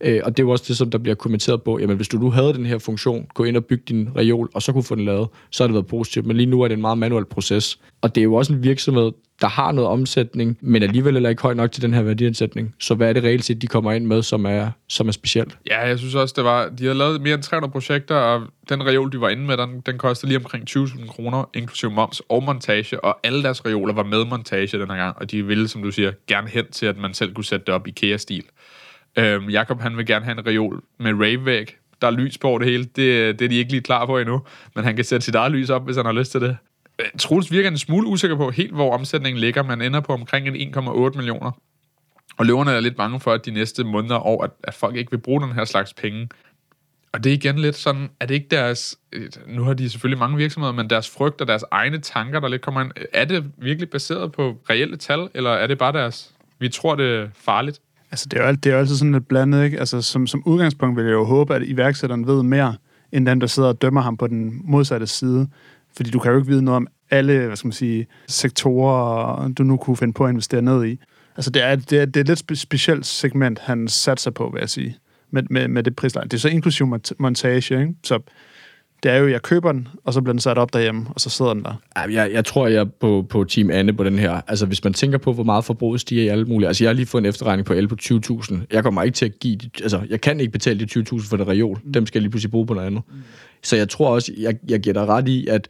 Øh, 0.00 0.20
og 0.24 0.36
det 0.36 0.42
er 0.42 0.46
jo 0.46 0.50
også 0.50 0.64
det, 0.68 0.76
som 0.76 0.90
der 0.90 0.98
bliver 0.98 1.14
kommenteret 1.14 1.62
på. 1.62 1.78
Jamen, 1.78 1.96
hvis 1.96 2.08
du 2.08 2.18
nu 2.18 2.30
havde 2.30 2.52
den 2.54 2.66
her 2.66 2.78
funktion, 2.78 3.26
gå 3.34 3.44
ind 3.44 3.56
og 3.56 3.64
bygge 3.64 3.84
din 3.88 4.08
reol, 4.16 4.50
og 4.54 4.62
så 4.62 4.72
kunne 4.72 4.84
få 4.84 4.94
den 4.94 5.04
lavet, 5.04 5.28
så 5.50 5.62
har 5.62 5.68
det 5.68 5.74
været 5.74 5.86
positivt. 5.86 6.26
Men 6.26 6.36
lige 6.36 6.46
nu 6.46 6.62
er 6.62 6.68
det 6.68 6.74
en 6.74 6.80
meget 6.80 6.98
manuel 6.98 7.24
proces. 7.24 7.78
Og 8.00 8.14
det 8.14 8.20
er 8.20 8.24
jo 8.24 8.34
også 8.34 8.52
en 8.52 8.62
virksomhed, 8.62 9.12
der 9.40 9.48
har 9.48 9.72
noget 9.72 9.90
omsætning, 9.90 10.58
men 10.60 10.82
alligevel 10.82 11.12
heller 11.12 11.30
ikke 11.30 11.42
høj 11.42 11.54
nok 11.54 11.72
til 11.72 11.82
den 11.82 11.94
her 11.94 12.02
værdiansætning. 12.02 12.74
Så 12.78 12.94
hvad 12.94 13.08
er 13.08 13.12
det 13.12 13.24
reelt 13.24 13.44
set, 13.44 13.62
de 13.62 13.66
kommer 13.66 13.92
ind 13.92 14.06
med, 14.06 14.22
som 14.22 14.46
er, 14.46 14.70
som 14.88 15.08
er 15.08 15.12
specielt? 15.12 15.58
Ja, 15.70 15.86
jeg 15.86 15.98
synes 15.98 16.14
også, 16.14 16.34
det 16.36 16.44
var... 16.44 16.68
De 16.68 16.84
havde 16.84 16.98
lavet 16.98 17.20
mere 17.20 17.34
end 17.34 17.42
300 17.42 17.72
projekter, 17.72 18.14
og 18.14 18.46
den 18.68 18.86
reol, 18.86 19.12
de 19.12 19.20
var 19.20 19.28
inde 19.28 19.42
med, 19.42 19.56
den, 19.56 19.80
den 19.86 19.98
kostede 19.98 20.28
lige 20.28 20.38
omkring 20.38 20.70
20.000 20.70 21.06
kroner, 21.06 21.50
inklusive 21.54 21.90
moms 21.90 22.22
og 22.28 22.42
montage, 22.42 23.04
og 23.04 23.18
alle 23.24 23.42
deres 23.42 23.66
reoler 23.66 23.94
var 23.94 24.04
med 24.04 24.24
montage 24.24 24.78
den 24.78 24.90
her 24.90 24.96
gang, 24.96 25.16
og 25.18 25.30
de 25.30 25.46
ville, 25.46 25.68
som 25.68 25.82
du 25.82 25.90
siger, 25.90 26.12
gerne 26.26 26.48
hen 26.48 26.64
til, 26.72 26.86
at 26.86 26.98
man 26.98 27.14
selv 27.14 27.34
kunne 27.34 27.44
sætte 27.44 27.66
det 27.66 27.74
op 27.74 27.86
i 27.86 27.90
IKEA-stil. 27.90 28.44
Øhm, 29.18 29.48
Jakob, 29.48 29.80
han 29.80 29.96
vil 29.96 30.06
gerne 30.06 30.24
have 30.24 30.38
en 30.38 30.46
reol 30.46 30.80
med 30.98 31.12
ravevæg. 31.12 31.76
Der 32.00 32.06
er 32.06 32.10
lys 32.10 32.38
på 32.38 32.58
det 32.58 32.66
hele. 32.66 32.84
Det, 32.84 33.38
det 33.38 33.44
er 33.44 33.48
de 33.48 33.56
ikke 33.56 33.70
lige 33.70 33.82
klar 33.82 34.06
på 34.06 34.18
endnu, 34.18 34.42
men 34.74 34.84
han 34.84 34.96
kan 34.96 35.04
sætte 35.04 35.24
sit 35.24 35.34
eget 35.34 35.52
lys 35.52 35.70
op, 35.70 35.84
hvis 35.84 35.96
han 35.96 36.06
har 36.06 36.12
lyst 36.12 36.32
til 36.32 36.40
det. 36.40 36.56
Øh, 37.00 37.06
Troels 37.18 37.52
virker 37.52 37.70
en 37.70 37.78
smule 37.78 38.06
usikker 38.06 38.36
på 38.36 38.50
helt, 38.50 38.72
hvor 38.72 38.94
omsætningen 38.94 39.40
ligger. 39.40 39.62
Man 39.62 39.82
ender 39.82 40.00
på 40.00 40.12
omkring 40.12 40.48
en 40.48 40.74
1,8 40.76 41.16
millioner. 41.16 41.50
Og 42.36 42.46
løverne 42.46 42.70
er 42.70 42.80
lidt 42.80 42.96
bange 42.96 43.20
for, 43.20 43.32
at 43.32 43.46
de 43.46 43.50
næste 43.50 43.84
måneder 43.84 44.14
og 44.14 44.26
år, 44.26 44.44
at, 44.44 44.50
at 44.64 44.74
folk 44.74 44.96
ikke 44.96 45.10
vil 45.10 45.18
bruge 45.18 45.40
den 45.42 45.52
her 45.52 45.64
slags 45.64 45.94
penge. 45.94 46.28
Og 47.12 47.24
det 47.24 47.30
er 47.30 47.34
igen 47.34 47.58
lidt 47.58 47.76
sådan, 47.76 48.08
er 48.20 48.26
det 48.26 48.34
ikke 48.34 48.46
deres, 48.50 48.98
øh, 49.12 49.28
nu 49.46 49.64
har 49.64 49.74
de 49.74 49.90
selvfølgelig 49.90 50.18
mange 50.18 50.36
virksomheder, 50.36 50.72
men 50.72 50.90
deres 50.90 51.10
frygt 51.10 51.40
og 51.40 51.46
deres 51.46 51.64
egne 51.70 51.98
tanker, 51.98 52.40
der 52.40 52.48
lidt 52.48 52.62
kommer 52.62 52.80
ind, 52.80 52.90
er 53.12 53.24
det 53.24 53.44
virkelig 53.58 53.90
baseret 53.90 54.32
på 54.32 54.56
reelle 54.70 54.96
tal, 54.96 55.28
eller 55.34 55.50
er 55.50 55.66
det 55.66 55.78
bare 55.78 55.92
deres, 55.92 56.34
vi 56.58 56.68
tror 56.68 56.94
det 56.94 57.20
er 57.20 57.28
farligt? 57.34 57.80
Altså, 58.10 58.26
det 58.30 58.40
er 58.40 58.46
jo, 58.46 58.52
det 58.52 58.66
er 58.66 58.74
jo 58.74 58.78
altid 58.78 58.96
sådan 58.96 59.12
lidt 59.12 59.28
blandet, 59.28 59.64
ikke? 59.64 59.78
Altså, 59.78 60.02
som, 60.02 60.26
som 60.26 60.42
udgangspunkt 60.46 60.96
vil 60.96 61.04
jeg 61.04 61.12
jo 61.12 61.24
håbe, 61.24 61.54
at 61.54 61.62
iværksætteren 61.64 62.26
ved 62.26 62.42
mere, 62.42 62.76
end 63.12 63.26
dem, 63.26 63.40
der 63.40 63.46
sidder 63.46 63.68
og 63.68 63.82
dømmer 63.82 64.00
ham 64.00 64.16
på 64.16 64.26
den 64.26 64.60
modsatte 64.64 65.06
side. 65.06 65.48
Fordi 65.96 66.10
du 66.10 66.18
kan 66.18 66.32
jo 66.32 66.38
ikke 66.38 66.50
vide 66.50 66.62
noget 66.62 66.76
om 66.76 66.86
alle, 67.10 67.46
hvad 67.46 67.56
skal 67.56 67.68
man 67.68 67.72
sige, 67.72 68.06
sektorer, 68.28 69.48
du 69.48 69.62
nu 69.62 69.76
kunne 69.76 69.96
finde 69.96 70.12
på 70.12 70.24
at 70.24 70.30
investere 70.30 70.62
ned 70.62 70.84
i. 70.84 70.98
Altså, 71.36 71.50
det 71.50 71.62
er, 71.62 71.76
det 71.76 72.00
er, 72.00 72.04
det 72.04 72.16
er 72.16 72.20
et 72.20 72.28
lidt 72.28 72.42
spe- 72.50 72.54
specielt 72.54 73.06
segment, 73.06 73.58
han 73.58 73.88
satser 73.88 74.30
på, 74.30 74.50
vil 74.52 74.60
jeg 74.60 74.70
sige, 74.70 74.96
med, 75.30 75.42
med, 75.50 75.68
med 75.68 75.82
det 75.82 75.96
prisleje. 75.96 76.24
Det 76.24 76.34
er 76.34 76.38
så 76.38 76.48
inklusiv 76.48 76.98
montage, 77.18 77.80
ikke? 77.80 77.94
Så 78.04 78.18
det 79.02 79.10
er 79.10 79.16
jo, 79.16 79.28
jeg 79.28 79.42
køber 79.42 79.72
den, 79.72 79.88
og 80.04 80.12
så 80.12 80.20
bliver 80.20 80.32
den 80.32 80.40
sat 80.40 80.58
op 80.58 80.72
derhjemme, 80.72 81.06
og 81.14 81.20
så 81.20 81.30
sidder 81.30 81.54
den 81.54 81.64
der. 81.64 81.74
Ja, 81.96 82.22
Jeg, 82.22 82.32
jeg 82.32 82.44
tror, 82.44 82.66
jeg 82.66 82.80
er 82.80 82.84
på, 83.00 83.26
på 83.28 83.44
Team 83.44 83.70
Anne 83.70 83.92
på 83.92 84.04
den 84.04 84.18
her. 84.18 84.40
Altså, 84.46 84.66
hvis 84.66 84.84
man 84.84 84.92
tænker 84.92 85.18
på, 85.18 85.32
hvor 85.32 85.44
meget 85.44 85.64
forbruget 85.64 86.00
stiger 86.00 86.22
i 86.22 86.28
alle 86.28 86.44
mulige... 86.44 86.68
Altså, 86.68 86.84
jeg 86.84 86.88
har 86.88 86.94
lige 86.94 87.06
fået 87.06 87.22
en 87.22 87.26
efterregning 87.26 87.66
på 87.66 87.72
el 87.72 87.88
på 87.88 87.96
20.000. 88.02 88.54
Jeg 88.70 88.82
kommer 88.82 89.02
ikke 89.02 89.14
til 89.14 89.24
at 89.24 89.38
give... 89.40 89.58
Altså, 89.82 90.00
jeg 90.08 90.20
kan 90.20 90.40
ikke 90.40 90.52
betale 90.52 90.80
de 90.80 91.00
20.000 91.00 91.28
for 91.30 91.36
det 91.36 91.48
reol. 91.48 91.78
Dem 91.94 92.06
skal 92.06 92.18
jeg 92.18 92.22
lige 92.22 92.30
pludselig 92.30 92.50
bruge 92.50 92.66
på 92.66 92.74
noget 92.74 92.86
andet. 92.86 93.02
Så 93.62 93.76
jeg 93.76 93.88
tror 93.88 94.14
også, 94.14 94.32
jeg, 94.38 94.54
jeg 94.68 94.80
giver 94.80 94.94
dig 94.94 95.06
ret 95.06 95.28
i, 95.28 95.46
at 95.46 95.68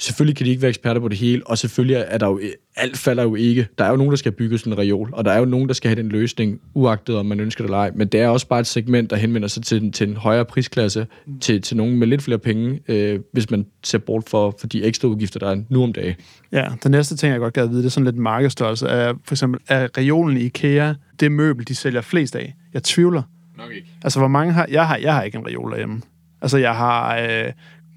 selvfølgelig 0.00 0.36
kan 0.36 0.46
de 0.46 0.50
ikke 0.50 0.62
være 0.62 0.68
eksperter 0.68 1.00
på 1.00 1.08
det 1.08 1.18
hele, 1.18 1.46
og 1.46 1.58
selvfølgelig 1.58 2.04
er 2.08 2.18
der 2.18 2.26
jo... 2.26 2.40
Alt 2.76 2.98
falder 2.98 3.22
jo 3.22 3.34
ikke. 3.34 3.66
Der 3.78 3.84
er 3.84 3.90
jo 3.90 3.96
nogen, 3.96 4.10
der 4.10 4.16
skal 4.16 4.32
bygge 4.32 4.58
sådan 4.58 4.72
en 4.72 4.78
reol, 4.78 5.10
og 5.12 5.24
der 5.24 5.32
er 5.32 5.38
jo 5.38 5.44
nogen, 5.44 5.68
der 5.68 5.74
skal 5.74 5.88
have 5.88 6.02
den 6.02 6.08
løsning, 6.08 6.60
uagtet 6.74 7.16
om 7.16 7.26
man 7.26 7.40
ønsker 7.40 7.64
det 7.64 7.68
eller 7.68 7.78
ej. 7.78 7.90
Men 7.94 8.08
det 8.08 8.20
er 8.20 8.28
også 8.28 8.48
bare 8.48 8.60
et 8.60 8.66
segment, 8.66 9.10
der 9.10 9.16
henvender 9.16 9.48
sig 9.48 9.62
til, 9.62 9.92
til 9.92 10.08
en 10.08 10.16
højere 10.16 10.44
prisklasse, 10.44 11.06
til, 11.40 11.62
til 11.62 11.76
nogen 11.76 11.98
med 11.98 12.06
lidt 12.06 12.22
flere 12.22 12.38
penge, 12.38 12.80
øh, 12.88 13.20
hvis 13.32 13.50
man 13.50 13.66
ser 13.84 13.98
bort 13.98 14.28
for, 14.28 14.56
for 14.60 14.66
de 14.66 14.84
ekstra 14.84 15.08
udgifter, 15.08 15.40
der 15.40 15.50
er 15.50 15.62
nu 15.68 15.82
om 15.82 15.92
dagen. 15.92 16.14
Ja, 16.52 16.68
den 16.82 16.90
næste 16.90 17.16
ting, 17.16 17.32
jeg 17.32 17.40
godt 17.40 17.54
gad 17.54 17.66
vide, 17.66 17.78
det 17.78 17.86
er 17.86 17.90
sådan 17.90 18.04
lidt 18.04 18.16
markedsstørrelse. 18.16 18.86
Er, 18.86 19.14
for 19.24 19.34
eksempel, 19.34 19.60
er 19.68 19.88
reolen 19.98 20.36
i 20.36 20.40
IKEA 20.40 20.94
det 21.20 21.32
møbel, 21.32 21.68
de 21.68 21.74
sælger 21.74 22.00
flest 22.00 22.36
af? 22.36 22.54
Jeg 22.74 22.82
tvivler. 22.82 23.22
Nok 23.58 23.72
ikke. 23.72 23.88
Altså, 24.04 24.18
hvor 24.18 24.28
mange 24.28 24.52
har... 24.52 24.66
Jeg 24.70 24.86
har, 24.86 24.96
jeg 24.96 25.14
har 25.14 25.22
ikke 25.22 25.38
en 25.38 25.46
reol 25.46 25.70
derhjemme. 25.70 26.02
Altså, 26.42 26.58
jeg 26.58 26.76
har 26.76 27.18
øh, 27.18 27.52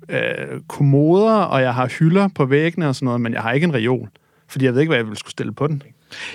øh, 0.10 0.62
kommoder, 0.68 1.36
og 1.36 1.62
jeg 1.62 1.74
har 1.74 1.92
hylder 2.00 2.28
på 2.36 2.46
væggene 2.46 2.88
og 2.88 2.96
sådan 2.96 3.06
noget, 3.06 3.22
men 3.22 3.34
jeg 3.34 3.42
har 3.42 3.52
ikke 3.52 3.64
en 3.64 3.74
reol. 3.74 4.10
Fordi 4.48 4.66
jeg 4.66 4.74
ved 4.74 4.82
ikke, 4.82 4.90
hvad 4.90 4.98
jeg 4.98 5.06
ville 5.06 5.20
skulle 5.20 5.32
stille 5.32 5.52
på 5.52 5.68
den. 5.68 5.84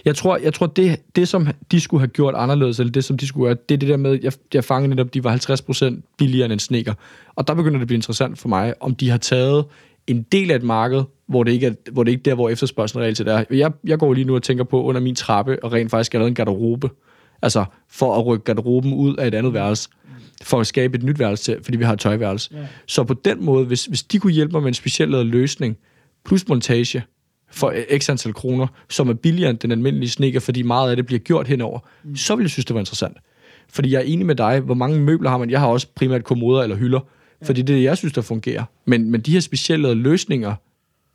Jeg 0.04 0.16
tror, 0.16 0.36
jeg 0.36 0.54
tror 0.54 0.66
det, 0.66 1.00
det, 1.16 1.28
som 1.28 1.48
de 1.70 1.80
skulle 1.80 2.00
have 2.00 2.08
gjort 2.08 2.34
anderledes, 2.34 2.80
eller 2.80 2.92
det, 2.92 3.04
som 3.04 3.18
de 3.18 3.26
skulle 3.26 3.48
gøre, 3.48 3.56
det 3.68 3.74
er 3.74 3.78
det 3.78 3.88
der 3.88 3.96
med, 3.96 4.18
jeg, 4.22 4.32
jeg 4.54 4.64
fangede 4.64 4.88
netop, 4.88 5.14
de 5.14 5.24
var 5.24 5.36
50% 5.36 6.14
billigere 6.18 6.44
end 6.44 6.52
en 6.52 6.58
sneaker. 6.58 6.94
Og 7.34 7.48
der 7.48 7.54
begynder 7.54 7.78
det 7.78 7.82
at 7.82 7.86
blive 7.86 7.96
interessant 7.96 8.38
for 8.38 8.48
mig, 8.48 8.74
om 8.80 8.94
de 8.94 9.10
har 9.10 9.18
taget 9.18 9.64
en 10.06 10.22
del 10.22 10.50
af 10.50 10.56
et 10.56 10.62
marked, 10.62 11.02
hvor 11.26 11.44
det 11.44 11.52
ikke 11.52 11.66
er, 11.66 11.72
hvor 11.92 12.04
det 12.04 12.10
ikke 12.10 12.20
er 12.20 12.24
der, 12.24 12.34
hvor 12.34 12.48
efterspørgselen 12.48 13.04
reelt 13.04 13.16
set 13.16 13.28
er. 13.28 13.44
Jeg, 13.50 13.72
jeg 13.84 13.98
går 13.98 14.14
lige 14.14 14.24
nu 14.24 14.34
og 14.34 14.42
tænker 14.42 14.64
på 14.64 14.82
under 14.82 15.00
min 15.00 15.14
trappe, 15.14 15.64
og 15.64 15.72
rent 15.72 15.90
faktisk 15.90 16.14
er 16.14 16.18
lavet 16.18 16.28
en 16.28 16.34
garderobe 16.34 16.90
Altså, 17.42 17.64
for 17.88 18.16
at 18.16 18.26
rykke 18.26 18.44
garderoben 18.44 18.92
ud 18.92 19.16
af 19.16 19.26
et 19.26 19.34
andet 19.34 19.54
værelse, 19.54 19.88
for 20.42 20.60
at 20.60 20.66
skabe 20.66 20.98
et 20.98 21.02
nyt 21.02 21.18
værelse 21.18 21.44
til, 21.44 21.58
fordi 21.62 21.78
vi 21.78 21.84
har 21.84 21.92
et 21.92 22.00
tøjværelse. 22.00 22.50
Ja. 22.52 22.66
Så 22.86 23.04
på 23.04 23.14
den 23.14 23.44
måde, 23.44 23.64
hvis, 23.64 23.84
hvis 23.84 24.02
de 24.02 24.18
kunne 24.18 24.32
hjælpe 24.32 24.52
mig 24.52 24.62
med 24.62 24.68
en 24.68 24.74
speciel 24.74 25.08
lavet 25.08 25.26
løsning, 25.26 25.76
plus 26.24 26.48
montage, 26.48 27.04
for 27.50 27.74
x 27.98 28.10
antal 28.10 28.32
kroner, 28.32 28.66
som 28.88 29.08
er 29.08 29.14
billigere 29.14 29.50
end 29.50 29.58
den 29.58 29.72
almindelige 29.72 30.10
sneaker, 30.10 30.40
fordi 30.40 30.62
meget 30.62 30.90
af 30.90 30.96
det 30.96 31.06
bliver 31.06 31.18
gjort 31.18 31.48
henover, 31.48 31.78
mm. 32.04 32.16
så 32.16 32.36
ville 32.36 32.44
jeg 32.44 32.50
synes, 32.50 32.64
det 32.64 32.74
var 32.74 32.80
interessant. 32.80 33.16
Fordi 33.68 33.92
jeg 33.92 33.98
er 33.98 34.04
enig 34.04 34.26
med 34.26 34.34
dig, 34.34 34.60
hvor 34.60 34.74
mange 34.74 35.00
møbler 35.00 35.30
har 35.30 35.38
man? 35.38 35.50
Jeg 35.50 35.60
har 35.60 35.66
også 35.66 35.86
primært 35.94 36.24
kommoder 36.24 36.62
eller 36.62 36.76
hylder, 36.76 37.00
ja. 37.40 37.46
fordi 37.46 37.62
det 37.62 37.72
er 37.72 37.76
det, 37.76 37.84
jeg 37.84 37.96
synes, 37.96 38.12
der 38.12 38.22
fungerer. 38.22 38.64
Men, 38.84 39.10
men 39.10 39.20
de 39.20 39.32
her 39.32 39.40
specielle 39.40 39.94
løsninger, 39.94 40.54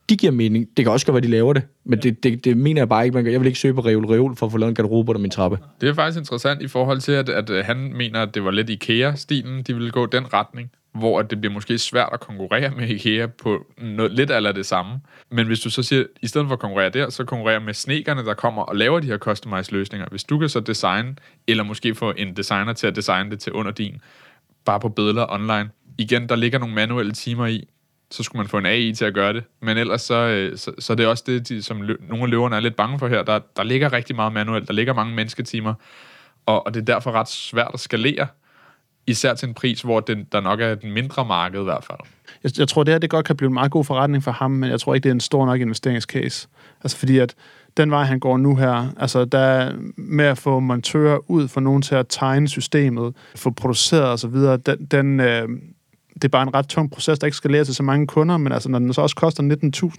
de 0.09 0.17
giver 0.17 0.31
mening. 0.31 0.67
Det 0.77 0.85
kan 0.85 0.91
også 0.91 1.05
godt 1.05 1.13
være, 1.13 1.21
de 1.21 1.27
laver 1.27 1.53
det, 1.53 1.63
men 1.83 1.99
ja. 1.99 2.09
det, 2.09 2.23
det, 2.23 2.45
det 2.45 2.57
mener 2.57 2.81
jeg 2.81 2.89
bare 2.89 3.05
ikke. 3.05 3.13
Man 3.13 3.23
kan. 3.23 3.33
Jeg 3.33 3.41
vil 3.41 3.47
ikke 3.47 3.59
søge 3.59 3.73
på 3.73 3.81
Reol 3.81 4.05
Reol 4.05 4.35
for 4.35 4.45
at 4.45 4.51
få 4.51 4.57
lavet 4.57 4.69
en 4.69 4.75
garderobe 4.75 5.09
under 5.09 5.21
min 5.21 5.31
trappe. 5.31 5.57
Det 5.81 5.89
er 5.89 5.93
faktisk 5.93 6.19
interessant 6.19 6.61
i 6.61 6.67
forhold 6.67 6.99
til, 6.99 7.11
at, 7.11 7.29
at 7.29 7.65
han 7.65 7.77
mener, 7.77 8.21
at 8.21 8.35
det 8.35 8.43
var 8.43 8.51
lidt 8.51 8.69
IKEA-stilen, 8.69 9.63
de 9.63 9.73
ville 9.73 9.91
gå 9.91 10.05
den 10.05 10.33
retning 10.33 10.71
hvor 10.93 11.21
det 11.21 11.41
bliver 11.41 11.53
måske 11.53 11.77
svært 11.77 12.09
at 12.13 12.19
konkurrere 12.19 12.71
med 12.71 12.89
IKEA 12.89 13.27
på 13.27 13.65
noget, 13.77 14.11
lidt 14.11 14.31
eller 14.31 14.51
det 14.51 14.65
samme. 14.65 15.01
Men 15.29 15.47
hvis 15.47 15.59
du 15.59 15.69
så 15.69 15.83
siger, 15.83 16.05
i 16.21 16.27
stedet 16.27 16.47
for 16.47 16.53
at 16.53 16.59
konkurrere 16.59 16.89
der, 16.89 17.09
så 17.09 17.23
konkurrere 17.23 17.59
med 17.59 17.73
snekerne, 17.73 18.25
der 18.25 18.33
kommer 18.33 18.61
og 18.61 18.75
laver 18.75 18.99
de 18.99 19.07
her 19.07 19.17
customized 19.17 19.73
løsninger. 19.73 20.07
Hvis 20.11 20.23
du 20.23 20.39
kan 20.39 20.49
så 20.49 20.59
designe, 20.59 21.15
eller 21.47 21.63
måske 21.63 21.95
få 21.95 22.13
en 22.17 22.33
designer 22.33 22.73
til 22.73 22.87
at 22.87 22.95
designe 22.95 23.31
det 23.31 23.39
til 23.39 23.53
under 23.53 23.71
din, 23.71 24.01
bare 24.65 24.79
på 24.79 24.89
billeder 24.89 25.25
online. 25.29 25.69
Igen, 25.97 26.29
der 26.29 26.35
ligger 26.35 26.59
nogle 26.59 26.75
manuelle 26.75 27.11
timer 27.11 27.47
i, 27.47 27.67
så 28.13 28.23
skulle 28.23 28.39
man 28.39 28.47
få 28.47 28.57
en 28.57 28.65
AI 28.65 28.93
til 28.93 29.05
at 29.05 29.13
gøre 29.13 29.33
det. 29.33 29.43
Men 29.61 29.77
ellers 29.77 30.01
så, 30.01 30.15
øh, 30.15 30.57
så, 30.57 30.71
så 30.79 30.95
det 30.95 31.03
er 31.03 31.07
også 31.07 31.23
det, 31.27 31.49
de, 31.49 31.63
som 31.63 31.81
lø, 31.81 31.95
nogle 32.09 32.23
af 32.23 32.29
løverne 32.29 32.55
er 32.55 32.59
lidt 32.59 32.75
bange 32.75 32.99
for 32.99 33.07
her. 33.07 33.23
Der, 33.23 33.39
der 33.57 33.63
ligger 33.63 33.93
rigtig 33.93 34.15
meget 34.15 34.33
manuelt, 34.33 34.67
der 34.67 34.73
ligger 34.73 34.93
mange 34.93 35.15
mennesketimer, 35.15 35.73
og, 36.45 36.65
og 36.65 36.73
det 36.73 36.81
er 36.81 36.85
derfor 36.85 37.11
ret 37.11 37.29
svært 37.29 37.71
at 37.73 37.79
skalere 37.79 38.27
Især 39.07 39.33
til 39.33 39.47
en 39.47 39.53
pris, 39.53 39.81
hvor 39.81 39.99
den, 39.99 40.27
der 40.31 40.41
nok 40.41 40.59
er 40.61 40.75
den 40.75 40.91
mindre 40.91 41.25
marked 41.25 41.61
i 41.61 41.63
hvert 41.63 41.83
fald. 41.83 41.97
Jeg, 42.43 42.59
jeg 42.59 42.67
tror, 42.67 42.83
det 42.83 42.93
her 42.93 42.99
det 42.99 43.09
godt 43.09 43.25
kan 43.25 43.37
blive 43.37 43.47
en 43.47 43.53
meget 43.53 43.71
god 43.71 43.83
forretning 43.83 44.23
for 44.23 44.31
ham, 44.31 44.51
men 44.51 44.69
jeg 44.69 44.79
tror 44.79 44.93
ikke, 44.93 45.03
det 45.03 45.09
er 45.09 45.13
en 45.13 45.19
stor 45.19 45.45
nok 45.45 45.61
investeringscase. 45.61 46.47
Altså 46.83 46.97
fordi, 46.97 47.17
at 47.17 47.35
den 47.77 47.91
vej, 47.91 48.03
han 48.03 48.19
går 48.19 48.37
nu 48.37 48.55
her, 48.55 48.87
altså 48.97 49.25
der 49.25 49.73
med 49.97 50.25
at 50.25 50.37
få 50.37 50.59
montører 50.59 51.31
ud, 51.31 51.47
for 51.47 51.61
nogen 51.61 51.81
til 51.81 51.95
at 51.95 52.05
tegne 52.09 52.47
systemet, 52.47 53.15
få 53.35 53.51
produceret 53.51 54.09
osv., 54.09 54.35
den, 54.65 54.85
den, 54.85 55.19
øh, 55.19 55.49
det 56.23 56.27
er 56.27 56.31
bare 56.31 56.43
en 56.43 56.53
ret 56.53 56.67
tung 56.67 56.91
proces, 56.91 57.19
der 57.19 57.27
ikke 57.27 57.37
skal 57.37 57.51
lære 57.51 57.65
til 57.65 57.75
så 57.75 57.83
mange 57.83 58.07
kunder, 58.07 58.37
men 58.37 58.53
altså, 58.53 58.69
når 58.69 58.79
den 58.79 58.93
så 58.93 59.01
også 59.01 59.15
koster 59.15 59.43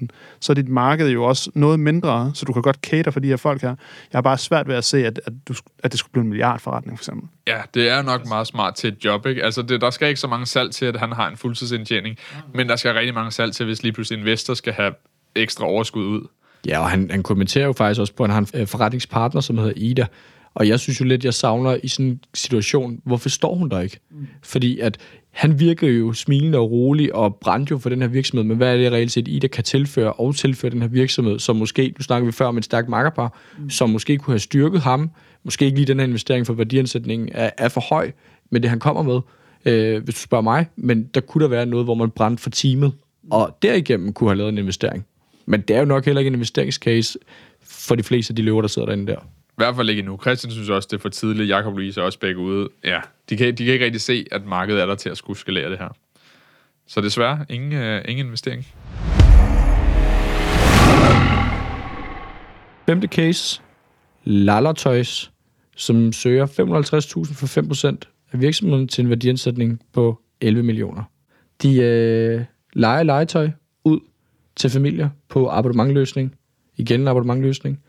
19.000, 0.01 0.07
så 0.41 0.53
er 0.53 0.55
dit 0.55 0.69
marked 0.69 1.09
jo 1.09 1.25
også 1.25 1.51
noget 1.55 1.81
mindre, 1.81 2.31
så 2.35 2.45
du 2.45 2.53
kan 2.53 2.63
godt 2.63 2.77
cater 2.77 3.11
for 3.11 3.21
de 3.21 3.29
her 3.29 3.37
folk 3.37 3.63
her. 3.63 3.69
Jeg 3.69 4.17
har 4.17 4.21
bare 4.23 4.39
svært 4.39 4.69
ved 4.69 4.75
at 4.75 4.85
se, 4.85 5.07
at, 5.07 5.21
at, 5.27 5.33
du, 5.49 5.55
at 5.83 5.93
det 5.93 5.99
skulle 5.99 6.13
blive 6.13 6.23
en 6.23 6.29
milliardforretning, 6.29 6.99
for 6.99 7.03
eksempel. 7.03 7.29
Ja, 7.47 7.61
det 7.75 7.91
er 7.91 8.03
nok 8.03 8.29
meget 8.29 8.47
smart 8.47 8.75
til 8.75 8.89
et 8.89 9.05
job, 9.05 9.27
ikke? 9.27 9.45
Altså, 9.45 9.63
det, 9.63 9.81
der 9.81 9.91
skal 9.91 10.09
ikke 10.09 10.21
så 10.21 10.29
mange 10.29 10.47
salg 10.47 10.71
til, 10.71 10.87
at 10.87 10.97
han 10.97 11.13
har 11.13 11.29
en 11.29 11.37
fuldtidsindtjening, 11.37 12.17
men 12.55 12.69
der 12.69 12.77
skal 12.77 12.95
rigtig 12.95 13.15
mange 13.15 13.31
salg 13.31 13.53
til, 13.55 13.67
hvis 13.67 13.83
lige 13.83 13.93
pludselig 13.93 14.19
investor 14.19 14.55
skal 14.55 14.73
have 14.73 14.95
ekstra 15.35 15.65
overskud 15.65 16.05
ud. 16.05 16.27
Ja, 16.67 16.79
og 16.79 16.91
han, 16.91 17.11
han 17.11 17.23
kommenterer 17.23 17.67
jo 17.67 17.73
faktisk 17.73 18.01
også 18.01 18.15
på, 18.15 18.25
at 18.25 18.31
han 18.31 18.35
har 18.35 18.53
en 18.55 18.61
øh, 18.61 18.67
forretningspartner, 18.67 19.41
som 19.41 19.59
hedder 19.59 19.73
Ida, 19.77 20.07
og 20.55 20.69
jeg 20.69 20.81
synes 20.81 21.01
jo 21.01 21.05
lidt, 21.05 21.25
jeg 21.25 21.35
savner 21.35 21.77
i 21.83 21.89
sådan 21.89 22.07
en 22.07 22.21
situation, 22.35 23.01
hvorfor 23.05 23.29
står 23.29 23.55
hun 23.55 23.69
der 23.69 23.81
ikke? 23.81 24.01
Mm. 24.11 24.27
Fordi 24.43 24.79
at 24.79 24.99
han 25.35 25.61
virker 25.61 25.89
jo 25.89 26.13
smilende 26.13 26.59
og 26.59 26.71
rolig 26.71 27.15
og 27.15 27.37
brændte 27.37 27.71
jo 27.71 27.79
for 27.79 27.89
den 27.89 28.01
her 28.01 28.09
virksomhed, 28.09 28.45
men 28.45 28.57
hvad 28.57 28.73
er 28.73 28.77
det 28.77 28.93
reelt 28.93 29.13
set, 29.13 29.29
Ida 29.29 29.47
kan 29.47 29.65
tilføre 29.65 30.13
og 30.13 30.37
tilføre 30.37 30.71
den 30.71 30.83
her 30.83 30.89
virksomhed, 30.89 31.39
som 31.39 31.57
måske, 31.57 31.95
nu 31.99 32.03
snakker 32.03 32.27
vi 32.27 32.33
før 32.33 32.47
om 32.47 32.59
et 32.59 32.65
stærkt 32.65 32.89
makkerpar, 32.89 33.39
mm. 33.59 33.71
som 33.71 33.91
måske 33.91 34.19
kunne 34.19 34.33
have 34.33 34.39
styrket 34.39 34.81
ham, 34.81 35.11
måske 35.45 35.65
ikke 35.65 35.79
lige 35.79 35.87
den 35.87 35.99
her 35.99 36.07
investering 36.07 36.47
for 36.47 36.55
værdiansætningen 36.55 37.29
er, 37.33 37.51
er 37.59 37.69
for 37.69 37.81
høj, 37.81 38.11
men 38.51 38.63
det 38.63 38.71
han 38.71 38.79
kommer 38.79 39.03
med, 39.03 39.21
øh, 39.65 40.05
hvis 40.05 40.15
du 40.15 40.21
spørger 40.21 40.43
mig, 40.43 40.67
men 40.77 41.05
der 41.15 41.21
kunne 41.21 41.43
der 41.43 41.49
være 41.49 41.67
noget, 41.67 41.87
hvor 41.87 41.95
man 41.95 42.11
brændte 42.11 42.43
for 42.43 42.51
teamet, 42.51 42.93
og 43.31 43.59
derigennem 43.63 44.13
kunne 44.13 44.31
have 44.31 44.39
lavet 44.39 44.53
en 44.53 44.59
investering. 44.59 45.07
Men 45.47 45.61
det 45.61 45.77
er 45.77 45.81
jo 45.81 45.87
nok 45.87 46.05
heller 46.05 46.21
ikke 46.21 46.29
en 46.29 46.35
investeringscase 46.35 47.19
for 47.63 47.95
de 47.95 48.03
fleste 48.03 48.31
af 48.31 48.37
de 48.37 48.43
løver, 48.43 48.61
der 48.61 48.69
sidder 48.69 48.87
derinde 48.87 49.07
der. 49.07 49.19
I 49.55 49.57
hvert 49.57 49.77
fald 49.77 49.91
ikke 49.91 50.01
endnu. 50.01 50.19
Christian 50.23 50.51
synes 50.51 50.69
også, 50.69 50.89
det 50.91 50.97
er 50.97 51.01
for 51.01 51.09
tidligt. 51.09 51.49
Jakob 51.49 51.77
Louise 51.77 52.01
er 52.01 52.05
også 52.05 52.19
begge 52.19 52.41
ude. 52.41 52.69
Ja, 52.85 53.01
de 53.31 53.37
kan, 53.37 53.55
de 53.55 53.65
kan 53.65 53.73
ikke 53.73 53.85
rigtig 53.85 54.01
se, 54.01 54.27
at 54.33 54.47
markedet 54.47 54.83
er 54.83 54.87
der 54.87 54.95
til 54.95 55.09
at 55.09 55.17
skulle 55.17 55.39
skalere 55.39 55.71
det 55.71 55.79
her. 55.79 55.89
Så 56.87 57.01
desværre, 57.01 57.47
ingen, 57.51 57.73
øh, 57.73 58.03
ingen 58.09 58.27
investering. 58.27 58.67
Femte 62.87 63.09
case. 63.09 63.63
Lallertøjs, 64.25 65.33
som 65.77 66.13
søger 66.13 66.47
550.000 66.47 67.35
for 67.35 67.47
5% 67.47 67.99
af 68.33 68.41
virksomheden 68.41 68.89
til 68.89 69.05
en 69.05 69.11
værdiansætning 69.11 69.81
på 69.93 70.21
11 70.41 70.63
millioner. 70.63 71.03
De 71.63 71.77
øh, 71.77 72.45
leger 72.73 73.03
legetøj 73.03 73.51
ud 73.85 74.01
til 74.57 74.71
familier 74.71 75.11
på 75.29 75.49
abonnementløsning. 75.49 76.35
Igen 76.77 77.01
en 77.01 77.09
abonnementløsning 77.09 77.81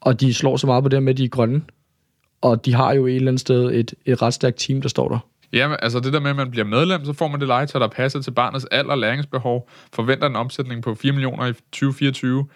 og 0.00 0.20
de 0.20 0.34
slår 0.34 0.56
så 0.56 0.66
meget 0.66 0.82
på 0.82 0.88
det 0.88 1.02
med, 1.02 1.12
at 1.12 1.18
de 1.18 1.24
er 1.24 1.28
grønne. 1.28 1.62
Og 2.40 2.64
de 2.64 2.74
har 2.74 2.92
jo 2.92 3.06
et 3.06 3.16
eller 3.16 3.30
andet 3.30 3.40
sted 3.40 3.74
et, 3.74 3.94
et 4.06 4.22
ret 4.22 4.34
stærkt 4.34 4.58
team, 4.58 4.80
der 4.80 4.88
står 4.88 5.08
der. 5.08 5.18
Ja, 5.52 5.74
altså 5.74 6.00
det 6.00 6.12
der 6.12 6.20
med, 6.20 6.30
at 6.30 6.36
man 6.36 6.50
bliver 6.50 6.64
medlem, 6.64 7.04
så 7.04 7.12
får 7.12 7.28
man 7.28 7.40
det 7.40 7.48
legetøj, 7.48 7.78
der 7.78 7.88
passer 7.88 8.22
til 8.22 8.30
barnets 8.30 8.64
alder 8.64 8.90
og 8.90 8.98
læringsbehov. 8.98 9.70
Forventer 9.92 10.26
en 10.26 10.36
omsætning 10.36 10.82
på 10.82 10.94
4 10.94 11.12
millioner 11.12 11.46
i 11.46 11.52
2024. 11.52 12.46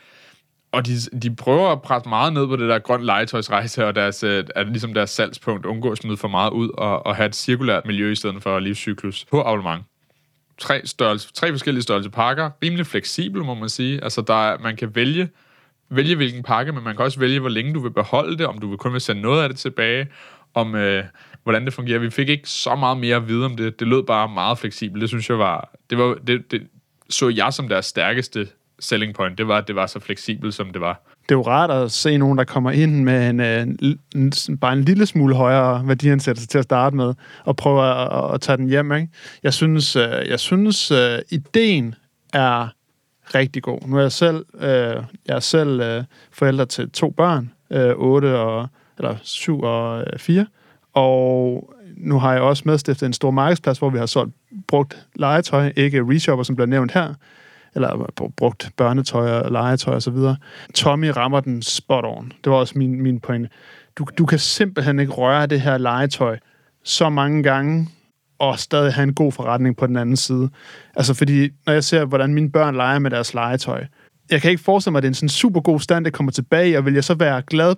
Og 0.73 0.87
de, 0.87 0.93
de 1.23 1.35
prøver 1.35 1.69
at 1.69 1.83
presse 1.83 2.09
meget 2.09 2.33
ned 2.33 2.47
på 2.47 2.57
det 2.57 2.69
der 2.69 2.79
grøn 2.79 3.05
legetøjsrejse, 3.05 3.87
og 3.87 3.95
deres, 3.95 4.23
øh, 4.23 4.45
er 4.57 4.65
ligesom 4.65 4.95
deres 4.95 5.11
salgspunkt 5.11 5.67
undgå 5.67 5.91
at 5.91 5.99
smide 5.99 6.17
for 6.17 6.29
meget 6.29 6.51
ud, 6.51 6.69
og, 6.79 7.07
og 7.07 7.17
have 7.17 7.27
et 7.27 7.37
cirkulært 7.37 7.87
miljø 7.87 8.13
i 8.13 8.15
stedet 8.15 8.43
for 8.43 8.59
livscyklus 8.59 9.25
på 9.31 9.41
abonnement. 9.41 9.83
Tre, 10.59 10.81
størrelse, 10.85 11.33
tre 11.33 11.51
forskellige 11.51 11.83
størrelse 11.83 12.11
pakker, 12.11 12.51
rimelig 12.63 12.87
fleksibel, 12.87 13.45
må 13.45 13.55
man 13.55 13.69
sige. 13.69 14.05
Altså, 14.05 14.21
der 14.21 14.59
man 14.59 14.77
kan 14.77 14.95
vælge 14.95 15.29
vælge 15.97 16.17
hvilken 16.17 16.43
pakke, 16.43 16.73
men 16.73 16.85
man 16.85 16.97
kan 16.97 17.05
også 17.05 17.21
vælge, 17.21 17.41
hvor 17.41 17.49
længe 17.49 17.75
du 17.75 17.81
vil 17.81 17.91
beholde 17.91 18.39
det, 18.39 18.47
om 18.47 18.59
du 18.59 18.69
vil 18.69 18.79
kun 18.79 18.93
vil 18.93 19.01
sende 19.01 19.23
noget 19.23 19.43
af 19.43 19.49
det 19.49 19.59
tilbage, 19.59 20.07
om 20.55 20.75
øh, 20.75 21.05
hvordan 21.43 21.65
det 21.65 21.73
fungerer. 21.73 21.99
Vi 21.99 22.11
fik 22.11 22.29
ikke 22.29 22.49
så 22.49 22.75
meget 22.75 22.99
mere 22.99 23.17
at 23.17 23.29
vide 23.29 23.45
om 23.45 23.57
det. 23.57 23.81
Det 23.81 23.89
lød 23.89 24.03
bare 24.03 24.29
meget 24.29 24.59
fleksibelt. 24.59 25.01
Det 25.01 25.09
synes 25.09 25.31
jeg 25.31 25.39
var... 25.39 25.71
Det, 25.91 25.99
var, 25.99 26.17
det, 26.27 26.51
det 26.51 26.63
så 27.11 27.29
jeg 27.29 27.53
som 27.53 27.69
deres 27.69 27.87
stærkeste 27.87 28.49
selling 28.81 29.15
point. 29.15 29.39
Det 29.39 29.49
var, 29.49 29.59
at 29.59 29.69
det 29.69 29.77
var 29.77 29.87
så 29.87 30.01
fleksibelt, 30.01 30.55
som 30.55 30.71
det 30.73 30.81
var. 30.81 31.03
Det 31.23 31.35
er 31.35 31.39
jo 31.39 31.43
rart 31.43 31.71
at 31.71 31.93
se 31.93 32.19
nogen, 32.19 32.39
der 32.39 32.45
kommer 32.45 32.71
ind 32.71 33.05
med 33.05 33.31
en, 33.31 33.41
øh, 33.41 33.63
en, 33.63 34.33
en 34.49 34.59
bare 34.59 34.73
en 34.73 34.85
lille 34.85 35.07
smule 35.07 35.35
højere 35.35 35.89
værdiansættelse 35.89 36.49
til 36.49 36.59
at 36.59 36.65
starte 36.65 36.97
med, 36.97 37.15
og 37.45 37.57
prøve 37.57 37.85
at, 37.85 38.35
at 38.35 38.41
tage 38.41 38.57
den 38.57 38.69
hjem. 38.69 38.93
Ikke? 38.93 39.09
Jeg 39.43 39.55
synes, 39.55 39.97
øh, 39.97 40.29
jeg 40.29 40.41
synes 40.41 40.91
øh, 40.91 41.19
ideen 41.31 41.95
er 42.33 42.69
rigtig 43.35 43.63
god. 43.63 43.79
Nu 43.87 43.97
er 43.97 44.01
jeg 44.01 44.13
selv, 44.13 44.45
øh, 44.55 45.03
jeg 45.27 45.37
er 45.37 45.41
selv 45.41 45.81
øh, 45.81 46.05
forældre 46.33 46.67
til 46.67 46.91
to 46.91 47.11
børn, 47.11 47.53
øh, 47.71 47.95
8 47.97 48.39
og, 48.39 48.69
eller 48.99 49.17
7 49.23 49.61
og 49.61 50.05
øh, 50.13 50.19
4, 50.19 50.47
og 50.93 51.75
nu 51.97 52.19
har 52.19 52.33
jeg 52.33 52.43
også 52.43 52.63
medstiftet 52.67 53.07
en 53.07 53.13
stor 53.13 53.31
markedsplads, 53.31 53.79
hvor 53.79 53.91
vi 53.91 53.99
har 53.99 54.07
solgt 54.07 54.35
brugt 54.67 55.07
legetøj, 55.15 55.73
ikke 55.77 56.05
reshopper, 56.05 56.43
som 56.43 56.57
bliver 56.57 56.67
nævnt 56.67 56.93
her, 56.93 57.15
eller 57.75 58.11
brugt 58.37 58.71
børnetøj 58.77 59.31
og 59.31 59.53
legetøj 59.53 59.97
osv. 59.97 60.17
Tommy 60.75 61.07
rammer 61.17 61.41
den 61.41 61.63
spot 61.63 62.05
on. 62.05 62.33
Det 62.45 62.53
var 62.53 62.59
også 62.59 62.79
min, 62.79 63.03
min 63.03 63.21
pointe. 63.21 63.49
Du, 63.99 64.07
du 64.19 64.27
kan 64.27 64.39
simpelthen 64.39 65.01
ikke 65.01 65.13
røre 65.13 65.47
det 65.47 65.61
her 65.61 65.79
legetøj 65.79 66.39
så 66.83 67.09
mange 67.09 67.43
gange, 67.43 67.89
og 68.43 68.59
stadig 68.59 68.93
have 68.93 69.03
en 69.03 69.15
god 69.15 69.33
forretning 69.33 69.77
på 69.77 69.87
den 69.87 69.97
anden 69.97 70.17
side. 70.17 70.49
Altså 70.97 71.15
fordi, 71.15 71.49
når 71.67 71.73
jeg 71.73 71.85
ser, 71.85 72.05
hvordan 72.05 72.35
mine 72.35 72.51
børn 72.51 72.77
leger 72.77 72.99
med 72.99 73.11
deres 73.11 73.35
legetøj, 73.35 73.85
jeg 74.31 74.43
kan 74.43 74.51
ikke 74.51 74.63
forestille 74.63 74.93
mig, 74.93 74.99
at 74.99 75.03
det 75.03 75.09
er 75.09 75.11
en 75.11 75.15
sådan 75.15 75.29
super 75.29 75.61
god 75.61 75.81
stand, 75.81 76.05
der 76.05 76.11
kommer 76.11 76.33
tilbage, 76.33 76.79
og 76.79 76.85
vil 76.85 76.95
jeg 76.95 77.05
så 77.05 77.15
være 77.15 77.43
glad 77.43 77.75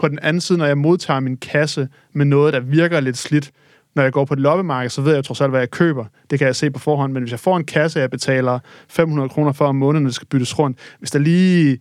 på 0.00 0.08
den 0.08 0.18
anden 0.22 0.40
side, 0.40 0.58
når 0.58 0.66
jeg 0.66 0.78
modtager 0.78 1.20
min 1.20 1.36
kasse 1.36 1.88
med 2.12 2.26
noget, 2.26 2.52
der 2.52 2.60
virker 2.60 3.00
lidt 3.00 3.18
slidt. 3.18 3.50
Når 3.96 4.02
jeg 4.02 4.12
går 4.12 4.24
på 4.24 4.34
et 4.34 4.40
loppemarked, 4.40 4.90
så 4.90 5.02
ved 5.02 5.14
jeg 5.14 5.24
trods 5.24 5.40
alt, 5.40 5.50
hvad 5.50 5.60
jeg 5.60 5.70
køber. 5.70 6.04
Det 6.30 6.38
kan 6.38 6.46
jeg 6.46 6.56
se 6.56 6.70
på 6.70 6.78
forhånd. 6.78 7.12
Men 7.12 7.22
hvis 7.22 7.30
jeg 7.30 7.40
får 7.40 7.56
en 7.56 7.64
kasse, 7.64 8.00
jeg 8.00 8.10
betaler 8.10 8.58
500 8.88 9.28
kroner 9.28 9.52
for 9.52 9.66
om 9.66 9.76
måneden, 9.76 10.06
det 10.06 10.14
skal 10.14 10.28
byttes 10.28 10.58
rundt. 10.58 10.78
Hvis 10.98 11.10
der 11.10 11.18
lige 11.18 11.78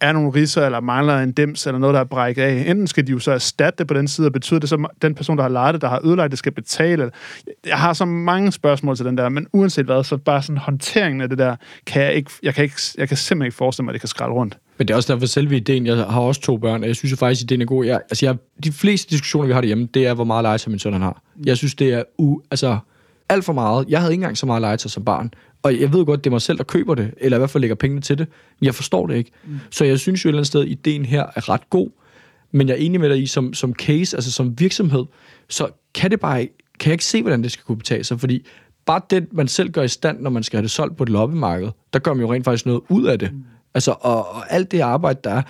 er 0.00 0.12
nogle 0.12 0.30
riser, 0.34 0.66
eller 0.66 0.80
mangler 0.80 1.18
en 1.18 1.32
dims, 1.32 1.66
eller 1.66 1.78
noget, 1.78 1.94
der 1.94 2.00
er 2.00 2.04
brækket 2.04 2.42
af. 2.42 2.64
Enten 2.66 2.86
skal 2.86 3.06
de 3.06 3.12
jo 3.12 3.18
så 3.18 3.32
erstatte 3.32 3.78
det 3.78 3.86
på 3.86 3.94
den 3.94 4.08
side, 4.08 4.26
og 4.26 4.32
betyder 4.32 4.60
det 4.60 4.68
så, 4.68 4.74
at 4.74 5.02
den 5.02 5.14
person, 5.14 5.36
der 5.36 5.42
har 5.42 5.50
lejet 5.50 5.74
det, 5.74 5.82
der 5.82 5.88
har 5.88 6.00
ødelagt 6.04 6.30
det, 6.30 6.38
skal 6.38 6.52
betale. 6.52 7.10
Jeg 7.66 7.78
har 7.78 7.92
så 7.92 8.04
mange 8.04 8.52
spørgsmål 8.52 8.96
til 8.96 9.04
den 9.04 9.18
der, 9.18 9.28
men 9.28 9.46
uanset 9.52 9.84
hvad, 9.84 10.04
så 10.04 10.16
bare 10.16 10.42
sådan 10.42 10.58
håndteringen 10.58 11.20
af 11.20 11.28
det 11.28 11.38
der, 11.38 11.56
kan 11.86 12.02
jeg, 12.02 12.14
ikke, 12.14 12.30
jeg, 12.42 12.54
kan 12.54 12.64
ikke, 12.64 12.76
jeg 12.98 13.08
kan 13.08 13.16
simpelthen 13.16 13.46
ikke 13.46 13.56
forestille 13.56 13.84
mig, 13.84 13.90
at 13.90 13.94
det 13.94 14.00
kan 14.00 14.08
skralde 14.08 14.34
rundt. 14.34 14.58
Men 14.78 14.88
det 14.88 14.94
er 14.94 14.96
også 14.96 15.12
derfor 15.12 15.26
selve 15.26 15.56
ideen, 15.56 15.86
jeg 15.86 15.96
har 15.96 16.20
også 16.20 16.40
to 16.40 16.56
børn, 16.56 16.82
og 16.82 16.88
jeg 16.88 16.96
synes 16.96 17.12
jo 17.12 17.16
faktisk, 17.16 17.38
at 17.38 17.50
ideen 17.50 17.62
er 17.62 17.66
god. 17.66 17.84
Jeg, 17.84 18.00
altså 18.10 18.26
jeg, 18.26 18.36
de 18.64 18.72
fleste 18.72 19.10
diskussioner, 19.10 19.46
vi 19.46 19.52
har 19.52 19.60
derhjemme, 19.60 19.88
det 19.94 20.06
er, 20.06 20.14
hvor 20.14 20.24
meget 20.24 20.42
legetøj 20.42 20.70
min 20.70 20.78
søn 20.78 20.92
han 20.92 21.02
har. 21.02 21.22
Jeg 21.46 21.56
synes, 21.56 21.74
det 21.74 21.92
er 21.92 22.02
u, 22.18 22.40
altså, 22.50 22.78
alt 23.28 23.44
for 23.44 23.52
meget. 23.52 23.86
Jeg 23.88 24.00
havde 24.00 24.12
ikke 24.12 24.20
engang 24.20 24.38
så 24.38 24.46
meget 24.46 24.60
legetøj 24.60 24.88
som 24.88 25.04
barn. 25.04 25.30
Og 25.62 25.80
jeg 25.80 25.92
ved 25.92 26.06
godt, 26.06 26.24
det 26.24 26.30
er 26.30 26.34
mig 26.34 26.42
selv, 26.42 26.58
der 26.58 26.64
køber 26.64 26.94
det, 26.94 27.14
eller 27.16 27.36
i 27.36 27.40
hvert 27.40 27.50
fald 27.50 27.60
lægger 27.60 27.74
pengene 27.74 28.00
til 28.00 28.18
det. 28.18 28.26
Jeg 28.62 28.74
forstår 28.74 29.06
det 29.06 29.16
ikke. 29.16 29.30
Mm. 29.44 29.58
Så 29.70 29.84
jeg 29.84 29.98
synes 29.98 30.24
jo 30.24 30.28
et 30.28 30.30
eller 30.30 30.38
andet 30.38 30.46
sted, 30.46 30.60
at 30.60 30.68
ideen 30.68 31.04
her 31.04 31.26
er 31.34 31.48
ret 31.48 31.70
god. 31.70 31.90
Men 32.52 32.68
jeg 32.68 32.74
er 32.74 32.78
enig 32.78 33.00
med 33.00 33.10
dig 33.10 33.22
i, 33.22 33.26
som, 33.26 33.54
som 33.54 33.74
case, 33.74 34.16
altså 34.16 34.32
som 34.32 34.60
virksomhed, 34.60 35.04
så 35.48 35.68
kan 35.94 36.10
det 36.10 36.20
bare 36.20 36.48
kan 36.80 36.90
jeg 36.90 36.94
ikke 36.94 37.04
se, 37.04 37.22
hvordan 37.22 37.42
det 37.42 37.52
skal 37.52 37.64
kunne 37.64 37.78
betale 37.78 38.04
sig, 38.04 38.20
fordi 38.20 38.46
bare 38.86 39.00
det, 39.10 39.32
man 39.32 39.48
selv 39.48 39.70
gør 39.70 39.82
i 39.82 39.88
stand, 39.88 40.20
når 40.20 40.30
man 40.30 40.42
skal 40.42 40.56
have 40.56 40.62
det 40.62 40.70
solgt 40.70 40.96
på 40.96 41.02
et 41.02 41.08
loppemarked, 41.08 41.68
der 41.92 41.98
gør 41.98 42.14
man 42.14 42.26
jo 42.26 42.32
rent 42.32 42.44
faktisk 42.44 42.66
noget 42.66 42.80
ud 42.88 43.04
af 43.04 43.18
det. 43.18 43.32
Mm. 43.32 43.44
Altså, 43.74 43.94
og, 44.00 44.28
og 44.28 44.52
alt 44.52 44.72
det 44.72 44.80
arbejde, 44.80 45.20
der 45.24 45.30
er, 45.30 45.42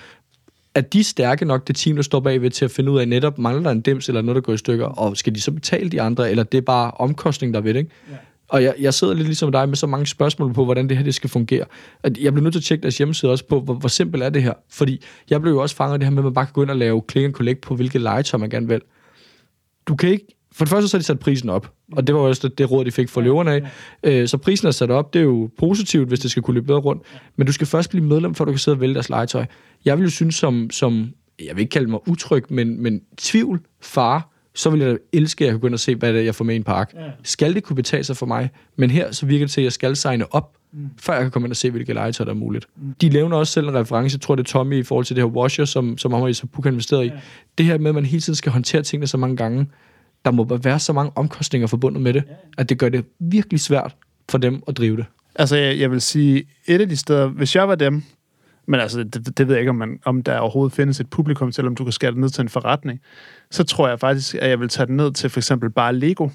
er 0.74 0.80
de 0.80 1.04
stærke 1.04 1.44
nok, 1.44 1.68
det 1.68 1.76
team, 1.76 1.96
der 1.96 2.02
står 2.02 2.20
bagved, 2.20 2.50
til 2.50 2.64
at 2.64 2.70
finde 2.70 2.90
ud 2.90 3.00
af, 3.00 3.08
netop 3.08 3.38
mangler 3.38 3.62
der 3.62 3.70
en 3.70 3.80
dims 3.80 4.08
eller 4.08 4.22
noget, 4.22 4.34
der 4.34 4.40
går 4.40 4.52
i 4.52 4.56
stykker, 4.56 4.86
og 4.86 5.16
skal 5.16 5.34
de 5.34 5.40
så 5.40 5.50
betale 5.50 5.90
de 5.90 6.02
andre, 6.02 6.30
eller 6.30 6.42
det 6.42 6.58
er 6.58 6.62
bare 6.62 6.90
omkostning, 6.90 7.54
der 7.54 7.60
ved 7.60 7.74
det, 7.74 7.80
ikke? 7.80 7.90
Ja. 8.10 8.16
Og 8.50 8.62
jeg, 8.62 8.74
jeg 8.80 8.94
sidder 8.94 9.14
lidt 9.14 9.26
ligesom 9.26 9.52
dig 9.52 9.68
med 9.68 9.76
så 9.76 9.86
mange 9.86 10.06
spørgsmål 10.06 10.52
på, 10.52 10.64
hvordan 10.64 10.88
det 10.88 10.96
her 10.96 11.04
det 11.04 11.14
skal 11.14 11.30
fungere. 11.30 11.64
At 12.02 12.18
jeg 12.18 12.32
bliver 12.32 12.42
nødt 12.42 12.54
til 12.54 12.60
at 12.60 12.64
tjekke 12.64 12.82
deres 12.82 12.98
hjemmeside 12.98 13.32
også 13.32 13.44
på, 13.44 13.60
hvor, 13.60 13.74
hvor 13.74 13.88
simpelt 13.88 14.22
er 14.22 14.30
det 14.30 14.42
her. 14.42 14.52
Fordi 14.70 15.02
jeg 15.30 15.40
blev 15.40 15.52
jo 15.52 15.62
også 15.62 15.76
fanget 15.76 15.92
af 15.92 15.98
det 15.98 16.06
her 16.06 16.10
med, 16.10 16.18
at 16.18 16.24
man 16.24 16.34
bare 16.34 16.46
kan 16.46 16.52
gå 16.52 16.62
ind 16.62 16.70
og 16.70 16.76
lave 16.76 17.02
click 17.10 17.24
and 17.24 17.34
collect 17.34 17.60
på, 17.60 17.74
hvilke 17.74 17.98
legetøj 17.98 18.38
man 18.38 18.50
gerne 18.50 18.68
vil. 18.68 18.80
Du 19.86 19.96
kan 19.96 20.08
ikke 20.10 20.26
for 20.52 20.64
det 20.64 20.70
første 20.70 20.88
så 20.88 20.96
har 20.96 20.98
de 20.98 21.04
sat 21.04 21.18
prisen 21.18 21.48
op, 21.48 21.72
og 21.92 22.06
det 22.06 22.14
var 22.14 22.20
også 22.20 22.48
det, 22.48 22.58
det 22.58 22.70
råd, 22.70 22.84
de 22.84 22.90
fik 22.90 23.08
for 23.08 23.20
løverne 23.20 23.52
af. 23.52 23.70
Øh, 24.02 24.28
så 24.28 24.38
prisen 24.38 24.68
er 24.68 24.70
sat 24.70 24.90
op, 24.90 25.14
det 25.14 25.18
er 25.18 25.24
jo 25.24 25.50
positivt, 25.58 26.08
hvis 26.08 26.20
det 26.20 26.30
skal 26.30 26.42
kunne 26.42 26.54
løbe 26.54 26.66
bedre 26.66 26.80
rundt. 26.80 27.02
Men 27.36 27.46
du 27.46 27.52
skal 27.52 27.66
først 27.66 27.90
blive 27.90 28.04
medlem, 28.04 28.34
før 28.34 28.44
du 28.44 28.52
kan 28.52 28.58
sidde 28.58 28.74
og 28.74 28.80
vælge 28.80 28.94
deres 28.94 29.08
legetøj. 29.08 29.44
Jeg 29.84 29.98
vil 29.98 30.04
jo 30.04 30.10
synes 30.10 30.34
som, 30.34 30.70
som 30.70 31.10
jeg 31.44 31.56
vil 31.56 31.60
ikke 31.60 31.70
kalde 31.70 31.90
mig 31.90 32.08
utryg, 32.08 32.44
men, 32.48 32.82
men 32.82 33.00
tvivl, 33.18 33.60
far, 33.80 34.29
så 34.54 34.70
vil 34.70 34.80
jeg 34.80 34.90
da 34.90 34.96
elske, 35.12 35.44
at 35.44 35.46
jeg 35.46 35.52
kan 35.52 35.60
gå 35.60 35.66
ind 35.66 35.74
og 35.74 35.80
se, 35.80 35.94
hvad 35.94 36.12
det 36.12 36.20
er, 36.20 36.24
jeg 36.24 36.34
får 36.34 36.44
med 36.44 36.54
i 36.54 36.56
en 36.56 36.64
park. 36.64 36.94
Skal 37.22 37.54
det 37.54 37.62
kunne 37.62 37.76
betale 37.76 38.04
sig 38.04 38.16
for 38.16 38.26
mig? 38.26 38.50
Men 38.76 38.90
her 38.90 39.12
så 39.12 39.26
virker 39.26 39.46
det 39.46 39.50
til, 39.50 39.60
at 39.60 39.64
jeg 39.64 39.72
skal 39.72 39.96
signe 39.96 40.34
op, 40.34 40.56
mm. 40.72 40.88
før 41.00 41.12
jeg 41.12 41.22
kan 41.22 41.30
komme 41.30 41.46
ind 41.46 41.52
og 41.52 41.56
se, 41.56 41.70
hvilke 41.70 41.92
legetøj, 41.92 42.24
der 42.24 42.32
er 42.32 42.36
muligt. 42.36 42.66
Mm. 42.76 42.94
De 43.00 43.08
laver 43.08 43.34
også 43.34 43.52
selv 43.52 43.68
en 43.68 43.74
reference, 43.74 44.16
jeg 44.16 44.20
tror 44.20 44.34
det 44.34 44.42
er 44.42 44.50
Tommy, 44.50 44.78
i 44.78 44.82
forhold 44.82 45.04
til 45.04 45.16
det 45.16 45.24
her 45.24 45.28
washer, 45.28 45.64
som, 45.64 45.98
som 45.98 46.12
ham 46.12 46.22
og 46.22 46.30
Isabuk 46.30 46.64
har 46.64 46.70
investeret 46.70 47.06
i. 47.06 47.10
Det 47.58 47.66
her 47.66 47.78
med, 47.78 47.88
at 47.88 47.94
man 47.94 48.06
hele 48.06 48.20
tiden 48.20 48.34
skal 48.34 48.52
håndtere 48.52 48.82
tingene 48.82 49.06
så 49.06 49.16
mange 49.16 49.36
gange, 49.36 49.66
der 50.24 50.30
må 50.30 50.56
være 50.56 50.78
så 50.78 50.92
mange 50.92 51.12
omkostninger 51.14 51.66
forbundet 51.66 52.02
med 52.02 52.12
det, 52.12 52.24
at 52.58 52.68
det 52.68 52.78
gør 52.78 52.88
det 52.88 53.04
virkelig 53.18 53.60
svært 53.60 53.96
for 54.28 54.38
dem 54.38 54.62
at 54.68 54.76
drive 54.76 54.96
det. 54.96 55.04
Altså, 55.34 55.56
jeg, 55.56 55.78
jeg 55.78 55.90
vil 55.90 56.00
sige, 56.00 56.44
et 56.66 56.80
af 56.80 56.88
de 56.88 56.96
steder, 56.96 57.28
hvis 57.28 57.56
jeg 57.56 57.68
var 57.68 57.74
dem, 57.74 58.02
men 58.70 58.80
altså, 58.80 59.04
det, 59.04 59.38
det 59.38 59.48
ved 59.48 59.54
jeg 59.54 59.61
ikke, 59.61 59.70
om, 59.70 59.76
man, 59.76 60.00
om 60.04 60.22
der 60.22 60.38
overhovedet 60.38 60.76
findes 60.76 61.00
et 61.00 61.11
publikum 61.11 61.52
til, 61.52 61.66
om 61.66 61.74
du 61.74 61.85
kan 61.85 61.92
skære 61.92 62.11
det 62.11 62.18
ned 62.18 62.28
til 62.28 62.42
en 62.42 62.48
forretning, 62.48 63.00
så 63.50 63.64
tror 63.64 63.88
jeg 63.88 64.00
faktisk, 64.00 64.35
at 64.35 64.50
jeg 64.50 64.61
vil 64.61 64.68
tage 64.68 64.87
det 64.87 64.94
ned 64.94 65.12
til 65.12 65.30
for 65.30 65.40
eksempel 65.40 65.70
bare 65.70 65.94
Lego. 65.94 66.28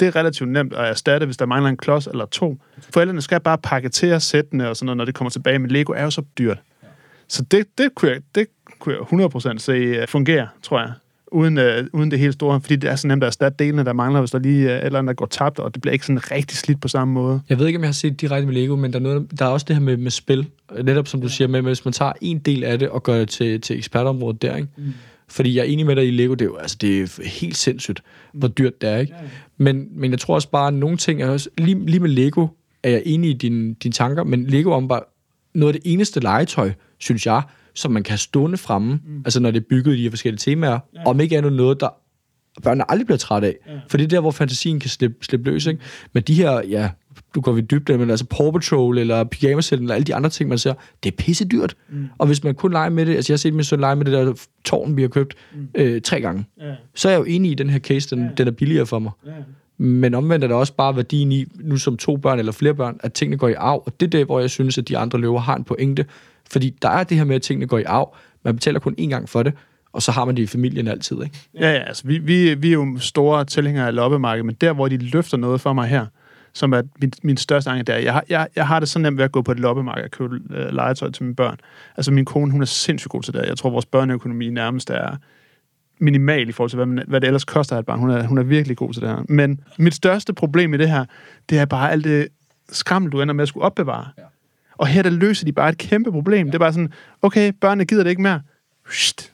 Det 0.00 0.08
er 0.08 0.16
relativt 0.16 0.48
nemt 0.50 0.72
at 0.72 0.88
erstatte, 0.88 1.26
hvis 1.26 1.36
der 1.36 1.46
mangler 1.46 1.70
en 1.70 1.76
klods 1.76 2.06
eller 2.06 2.26
to. 2.26 2.58
Forældrene 2.78 3.22
skal 3.22 3.40
bare 3.40 3.58
paketere 3.58 4.20
sættene 4.20 4.68
og 4.68 4.76
sådan 4.76 4.86
noget, 4.86 4.96
når 4.96 5.04
det 5.04 5.14
kommer 5.14 5.30
tilbage, 5.30 5.58
men 5.58 5.70
Lego 5.70 5.92
er 5.92 6.02
jo 6.02 6.10
så 6.10 6.22
dyrt. 6.38 6.58
Så 7.28 7.42
det, 7.42 7.66
det, 7.78 7.94
kunne 7.94 8.10
jeg, 8.10 8.20
det 8.34 8.46
kunne 8.78 8.94
jeg 8.94 9.26
100% 9.54 9.58
se 9.58 9.72
øh, 9.72 10.08
fungere, 10.08 10.48
tror 10.62 10.80
jeg 10.80 10.92
uden, 11.32 11.58
øh, 11.58 11.86
uden 11.92 12.10
det 12.10 12.18
helt 12.18 12.34
store, 12.34 12.60
fordi 12.60 12.76
det 12.76 12.90
er 12.90 12.96
så 12.96 13.06
nemt 13.06 13.22
at 13.22 13.26
erstatte 13.26 13.64
delene, 13.64 13.84
der 13.84 13.92
mangler, 13.92 14.20
hvis 14.20 14.30
der 14.30 14.38
lige 14.38 14.76
øh, 14.76 14.86
eller 14.86 14.98
andet, 14.98 15.08
der 15.08 15.14
går 15.14 15.26
tabt, 15.26 15.58
og 15.58 15.74
det 15.74 15.82
bliver 15.82 15.92
ikke 15.92 16.06
sådan 16.06 16.30
rigtig 16.30 16.58
slidt 16.58 16.80
på 16.80 16.88
samme 16.88 17.14
måde. 17.14 17.40
Jeg 17.48 17.58
ved 17.58 17.66
ikke, 17.66 17.76
om 17.76 17.82
jeg 17.82 17.88
har 17.88 17.92
set 17.92 18.20
direkte 18.20 18.46
med 18.46 18.54
Lego, 18.54 18.76
men 18.76 18.92
der 18.92 18.98
er, 18.98 19.02
noget, 19.02 19.38
der 19.38 19.44
er 19.44 19.48
også 19.48 19.64
det 19.68 19.76
her 19.76 19.82
med, 19.82 19.96
med 19.96 20.10
spil. 20.10 20.46
Netop 20.84 21.08
som 21.08 21.20
du 21.20 21.28
siger, 21.28 21.48
med, 21.48 21.62
hvis 21.62 21.84
man 21.84 21.92
tager 21.92 22.12
en 22.20 22.38
del 22.38 22.64
af 22.64 22.78
det 22.78 22.88
og 22.88 23.02
gør 23.02 23.18
det 23.18 23.28
til, 23.28 23.60
til 23.60 23.78
ekspertområdet 23.78 24.42
der, 24.42 24.56
ikke? 24.56 24.68
Mm. 24.76 24.92
Fordi 25.28 25.56
jeg 25.56 25.60
er 25.60 25.64
enig 25.64 25.86
med 25.86 25.96
dig 25.96 26.08
i 26.08 26.10
Lego, 26.10 26.34
det 26.34 26.40
er 26.40 26.44
jo 26.46 26.56
altså, 26.56 26.76
det 26.80 27.00
er 27.00 27.28
helt 27.40 27.56
sindssygt, 27.56 28.02
hvor 28.32 28.48
dyrt 28.48 28.80
det 28.80 28.90
er, 28.90 28.96
ikke? 28.96 29.14
Men, 29.56 29.88
men 29.92 30.10
jeg 30.10 30.18
tror 30.18 30.34
også 30.34 30.50
bare, 30.50 30.68
at 30.68 30.74
nogle 30.74 30.96
ting 30.96 31.22
er 31.22 31.28
også, 31.28 31.48
lige, 31.58 31.86
lige 31.86 32.00
med 32.00 32.10
Lego 32.10 32.46
er 32.82 32.90
jeg 32.90 33.02
enig 33.04 33.30
i 33.30 33.32
dine 33.32 33.74
din 33.74 33.92
tanker, 33.92 34.24
men 34.24 34.46
Lego 34.46 34.70
om 34.70 34.88
bare 34.88 35.00
noget 35.54 35.74
af 35.74 35.80
det 35.80 35.92
eneste 35.92 36.20
legetøj, 36.20 36.72
synes 36.98 37.26
jeg, 37.26 37.42
som 37.74 37.92
man 37.92 38.02
kan 38.02 38.18
stående 38.18 38.58
fremme, 38.58 39.00
mm. 39.06 39.18
altså 39.24 39.40
når 39.40 39.50
det 39.50 39.60
er 39.60 39.64
bygget 39.70 39.94
i 39.94 39.96
de 39.96 40.02
her 40.02 40.10
forskellige 40.10 40.38
temaer, 40.38 40.78
ja. 40.94 41.04
om 41.06 41.20
ikke 41.20 41.38
andet 41.38 41.52
noget, 41.52 41.80
der 41.80 41.88
børnene 42.62 42.90
aldrig 42.90 43.06
bliver 43.06 43.18
træt 43.18 43.44
af. 43.44 43.56
Ja. 43.66 43.72
For 43.88 43.96
det 43.96 44.04
er 44.04 44.08
der, 44.08 44.20
hvor 44.20 44.30
fantasien 44.30 44.80
kan 44.80 44.90
slippe, 44.90 45.16
slippe 45.24 45.50
løs. 45.50 45.66
Ikke? 45.66 45.80
Men 46.12 46.22
de 46.22 46.34
her, 46.34 46.62
ja, 46.68 46.90
du 47.34 47.40
går 47.40 47.52
vi 47.52 47.60
dybt 47.60 47.88
men 47.88 48.10
altså 48.10 48.24
Paw 48.24 48.50
Patrol 48.50 48.98
eller 48.98 49.24
Pyjamas 49.24 49.72
eller 49.72 49.94
alle 49.94 50.04
de 50.04 50.14
andre 50.14 50.30
ting, 50.30 50.48
man 50.48 50.58
ser, 50.58 50.74
det 51.02 51.12
er 51.12 51.16
pisse 51.16 51.44
dyrt. 51.44 51.76
Mm. 51.88 52.08
Og 52.18 52.26
hvis 52.26 52.44
man 52.44 52.54
kun 52.54 52.72
leger 52.72 52.90
med 52.90 53.06
det, 53.06 53.14
altså 53.14 53.32
jeg 53.32 53.34
har 53.34 53.38
set 53.38 53.54
min 53.54 53.64
søn 53.64 53.80
lege 53.80 53.96
med 53.96 54.04
det 54.04 54.12
der 54.12 54.46
tårn, 54.64 54.96
vi 54.96 55.02
har 55.02 55.08
købt 55.08 55.34
mm. 55.54 55.68
øh, 55.74 56.02
tre 56.02 56.20
gange, 56.20 56.44
ja. 56.60 56.74
så 56.94 57.08
er 57.08 57.12
jeg 57.12 57.18
jo 57.18 57.24
enig 57.24 57.50
i 57.50 57.54
den 57.54 57.70
her 57.70 57.78
case, 57.78 58.16
den, 58.16 58.24
ja. 58.24 58.30
den 58.36 58.46
er 58.46 58.52
billigere 58.52 58.86
for 58.86 58.98
mig. 58.98 59.12
Ja. 59.26 59.30
Men 59.78 60.14
omvendt 60.14 60.44
er 60.44 60.48
der 60.48 60.54
også 60.54 60.74
bare 60.74 60.96
værdien 60.96 61.32
i, 61.32 61.46
nu 61.60 61.76
som 61.76 61.96
to 61.96 62.16
børn 62.16 62.38
eller 62.38 62.52
flere 62.52 62.74
børn, 62.74 63.00
at 63.02 63.12
tingene 63.12 63.36
går 63.36 63.48
i 63.48 63.54
arv, 63.54 63.82
og 63.86 64.00
det 64.00 64.06
er 64.06 64.10
der, 64.10 64.24
hvor 64.24 64.40
jeg 64.40 64.50
synes, 64.50 64.78
at 64.78 64.88
de 64.88 64.98
andre 64.98 65.18
løver 65.20 65.40
har 65.40 65.56
en 65.56 65.64
pointe, 65.64 66.04
fordi 66.52 66.70
der 66.82 66.88
er 66.88 67.04
det 67.04 67.16
her 67.16 67.24
med, 67.24 67.36
at 67.36 67.42
tingene 67.42 67.66
går 67.66 67.78
i 67.78 67.82
arv. 67.82 68.16
Man 68.44 68.54
betaler 68.54 68.80
kun 68.80 68.94
én 69.00 69.06
gang 69.06 69.28
for 69.28 69.42
det, 69.42 69.52
og 69.92 70.02
så 70.02 70.12
har 70.12 70.24
man 70.24 70.36
det 70.36 70.42
i 70.42 70.46
familien 70.46 70.88
altid, 70.88 71.22
ikke? 71.22 71.38
Ja, 71.54 71.72
ja, 71.72 71.78
altså 71.78 72.06
vi, 72.06 72.18
vi, 72.18 72.54
vi 72.54 72.68
er 72.68 72.72
jo 72.72 72.98
store 72.98 73.44
tilhængere 73.44 73.86
af 73.86 73.94
loppemarkedet, 73.94 74.46
men 74.46 74.54
der, 74.60 74.72
hvor 74.72 74.88
de 74.88 74.96
løfter 74.96 75.36
noget 75.36 75.60
for 75.60 75.72
mig 75.72 75.88
her, 75.88 76.06
som 76.52 76.72
er 76.72 76.82
min, 77.00 77.12
min 77.22 77.36
største 77.36 77.70
angst, 77.70 77.86
der 77.86 77.96
jeg, 77.96 78.12
har, 78.12 78.24
jeg, 78.28 78.48
jeg 78.56 78.66
har 78.66 78.80
det 78.80 78.88
så 78.88 78.98
nemt 78.98 79.16
ved 79.16 79.24
at 79.24 79.32
gå 79.32 79.42
på 79.42 79.52
et 79.52 79.60
loppemarked 79.60 80.04
og 80.04 80.10
købe 80.10 80.40
øh, 80.50 80.72
legetøj 80.72 81.10
til 81.10 81.22
mine 81.22 81.34
børn. 81.34 81.56
Altså 81.96 82.12
min 82.12 82.24
kone, 82.24 82.52
hun 82.52 82.62
er 82.62 82.66
sindssygt 82.66 83.10
god 83.10 83.22
til 83.22 83.34
det. 83.34 83.44
Jeg 83.46 83.56
tror, 83.56 83.70
vores 83.70 83.86
børneøkonomi 83.86 84.50
nærmest 84.50 84.90
er 84.90 85.16
minimal 85.98 86.48
i 86.48 86.52
forhold 86.52 86.70
til, 86.70 86.76
hvad, 86.76 86.86
man, 86.86 87.04
hvad 87.08 87.20
det 87.20 87.26
ellers 87.26 87.44
koster 87.44 87.76
at 87.76 87.80
et 87.80 87.86
barn. 87.86 87.98
Hun 87.98 88.10
er, 88.10 88.26
hun 88.26 88.38
er 88.38 88.42
virkelig 88.42 88.76
god 88.76 88.92
til 88.92 89.02
det 89.02 89.10
her. 89.10 89.24
Men 89.28 89.60
mit 89.78 89.94
største 89.94 90.32
problem 90.32 90.74
i 90.74 90.76
det 90.76 90.90
her, 90.90 91.04
det 91.50 91.58
er 91.58 91.64
bare 91.64 91.92
alt 91.92 92.04
det 92.04 92.28
skrammel, 92.68 93.12
du 93.12 93.20
ender 93.20 93.34
med 93.34 93.42
at 93.42 93.48
skulle 93.48 93.64
opbevare. 93.64 94.08
Ja. 94.18 94.22
Og 94.80 94.86
her 94.86 95.02
der 95.02 95.10
løser 95.10 95.44
de 95.44 95.52
bare 95.52 95.68
et 95.68 95.78
kæmpe 95.78 96.12
problem. 96.12 96.46
Det 96.46 96.54
er 96.54 96.58
bare 96.58 96.72
sådan, 96.72 96.92
okay, 97.22 97.52
børnene 97.60 97.84
gider 97.84 98.02
det 98.02 98.10
ikke 98.10 98.22
mere. 98.22 98.40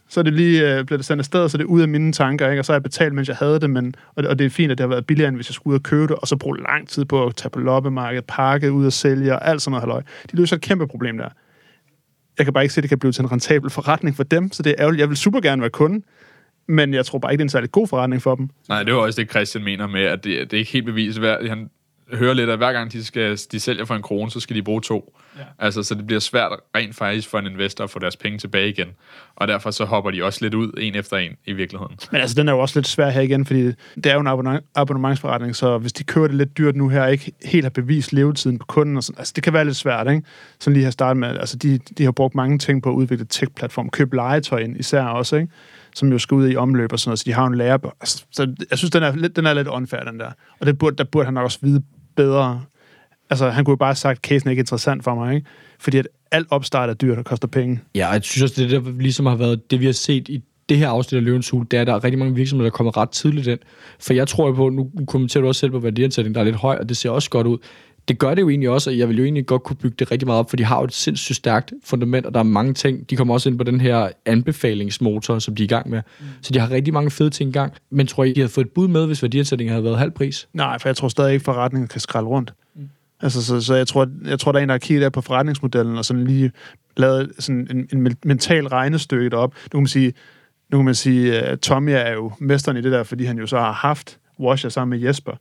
Så 0.08 0.20
er 0.20 0.22
det 0.22 0.32
lige 0.32 0.78
øh, 0.78 0.84
blevet 0.84 1.04
sendt 1.04 1.20
afsted, 1.20 1.48
så 1.48 1.58
det 1.58 1.64
ud 1.64 1.82
af 1.82 1.88
mine 1.88 2.12
tanker, 2.12 2.50
ikke? 2.50 2.60
og 2.60 2.64
så 2.64 2.72
har 2.72 2.76
jeg 2.76 2.82
betalt, 2.82 3.14
mens 3.14 3.28
jeg 3.28 3.36
havde 3.36 3.60
det, 3.60 3.70
men, 3.70 3.94
og, 4.14 4.22
det, 4.22 4.30
og 4.30 4.38
det 4.38 4.44
er 4.44 4.50
fint, 4.50 4.72
at 4.72 4.78
det 4.78 4.84
har 4.84 4.88
været 4.88 5.06
billigere, 5.06 5.28
end 5.28 5.36
hvis 5.36 5.48
jeg 5.48 5.54
skulle 5.54 5.72
ud 5.72 5.78
og 5.78 5.82
købe 5.82 6.02
det, 6.02 6.16
og 6.16 6.28
så 6.28 6.36
bruge 6.36 6.58
lang 6.58 6.88
tid 6.88 7.04
på 7.04 7.26
at 7.26 7.36
tage 7.36 7.50
på 7.50 7.58
loppemarkedet, 7.58 8.24
pakke 8.24 8.72
ud 8.72 8.86
og 8.86 8.92
sælge, 8.92 9.32
og 9.32 9.48
alt 9.48 9.62
sådan 9.62 9.70
noget 9.70 9.82
halløj. 9.82 10.02
De 10.32 10.36
løser 10.36 10.56
et 10.56 10.62
kæmpe 10.62 10.86
problem 10.86 11.18
der. 11.18 11.28
Jeg 12.38 12.46
kan 12.46 12.52
bare 12.52 12.64
ikke 12.64 12.74
se, 12.74 12.78
at 12.78 12.82
det 12.82 12.88
kan 12.88 12.98
blive 12.98 13.12
til 13.12 13.22
en 13.22 13.32
rentabel 13.32 13.70
forretning 13.70 14.16
for 14.16 14.22
dem, 14.22 14.52
så 14.52 14.62
det 14.62 14.70
er 14.70 14.76
ærgerligt. 14.78 15.00
Jeg 15.00 15.08
vil 15.08 15.16
super 15.16 15.40
gerne 15.40 15.62
være 15.62 15.70
kunde, 15.70 16.04
men 16.68 16.94
jeg 16.94 17.06
tror 17.06 17.18
bare 17.18 17.32
ikke, 17.32 17.38
det 17.38 17.42
er 17.42 17.46
en 17.46 17.50
særlig 17.50 17.72
god 17.72 17.86
forretning 17.86 18.22
for 18.22 18.34
dem. 18.34 18.48
Nej, 18.68 18.82
det 18.82 18.94
var 18.94 19.00
også 19.00 19.20
det, 19.20 19.30
Christian 19.30 19.64
mener 19.64 19.86
med, 19.86 20.02
at 20.02 20.24
det, 20.24 20.50
det 20.50 20.56
er 20.56 20.58
ikke 20.58 20.72
helt 20.72 20.86
bevist. 20.86 21.18
Han, 21.48 21.70
hører 22.12 22.34
lidt, 22.34 22.50
at 22.50 22.56
hver 22.56 22.72
gang 22.72 22.92
de, 22.92 23.04
skal, 23.04 23.38
de 23.52 23.60
sælger 23.60 23.84
for 23.84 23.94
en 23.94 24.02
krone, 24.02 24.30
så 24.30 24.40
skal 24.40 24.56
de 24.56 24.62
bruge 24.62 24.80
to. 24.80 25.18
Ja. 25.38 25.42
Altså, 25.58 25.82
så 25.82 25.94
det 25.94 26.06
bliver 26.06 26.20
svært 26.20 26.52
rent 26.76 26.96
faktisk 26.96 27.28
for 27.28 27.38
en 27.38 27.46
investor 27.46 27.84
at 27.84 27.90
få 27.90 27.98
deres 27.98 28.16
penge 28.16 28.38
tilbage 28.38 28.68
igen. 28.68 28.88
Og 29.36 29.48
derfor 29.48 29.70
så 29.70 29.84
hopper 29.84 30.10
de 30.10 30.24
også 30.24 30.38
lidt 30.42 30.54
ud, 30.54 30.72
en 30.78 30.94
efter 30.94 31.16
en, 31.16 31.32
i 31.44 31.52
virkeligheden. 31.52 31.96
Men 32.12 32.20
altså, 32.20 32.34
den 32.34 32.48
er 32.48 32.52
jo 32.52 32.58
også 32.58 32.78
lidt 32.78 32.86
svær 32.86 33.10
her 33.10 33.20
igen, 33.20 33.46
fordi 33.46 33.66
det 33.94 34.06
er 34.06 34.14
jo 34.14 34.20
en 34.20 34.26
abonnement, 34.26 34.64
abonnementsforretning, 34.74 35.56
så 35.56 35.78
hvis 35.78 35.92
de 35.92 36.04
kører 36.04 36.26
det 36.26 36.36
lidt 36.36 36.58
dyrt 36.58 36.76
nu 36.76 36.88
her, 36.88 37.06
ikke 37.06 37.32
helt 37.44 37.64
har 37.64 37.70
bevist 37.70 38.12
levetiden 38.12 38.58
på 38.58 38.66
kunden, 38.66 38.96
og 38.96 39.04
sådan, 39.04 39.18
altså, 39.18 39.32
det 39.36 39.44
kan 39.44 39.52
være 39.52 39.64
lidt 39.64 39.76
svært, 39.76 40.10
ikke? 40.10 40.22
Sådan 40.60 40.74
lige 40.74 40.84
har 40.84 40.90
startet 40.90 41.20
med, 41.20 41.28
altså, 41.28 41.56
de, 41.56 41.78
de 41.78 42.04
har 42.04 42.12
brugt 42.12 42.34
mange 42.34 42.58
ting 42.58 42.82
på 42.82 42.90
at 42.90 42.94
udvikle 42.94 43.24
tech-platform, 43.24 43.90
købe 43.90 44.16
legetøj 44.16 44.58
ind, 44.58 44.76
især 44.80 45.02
også, 45.02 45.36
ikke? 45.36 45.48
som 45.94 46.12
jo 46.12 46.18
skal 46.18 46.34
ud 46.34 46.48
i 46.48 46.56
omløb 46.56 46.92
og 46.92 46.98
sådan 46.98 47.08
noget, 47.08 47.18
så 47.18 47.24
de 47.26 47.32
har 47.32 47.46
en 47.46 47.54
lærer. 47.54 47.78
Altså, 48.00 48.24
så 48.30 48.54
jeg 48.70 48.78
synes, 48.78 48.90
den 48.90 49.02
er, 49.02 49.16
lidt, 49.16 49.36
den 49.36 49.46
er 49.46 49.54
lidt 49.54 49.68
unfair, 49.68 50.00
den 50.00 50.20
der. 50.20 50.30
Og 50.60 50.66
det 50.66 50.78
burde, 50.78 50.96
der 50.96 51.04
burde 51.04 51.24
han 51.24 51.34
nok 51.34 51.44
også 51.44 51.58
vide 51.62 51.82
bedre. 52.16 52.62
Altså, 53.30 53.50
han 53.50 53.64
kunne 53.64 53.72
jo 53.72 53.76
bare 53.76 53.88
have 53.88 53.96
sagt, 53.96 54.18
at 54.18 54.22
casen 54.22 54.48
er 54.48 54.50
ikke 54.50 54.60
interessant 54.60 55.04
for 55.04 55.14
mig, 55.14 55.34
ikke? 55.34 55.46
Fordi 55.78 55.98
at 55.98 56.08
alt 56.30 56.46
opstart 56.50 56.90
er 56.90 56.94
dyrt 56.94 57.18
og 57.18 57.24
koster 57.24 57.48
penge. 57.48 57.80
Ja, 57.94 58.08
jeg 58.08 58.22
synes 58.22 58.42
også, 58.42 58.62
det 58.62 58.70
der 58.70 58.92
ligesom 58.98 59.26
har 59.26 59.36
været 59.36 59.70
det, 59.70 59.80
vi 59.80 59.86
har 59.86 59.92
set 59.92 60.28
i 60.28 60.42
det 60.68 60.76
her 60.76 60.88
afsnit 60.88 61.18
af 61.18 61.24
Løvens 61.24 61.50
Hul, 61.50 61.66
det 61.70 61.76
er, 61.76 61.80
at 61.80 61.86
der 61.86 61.94
er 61.94 62.04
rigtig 62.04 62.18
mange 62.18 62.34
virksomheder, 62.34 62.70
der 62.70 62.76
kommer 62.76 62.96
ret 62.96 63.10
tidligt 63.10 63.46
ind. 63.46 63.58
For 64.00 64.14
jeg 64.14 64.28
tror 64.28 64.52
på, 64.52 64.68
nu 64.68 64.90
kommenterer 65.08 65.42
du 65.42 65.48
også 65.48 65.58
selv 65.58 65.70
på 65.72 65.78
værdiansætning, 65.78 66.34
der 66.34 66.40
er 66.40 66.44
lidt 66.44 66.56
høj, 66.56 66.76
og 66.80 66.88
det 66.88 66.96
ser 66.96 67.10
også 67.10 67.30
godt 67.30 67.46
ud. 67.46 67.58
Det 68.08 68.18
gør 68.18 68.34
det 68.34 68.42
jo 68.42 68.48
egentlig 68.48 68.70
også, 68.70 68.90
og 68.90 68.98
jeg 68.98 69.08
vil 69.08 69.18
jo 69.18 69.24
egentlig 69.24 69.46
godt 69.46 69.62
kunne 69.62 69.76
bygge 69.76 69.96
det 69.98 70.10
rigtig 70.10 70.26
meget 70.26 70.38
op, 70.38 70.50
for 70.50 70.56
de 70.56 70.64
har 70.64 70.78
jo 70.78 70.84
et 70.84 70.92
sindssygt 70.92 71.36
stærkt 71.36 71.72
fundament, 71.84 72.26
og 72.26 72.34
der 72.34 72.40
er 72.40 72.44
mange 72.44 72.74
ting. 72.74 73.10
De 73.10 73.16
kommer 73.16 73.34
også 73.34 73.48
ind 73.48 73.58
på 73.58 73.64
den 73.64 73.80
her 73.80 74.08
anbefalingsmotor, 74.26 75.38
som 75.38 75.54
de 75.54 75.62
er 75.62 75.64
i 75.64 75.68
gang 75.68 75.90
med. 75.90 76.02
Mm. 76.20 76.26
Så 76.42 76.52
de 76.52 76.58
har 76.58 76.70
rigtig 76.70 76.94
mange 76.94 77.10
fede 77.10 77.30
ting 77.30 77.50
i 77.50 77.52
gang. 77.52 77.72
Men 77.90 78.06
tror 78.06 78.24
I, 78.24 78.32
de 78.32 78.40
har 78.40 78.48
fået 78.48 78.64
et 78.64 78.70
bud 78.70 78.88
med, 78.88 79.06
hvis 79.06 79.22
værdiansætningen 79.22 79.72
havde 79.72 79.84
været 79.84 79.98
halv 79.98 80.10
pris? 80.10 80.48
Nej, 80.52 80.78
for 80.78 80.88
jeg 80.88 80.96
tror 80.96 81.08
stadig 81.08 81.32
ikke, 81.32 81.44
forretningen 81.44 81.88
kan 81.88 82.00
skralde 82.00 82.28
rundt. 82.28 82.52
Mm. 82.74 82.88
Altså, 83.20 83.44
så, 83.44 83.60
så 83.60 83.74
jeg, 83.74 83.86
tror, 83.86 84.08
jeg 84.24 84.38
tror, 84.38 84.52
der 84.52 84.58
er 84.58 84.62
en, 84.62 84.68
der 84.68 84.74
har 84.74 84.78
kigget 84.78 85.02
der 85.02 85.10
på 85.10 85.20
forretningsmodellen, 85.20 85.96
og 85.96 86.04
sådan 86.04 86.24
lige 86.24 86.50
lavet 86.96 87.32
sådan 87.38 87.68
en, 87.70 88.06
en 88.06 88.16
mental 88.24 88.66
regnestykke 88.66 89.30
derop. 89.30 89.54
Nu 89.54 89.76
kan 89.76 89.80
man 89.80 89.86
sige, 89.86 90.12
nu 90.72 90.78
kan 90.78 90.84
man 90.84 90.94
sige, 90.94 91.38
at 91.38 91.60
Tommy 91.60 91.90
er 91.90 92.12
jo 92.12 92.32
mesteren 92.38 92.76
i 92.76 92.80
det 92.80 92.92
der, 92.92 93.02
fordi 93.02 93.24
han 93.24 93.38
jo 93.38 93.46
så 93.46 93.58
har 93.58 93.72
haft 93.72 94.18
Washer 94.40 94.70
sammen 94.70 94.98
med 94.98 95.08
Jesper. 95.08 95.32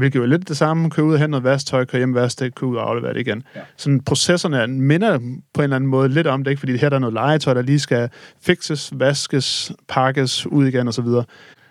Hvilket 0.00 0.18
jo 0.18 0.22
er 0.22 0.26
lidt 0.26 0.48
det 0.48 0.56
samme. 0.56 0.90
Køre 0.90 1.06
ud 1.06 1.12
og 1.12 1.18
hente 1.18 1.30
noget 1.30 1.44
vasktøj, 1.44 1.84
køre 1.84 1.98
hjem 1.98 2.14
vaske 2.14 2.50
køre 2.50 2.70
ud 2.70 2.76
og 2.76 2.90
aflevere 2.90 3.14
det 3.14 3.20
igen. 3.20 3.42
Ja. 3.56 3.60
Sådan 3.76 4.00
processerne 4.00 4.66
minder 4.66 5.18
på 5.54 5.60
en 5.60 5.62
eller 5.62 5.76
anden 5.76 5.90
måde 5.90 6.08
lidt 6.08 6.26
om 6.26 6.44
det, 6.44 6.50
ikke? 6.50 6.60
fordi 6.60 6.76
her 6.76 6.88
der 6.88 6.96
er 6.96 7.00
noget 7.00 7.14
legetøj, 7.14 7.54
der 7.54 7.62
lige 7.62 7.80
skal 7.80 8.08
fixes, 8.42 8.92
vaskes, 8.96 9.72
pakkes 9.88 10.46
ud 10.46 10.66
igen 10.66 10.88
og 10.88 10.94
så 10.94 11.02
videre. 11.02 11.24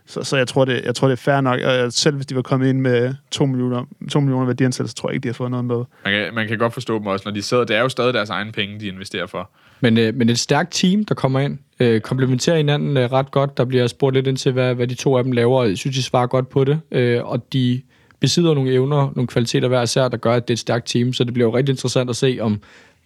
Så, 0.05 0.23
så 0.23 0.37
jeg, 0.37 0.47
tror, 0.47 0.65
det, 0.65 0.81
jeg 0.85 0.95
tror, 0.95 1.07
det 1.07 1.13
er 1.13 1.21
fair 1.21 1.41
nok. 1.41 1.59
Og 1.61 1.93
selv 1.93 2.15
hvis 2.15 2.25
de 2.25 2.35
var 2.35 2.41
kommet 2.41 2.69
ind 2.69 2.81
med 2.81 3.13
2 3.31 3.45
millioner, 3.45 3.85
2 4.11 4.19
millioner 4.19 4.45
værdiansættelse, 4.45 4.91
så 4.91 4.95
tror 4.95 5.09
jeg 5.09 5.15
ikke, 5.15 5.23
de 5.23 5.27
har 5.27 5.33
fået 5.33 5.51
noget 5.51 5.65
med. 5.65 5.75
Man 5.75 6.13
kan, 6.13 6.33
man 6.33 6.47
kan 6.47 6.57
godt 6.57 6.73
forstå 6.73 6.99
dem 6.99 7.07
også, 7.07 7.23
når 7.25 7.33
de 7.33 7.41
sidder. 7.41 7.63
Det 7.63 7.75
er 7.75 7.81
jo 7.81 7.89
stadig 7.89 8.13
deres 8.13 8.29
egne 8.29 8.51
penge, 8.51 8.79
de 8.79 8.87
investerer 8.87 9.25
for. 9.27 9.49
Men, 9.79 9.97
øh, 9.97 10.15
men 10.15 10.29
et 10.29 10.39
stærkt 10.39 10.73
team, 10.73 11.05
der 11.05 11.15
kommer 11.15 11.39
ind, 11.39 11.57
øh, 11.79 12.01
komplementerer 12.01 12.57
hinanden 12.57 12.97
øh, 12.97 13.11
ret 13.11 13.31
godt. 13.31 13.57
Der 13.57 13.65
bliver 13.65 13.87
spurgt 13.87 14.15
lidt 14.15 14.27
ind 14.27 14.37
til, 14.37 14.51
hvad, 14.51 14.75
hvad 14.75 14.87
de 14.87 14.95
to 14.95 15.17
af 15.17 15.23
dem 15.23 15.31
laver, 15.31 15.59
og 15.59 15.69
jeg 15.69 15.77
synes, 15.77 15.95
de 15.95 16.03
svarer 16.03 16.27
godt 16.27 16.49
på 16.49 16.63
det. 16.63 16.79
Øh, 16.91 17.25
og 17.25 17.53
de 17.53 17.81
besidder 18.19 18.53
nogle 18.53 18.71
evner, 18.71 19.11
nogle 19.15 19.27
kvaliteter 19.27 19.67
hver 19.67 19.81
især, 19.81 20.07
der 20.07 20.17
gør, 20.17 20.33
at 20.33 20.47
det 20.47 20.53
er 20.53 20.55
et 20.55 20.59
stærkt 20.59 20.87
team. 20.87 21.13
Så 21.13 21.23
det 21.23 21.33
bliver 21.33 21.49
jo 21.49 21.55
rigtig 21.57 21.73
interessant 21.73 22.09
at 22.09 22.15
se, 22.15 22.37
om 22.41 22.61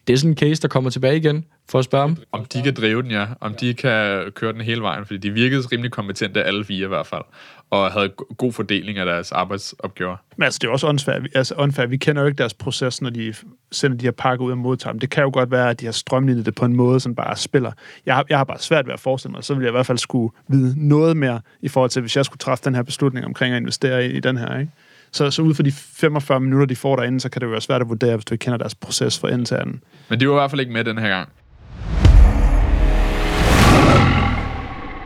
det 0.07 0.13
er 0.13 0.17
sådan 0.17 0.31
en 0.31 0.37
case, 0.37 0.61
der 0.61 0.67
kommer 0.67 0.89
tilbage 0.89 1.17
igen, 1.17 1.45
for 1.69 1.79
at 1.79 1.85
spørge 1.85 2.07
dem. 2.07 2.17
Om 2.31 2.45
de 2.45 2.61
kan 2.61 2.73
drive 2.73 3.01
den, 3.01 3.11
ja. 3.11 3.25
Om 3.41 3.53
de 3.53 3.73
kan 3.73 4.31
køre 4.35 4.53
den 4.53 4.61
hele 4.61 4.81
vejen, 4.81 5.05
fordi 5.05 5.17
de 5.19 5.31
virkede 5.31 5.61
rimelig 5.61 5.91
kompetente, 5.91 6.43
alle 6.43 6.65
fire 6.65 6.85
i 6.85 6.87
hvert 6.87 7.07
fald, 7.07 7.21
og 7.69 7.91
havde 7.91 8.09
go- 8.09 8.25
god 8.37 8.51
fordeling 8.53 8.97
af 8.97 9.05
deres 9.05 9.31
arbejdsopgaver. 9.31 10.17
Men 10.37 10.43
altså, 10.43 10.59
det 10.61 10.67
er 10.67 10.71
også 10.71 10.87
unfair. 10.87 11.19
Vi- 11.19 11.29
Altså, 11.35 11.55
unfair. 11.57 11.85
Vi 11.85 11.97
kender 11.97 12.21
jo 12.21 12.27
ikke 12.27 12.37
deres 12.37 12.53
proces, 12.53 13.01
når 13.01 13.09
de 13.09 13.33
sender 13.71 13.97
de 13.97 14.05
her 14.05 14.11
pakker 14.11 14.45
ud 14.45 14.51
og 14.51 14.57
modtager 14.57 14.91
dem. 14.91 14.99
Det 14.99 15.09
kan 15.09 15.23
jo 15.23 15.29
godt 15.33 15.51
være, 15.51 15.69
at 15.69 15.79
de 15.79 15.85
har 15.85 15.91
strømlignet 15.91 16.45
det 16.45 16.55
på 16.55 16.65
en 16.65 16.75
måde, 16.75 16.99
som 16.99 17.15
bare 17.15 17.35
spiller. 17.37 17.71
Jeg 18.05 18.15
har, 18.15 18.25
jeg 18.29 18.37
har 18.37 18.43
bare 18.43 18.59
svært 18.59 18.85
ved 18.85 18.93
at 18.93 18.99
forestille 18.99 19.31
mig, 19.31 19.43
så 19.43 19.53
vil 19.53 19.61
jeg 19.61 19.69
i 19.69 19.71
hvert 19.71 19.85
fald 19.85 19.97
skulle 19.97 20.33
vide 20.47 20.87
noget 20.87 21.17
mere 21.17 21.41
i 21.61 21.67
forhold 21.67 21.89
til, 21.89 22.01
hvis 22.01 22.15
jeg 22.17 22.25
skulle 22.25 22.39
træffe 22.39 22.63
den 22.65 22.75
her 22.75 22.83
beslutning 22.83 23.25
omkring 23.25 23.53
at 23.53 23.59
investere 23.61 24.05
i, 24.07 24.09
i 24.11 24.19
den 24.19 24.37
her, 24.37 24.59
ikke? 24.59 24.71
Så, 25.13 25.31
så 25.31 25.41
ud 25.41 25.53
for 25.53 25.63
de 25.63 25.71
45 25.71 26.39
minutter, 26.39 26.65
de 26.65 26.75
får 26.75 26.95
derinde, 26.95 27.19
så 27.19 27.29
kan 27.29 27.41
det 27.41 27.45
jo 27.45 27.51
være 27.51 27.61
svært 27.61 27.81
at 27.81 27.89
vurdere, 27.89 28.15
hvis 28.15 28.25
du 28.25 28.33
ikke 28.33 28.43
kender 28.43 28.57
deres 28.57 28.75
proces 28.75 29.19
fra 29.19 29.31
ende 29.31 29.45
til 29.45 29.55
anden. 29.55 29.83
Men 30.09 30.19
de 30.19 30.27
var 30.27 30.33
i 30.33 30.37
hvert 30.37 30.49
fald 30.49 30.61
ikke 30.61 30.73
med 30.73 30.83
den 30.83 30.97
her 30.97 31.09
gang. 31.09 31.29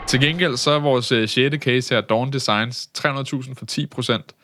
Til 0.07 0.19
gengæld 0.19 0.57
så 0.57 0.71
er 0.71 0.79
vores 0.79 1.11
øh, 1.11 1.27
6. 1.27 1.55
case 1.63 1.95
her, 1.95 2.01
Dawn 2.01 2.33
Designs, 2.33 2.89
300.000 2.97 3.53
for 3.53 3.65
10 3.65 3.85
procent. 3.85 4.35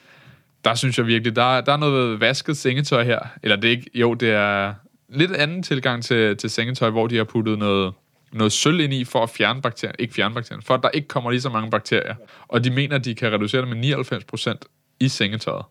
Der 0.66 0.76
synes 0.76 0.98
jeg 0.98 1.08
virkelig, 1.08 1.36
der, 1.36 1.62
der 1.62 1.74
er 1.74 1.78
noget 1.78 2.20
vasket 2.20 2.58
sengetøj 2.58 3.04
her. 3.04 3.20
Eller 3.44 3.56
det 3.56 3.66
er 3.66 3.72
ikke, 3.72 3.90
jo, 3.94 4.14
det 4.14 4.32
er 4.32 4.74
lidt 5.10 5.32
anden 5.32 5.64
tilgang 5.64 6.04
til, 6.04 6.38
til 6.38 6.50
sengetøj, 6.50 6.90
hvor 6.90 7.08
de 7.08 7.18
har 7.18 7.24
puttet 7.24 7.60
noget, 7.60 7.94
noget 8.34 8.52
sølv 8.52 8.80
ind 8.80 8.94
i 8.94 9.04
for 9.04 9.24
at 9.24 9.30
fjerne 9.30 9.62
bakterier. 9.62 9.96
Ikke 10.00 10.14
fjerne 10.14 10.36
bakterier, 10.36 10.62
for 10.62 10.74
at 10.74 10.84
der 10.84 10.90
ikke 10.90 11.08
kommer 11.08 11.32
lige 11.32 11.42
så 11.42 11.50
mange 11.50 11.72
bakterier. 11.72 12.16
Og 12.48 12.64
de 12.64 12.72
mener, 12.72 12.96
at 12.96 13.06
de 13.06 13.16
kan 13.16 13.32
reducere 13.32 13.62
det 13.62 13.70
med 13.70 13.78
99 13.78 14.24
procent 14.24 14.66
i 15.06 15.08
sengetøjet. 15.08 15.66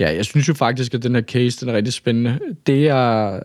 Ja, 0.00 0.14
jeg 0.14 0.24
synes 0.24 0.48
jo 0.48 0.54
faktisk, 0.54 0.94
at 0.94 1.02
den 1.02 1.14
her 1.14 1.22
case, 1.22 1.60
den 1.60 1.68
er 1.68 1.76
rigtig 1.76 1.92
spændende. 1.92 2.38
Det 2.66 2.88
er, 2.88 3.40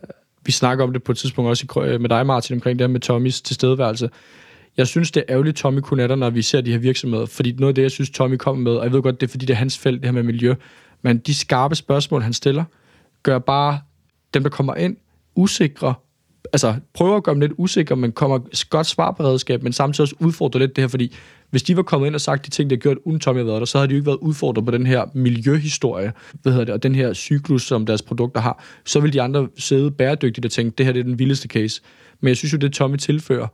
vi 0.46 0.52
snakker 0.52 0.84
om 0.84 0.94
det 0.94 1.04
på 1.04 1.12
et 1.12 1.18
tidspunkt 1.18 1.50
også 1.50 1.98
med 2.00 2.10
dig, 2.10 2.26
Martin, 2.26 2.56
omkring 2.56 2.80
det 2.80 2.84
her 2.88 2.92
med 2.92 3.00
Tommys 3.00 3.42
tilstedeværelse. 3.42 4.10
Jeg 4.78 4.88
synes, 4.88 5.12
det 5.12 5.20
er 5.28 5.34
ærgerligt, 5.34 5.58
Tommy 5.58 5.80
kunne 5.80 6.08
der, 6.08 6.16
når 6.16 6.30
vi 6.30 6.42
ser 6.42 6.62
de 6.62 6.72
her 6.72 6.78
virksomheder. 6.78 7.26
Fordi 7.26 7.52
noget 7.52 7.72
af 7.72 7.76
det, 7.76 7.82
jeg 7.82 7.92
synes, 7.92 8.10
Tommy 8.10 8.36
kommer 8.36 8.64
med, 8.64 8.72
og 8.72 8.84
jeg 8.84 8.94
ved 8.94 9.02
godt, 9.02 9.22
det 9.22 9.28
er 9.28 9.32
fordi, 9.32 9.46
det 9.46 9.54
er 9.54 9.58
hans 9.58 9.78
felt, 9.78 10.02
det 10.02 10.08
her 10.08 10.14
med 10.14 10.24
miljø, 10.24 10.56
men 11.02 11.18
de 11.18 11.34
skarpe 11.34 11.76
spørgsmål, 11.76 12.22
han 12.22 12.34
stiller, 12.34 12.64
gør 13.24 13.40
bare 13.40 13.80
dem, 14.34 14.44
der 14.44 14.50
kommer 14.50 14.76
ind, 14.76 14.98
usikre. 15.36 15.94
Altså, 16.54 16.76
prøver 16.94 17.18
at 17.18 17.24
gøre 17.24 17.34
dem 17.34 17.42
lidt 17.42 17.52
usikre, 17.58 17.96
men 17.96 18.12
kommer 18.12 18.40
godt 18.70 18.88
svarberedskab, 18.88 19.64
men 19.64 19.74
samtidig 19.74 20.04
også 20.04 20.16
udfordrer 20.20 20.60
lidt 20.60 20.76
det 20.76 20.82
her, 20.82 20.88
fordi 20.90 21.16
hvis 21.50 21.64
de 21.64 21.78
var 21.78 21.84
kommet 21.84 22.08
ind 22.08 22.16
og 22.16 22.22
sagt 22.22 22.46
de 22.46 22.50
ting, 22.52 22.70
der 22.70 22.76
gjort, 22.76 22.98
uden 23.06 23.20
Tommy 23.20 23.40
været 23.40 23.60
der, 23.60 23.66
så 23.66 23.78
havde 23.78 23.88
de 23.88 23.94
jo 23.94 23.98
ikke 23.98 24.06
været 24.06 24.18
udfordret 24.18 24.66
på 24.66 24.72
den 24.72 24.86
her 24.86 25.06
miljøhistorie, 25.14 26.14
hvad 26.42 26.52
hedder 26.52 26.66
det, 26.66 26.74
og 26.74 26.84
den 26.84 26.96
her 26.96 27.14
cyklus, 27.14 27.68
som 27.68 27.86
deres 27.86 28.02
produkter 28.02 28.42
har. 28.42 28.64
Så 28.86 29.00
vil 29.00 29.14
de 29.14 29.22
andre 29.22 29.48
sidde 29.58 29.92
bæredygtigt 29.92 30.46
og 30.46 30.52
tænke, 30.52 30.74
det 30.78 30.86
her 30.86 30.94
det 30.94 31.00
er 31.00 31.04
den 31.04 31.20
vildeste 31.20 31.48
case. 31.48 31.82
Men 32.22 32.28
jeg 32.28 32.38
synes 32.38 32.54
jo, 32.54 32.58
det 32.58 32.74
Tommy 32.74 32.98
tilfører, 32.98 33.48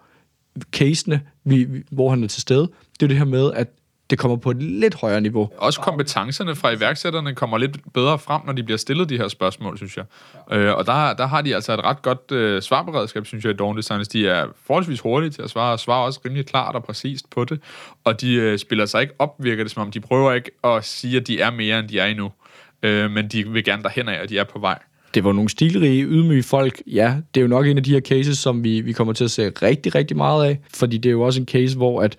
casene, 0.71 1.21
vi, 1.45 1.63
vi- 1.63 1.83
hvor 1.91 2.09
han 2.09 2.23
er 2.23 2.27
til 2.27 2.41
stede, 2.41 2.69
det 2.99 3.03
er 3.03 3.07
det 3.07 3.17
her 3.17 3.25
med, 3.25 3.51
at 3.53 3.67
det 4.09 4.19
kommer 4.19 4.37
på 4.37 4.51
et 4.51 4.63
lidt 4.63 4.95
højere 4.95 5.21
niveau. 5.21 5.49
Også 5.57 5.81
kompetencerne 5.81 6.55
fra 6.55 6.71
iværksætterne 6.71 7.35
kommer 7.35 7.57
lidt 7.57 7.93
bedre 7.93 8.19
frem, 8.19 8.41
når 8.45 8.53
de 8.53 8.63
bliver 8.63 8.77
stillet 8.77 9.09
de 9.09 9.17
her 9.17 9.27
spørgsmål, 9.27 9.77
synes 9.77 9.97
jeg. 9.97 10.05
Øh, 10.51 10.73
og 10.73 10.85
der, 10.85 11.13
der 11.13 11.27
har 11.27 11.41
de 11.41 11.55
altså 11.55 11.73
et 11.73 11.83
ret 11.83 12.01
godt 12.01 12.31
øh, 12.31 12.61
svarberedskab, 12.61 13.25
synes 13.25 13.43
jeg, 13.45 13.53
i 13.53 13.55
Dawn 13.55 13.77
Designs. 13.77 14.07
De 14.07 14.27
er 14.27 14.45
forholdsvis 14.65 14.99
hurtige 14.99 15.29
til 15.29 15.41
at 15.41 15.49
svare, 15.49 15.71
og 15.73 15.79
svarer 15.79 16.05
også 16.05 16.19
rimelig 16.25 16.45
klart 16.45 16.75
og 16.75 16.83
præcist 16.83 17.29
på 17.29 17.45
det. 17.45 17.59
Og 18.03 18.21
de 18.21 18.33
øh, 18.33 18.59
spiller 18.59 18.85
sig 18.85 19.01
ikke 19.01 19.13
op, 19.19 19.35
virker 19.39 19.63
det 19.63 19.71
som 19.71 19.81
om. 19.81 19.91
De 19.91 19.99
prøver 19.99 20.33
ikke 20.33 20.51
at 20.63 20.85
sige, 20.85 21.17
at 21.17 21.27
de 21.27 21.41
er 21.41 21.51
mere, 21.51 21.79
end 21.79 21.87
de 21.87 21.99
er 21.99 22.05
endnu. 22.05 22.31
Øh, 22.83 23.11
men 23.11 23.27
de 23.27 23.49
vil 23.49 23.63
gerne 23.63 23.83
derhen 23.83 24.09
af, 24.09 24.21
og 24.21 24.29
de 24.29 24.37
er 24.37 24.43
på 24.43 24.59
vej. 24.59 24.79
det 25.13 25.23
var 25.23 25.31
nogle 25.31 25.49
stilrige, 25.49 26.03
ydmyge 26.03 26.43
folk. 26.43 26.81
Ja, 26.87 27.15
det 27.35 27.39
er 27.39 27.41
jo 27.41 27.47
nok 27.47 27.67
en 27.67 27.77
af 27.77 27.83
de 27.83 27.91
her 27.93 27.99
cases, 28.01 28.37
som 28.37 28.63
vi, 28.63 28.81
vi 28.81 28.91
kommer 28.91 29.13
til 29.13 29.23
at 29.23 29.31
se 29.31 29.49
rigtig, 29.49 29.95
rigtig 29.95 30.17
meget 30.17 30.45
af. 30.45 30.59
Fordi 30.73 30.97
det 30.97 31.09
er 31.09 31.13
jo 31.13 31.21
også 31.21 31.39
en 31.39 31.47
case, 31.47 31.77
hvor 31.77 32.01
at 32.01 32.17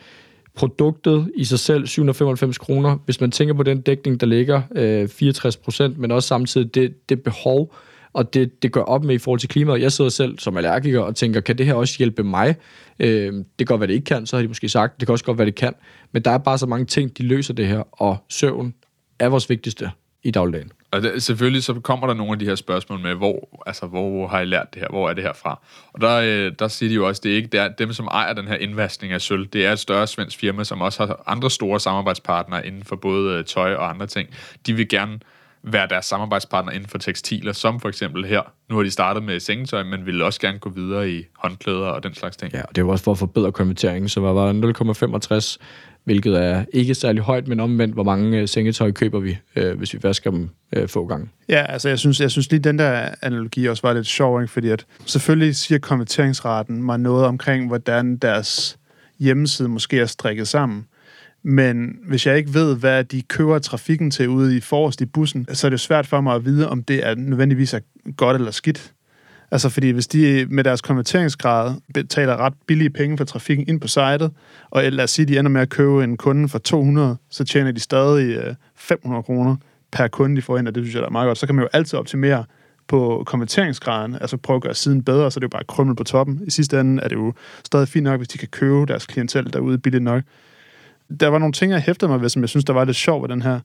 produktet 0.59 1.31
i 1.35 1.45
sig 1.45 1.59
selv, 1.59 1.87
795 1.87 2.59
kroner, 2.59 2.99
hvis 3.05 3.21
man 3.21 3.31
tænker 3.31 3.55
på 3.55 3.63
den 3.63 3.81
dækning, 3.81 4.21
der 4.21 4.27
ligger, 4.27 4.63
øh, 4.75 5.09
64 5.09 5.57
procent, 5.57 5.99
men 5.99 6.11
også 6.11 6.27
samtidig 6.27 6.75
det, 6.75 7.09
det 7.09 7.23
behov, 7.23 7.75
og 8.13 8.35
det, 8.35 8.63
det 8.63 8.73
gør 8.73 8.81
op 8.81 9.05
med 9.05 9.15
i 9.15 9.19
forhold 9.19 9.41
til 9.41 9.49
klimaet. 9.49 9.81
Jeg 9.81 9.93
sidder 9.93 10.11
selv 10.11 10.39
som 10.39 10.57
allergiker 10.57 11.01
og 11.01 11.17
tænker, 11.17 11.41
kan 11.41 11.59
det 11.59 11.67
her 11.67 11.75
også 11.75 11.95
hjælpe 11.99 12.25
mig? 12.25 12.57
Øh, 13.01 13.33
det 13.33 13.45
kan 13.59 13.67
godt 13.67 13.81
være, 13.81 13.87
det 13.87 13.95
ikke 13.95 14.05
kan, 14.05 14.27
så 14.27 14.37
har 14.37 14.43
de 14.43 14.49
måske 14.49 14.69
sagt. 14.69 15.01
Det 15.01 15.09
kan 15.09 15.13
også 15.13 15.25
godt 15.25 15.39
være, 15.39 15.47
det 15.47 15.55
kan. 15.55 15.75
Men 16.13 16.23
der 16.23 16.31
er 16.31 16.39
bare 16.39 16.59
så 16.59 16.67
mange 16.67 16.87
ting, 16.87 17.19
de 17.19 17.23
løser 17.23 17.55
det 17.55 17.67
her, 17.67 17.83
og 17.93 18.17
søvn 18.29 18.75
er 19.19 19.29
vores 19.29 19.51
vigtigste 19.51 19.91
i 20.23 20.31
dagligdagen. 20.31 20.71
Og 20.91 21.03
det, 21.03 21.23
selvfølgelig 21.23 21.65
så 21.65 21.75
kommer 21.75 22.07
der 22.07 22.15
nogle 22.15 22.33
af 22.33 22.39
de 22.39 22.45
her 22.45 22.55
spørgsmål 22.55 23.01
med, 23.01 23.15
hvor, 23.15 23.63
altså, 23.67 23.87
hvor 23.87 24.29
har 24.29 24.41
I 24.41 24.45
lært 24.45 24.75
det 24.75 24.83
her? 24.83 24.89
Hvor 24.89 25.11
er 25.11 25.15
det 25.15 25.25
her 25.25 25.33
fra? 25.33 25.61
Og 25.93 26.01
der, 26.01 26.17
øh, 26.17 26.53
der 26.59 26.69
siger 26.69 26.91
de 26.91 26.95
jo 26.95 27.07
også, 27.07 27.21
det 27.25 27.33
er 27.33 27.37
ikke 27.37 27.49
det 27.49 27.61
er 27.61 27.69
dem, 27.69 27.93
som 27.93 28.07
ejer 28.07 28.33
den 28.33 28.49
her 28.49 28.57
indvaskning 28.57 29.13
af 29.13 29.21
sølv. 29.21 29.47
Det 29.47 29.67
er 29.67 29.73
et 29.73 29.79
større 29.79 30.07
svensk 30.07 30.39
firma, 30.39 30.65
som 30.65 30.81
også 30.81 31.07
har 31.07 31.23
andre 31.27 31.51
store 31.51 31.81
samarbejdspartnere 31.81 32.67
inden 32.67 32.85
for 32.85 32.97
både 32.97 33.39
øh, 33.39 33.45
tøj 33.45 33.75
og 33.75 33.91
andre 33.91 34.07
ting. 34.07 34.29
De 34.67 34.73
vil 34.73 34.89
gerne 34.89 35.21
være 35.63 35.87
deres 35.87 36.07
samarbejdspartner 36.07 36.73
inden 36.73 36.89
for 36.89 36.99
tekstiler, 36.99 37.53
som 37.53 37.81
for 37.81 37.89
eksempel 37.89 38.25
her. 38.25 38.43
Nu 38.69 38.77
har 38.77 38.83
de 38.83 38.91
startet 38.91 39.23
med 39.23 39.41
sengetøj, 39.41 39.83
men 39.83 40.07
vil 40.07 40.23
også 40.23 40.41
gerne 40.41 40.59
gå 40.59 40.71
videre 40.71 41.11
i 41.11 41.25
håndklæder 41.37 41.87
og 41.87 42.03
den 42.03 42.15
slags 42.15 42.37
ting. 42.37 42.53
Ja, 42.53 42.63
og 42.63 42.69
det 42.69 42.79
er 42.79 42.87
jo 42.87 42.89
også 42.89 43.05
for 43.05 43.13
at 43.13 43.19
forbedre 43.19 43.53
konverteringen, 43.53 44.09
så 44.09 44.21
var 44.21 44.47
der 44.47 45.57
0,65, 45.57 45.59
hvilket 46.09 46.45
er 46.45 46.65
ikke 46.73 46.95
særlig 46.95 47.23
højt, 47.23 47.49
men 47.49 47.61
omvendt, 47.61 47.95
hvor 47.95 48.03
mange 48.03 48.39
øh, 48.39 48.49
sengetøj 48.49 48.93
køber 48.93 49.21
vi, 49.21 49.39
øh, 49.57 49.79
hvis 49.79 49.95
vi 49.95 49.99
vasker 50.03 50.31
dem 50.31 50.49
øh, 50.73 50.89
få 50.89 51.07
gange. 51.07 51.29
Ja, 51.49 51.67
altså 51.69 51.89
jeg 51.89 51.99
synes, 51.99 52.21
jeg 52.21 52.31
synes 52.31 52.51
lige, 52.51 52.61
den 52.61 52.79
der 52.79 53.09
analogi 53.23 53.69
også 53.69 53.87
var 53.87 53.93
lidt 53.93 54.07
sjov, 54.07 54.41
ikke? 54.43 54.53
fordi 54.53 54.69
at 54.69 54.87
selvfølgelig 55.07 55.57
siger 55.57 55.79
konverteringsraten 55.79 56.83
mig 56.83 56.99
noget 56.99 57.27
omkring, 57.27 57.67
hvordan 57.67 58.17
deres 58.17 58.79
hjemmeside 59.19 59.69
måske 59.69 60.01
er 60.01 60.07
strikket 60.07 60.49
sammen. 60.49 60.87
Men 61.43 61.99
hvis 62.09 62.27
jeg 62.27 62.37
ikke 62.37 62.55
ved, 62.55 62.77
hvad 62.77 63.05
de 63.05 63.23
kører 63.23 63.59
trafikken 63.59 64.11
til 64.11 64.29
ude 64.29 64.57
i 64.57 64.61
forrest 64.61 65.01
i 65.01 65.07
bussen, 65.07 65.47
så 65.53 65.67
er 65.67 65.71
det 65.71 65.81
svært 65.81 66.07
for 66.07 66.21
mig 66.21 66.35
at 66.35 66.45
vide, 66.45 66.69
om 66.69 66.83
det 66.83 67.07
er 67.07 67.15
nødvendigvis 67.15 67.75
er 67.75 67.81
godt 68.17 68.37
eller 68.37 68.51
skidt. 68.51 68.93
Altså 69.51 69.69
fordi 69.69 69.91
hvis 69.91 70.07
de 70.07 70.47
med 70.51 70.65
deres 70.65 70.81
konverteringsgrad 70.81 71.75
betaler 71.95 72.37
ret 72.37 72.53
billige 72.67 72.91
penge 72.91 73.17
for 73.17 73.25
trafikken 73.25 73.69
ind 73.69 73.81
på 73.81 73.89
sitet, 73.89 74.31
og 74.71 74.83
lad 74.83 75.05
os 75.05 75.11
sige, 75.11 75.27
de 75.27 75.39
ender 75.39 75.51
med 75.51 75.61
at 75.61 75.69
købe 75.69 76.05
en 76.05 76.17
kunde 76.17 76.49
for 76.49 76.59
200, 76.59 77.17
så 77.31 77.45
tjener 77.45 77.73
de 77.73 77.81
stadig 77.81 78.37
øh, 78.37 78.55
500 78.77 79.23
kroner 79.23 79.57
per 79.93 80.09
kunde, 80.09 80.37
de 80.37 80.43
får 80.43 80.59
ind, 80.59 80.69
og 80.69 80.75
det 80.75 80.85
synes 80.85 80.95
jeg 80.95 81.01
der 81.01 81.09
er 81.09 81.13
meget 81.13 81.27
godt. 81.27 81.39
Så 81.39 81.47
kan 81.47 81.55
man 81.55 81.63
jo 81.63 81.69
altid 81.73 81.99
optimere 81.99 82.45
på 82.89 83.23
konverteringsgraden, 83.27 84.15
altså 84.15 84.37
prøve 84.37 84.57
at 84.57 84.63
gøre 84.63 84.75
siden 84.75 85.03
bedre, 85.03 85.31
så 85.31 85.41
det 85.41 85.45
er 85.45 85.47
jo 85.47 85.57
bare 85.59 85.65
krømmel 85.69 85.97
på 85.97 86.05
toppen. 86.05 86.41
I 86.47 86.51
sidste 86.51 86.81
ende 86.81 87.03
er 87.03 87.09
det 87.09 87.17
jo 87.17 87.33
stadig 87.65 87.89
fint 87.89 88.05
nok, 88.05 88.21
hvis 88.21 88.29
de 88.29 88.39
kan 88.39 88.49
købe 88.49 88.87
deres 88.87 89.07
klientel 89.07 89.53
derude 89.53 89.79
billigt 89.79 90.05
nok. 90.05 90.23
Der 91.21 91.29
var 91.29 91.39
nogle 91.39 91.53
ting, 91.53 91.73
jeg 91.73 91.81
hæftede 91.81 92.11
mig 92.11 92.21
ved, 92.21 92.29
som 92.29 92.43
jeg 92.43 92.49
synes, 92.49 92.65
der 92.65 92.73
var 92.73 92.85
lidt 92.85 92.97
sjovt 92.97 93.23
ved 93.23 93.29
den 93.29 93.43
her. 93.43 93.61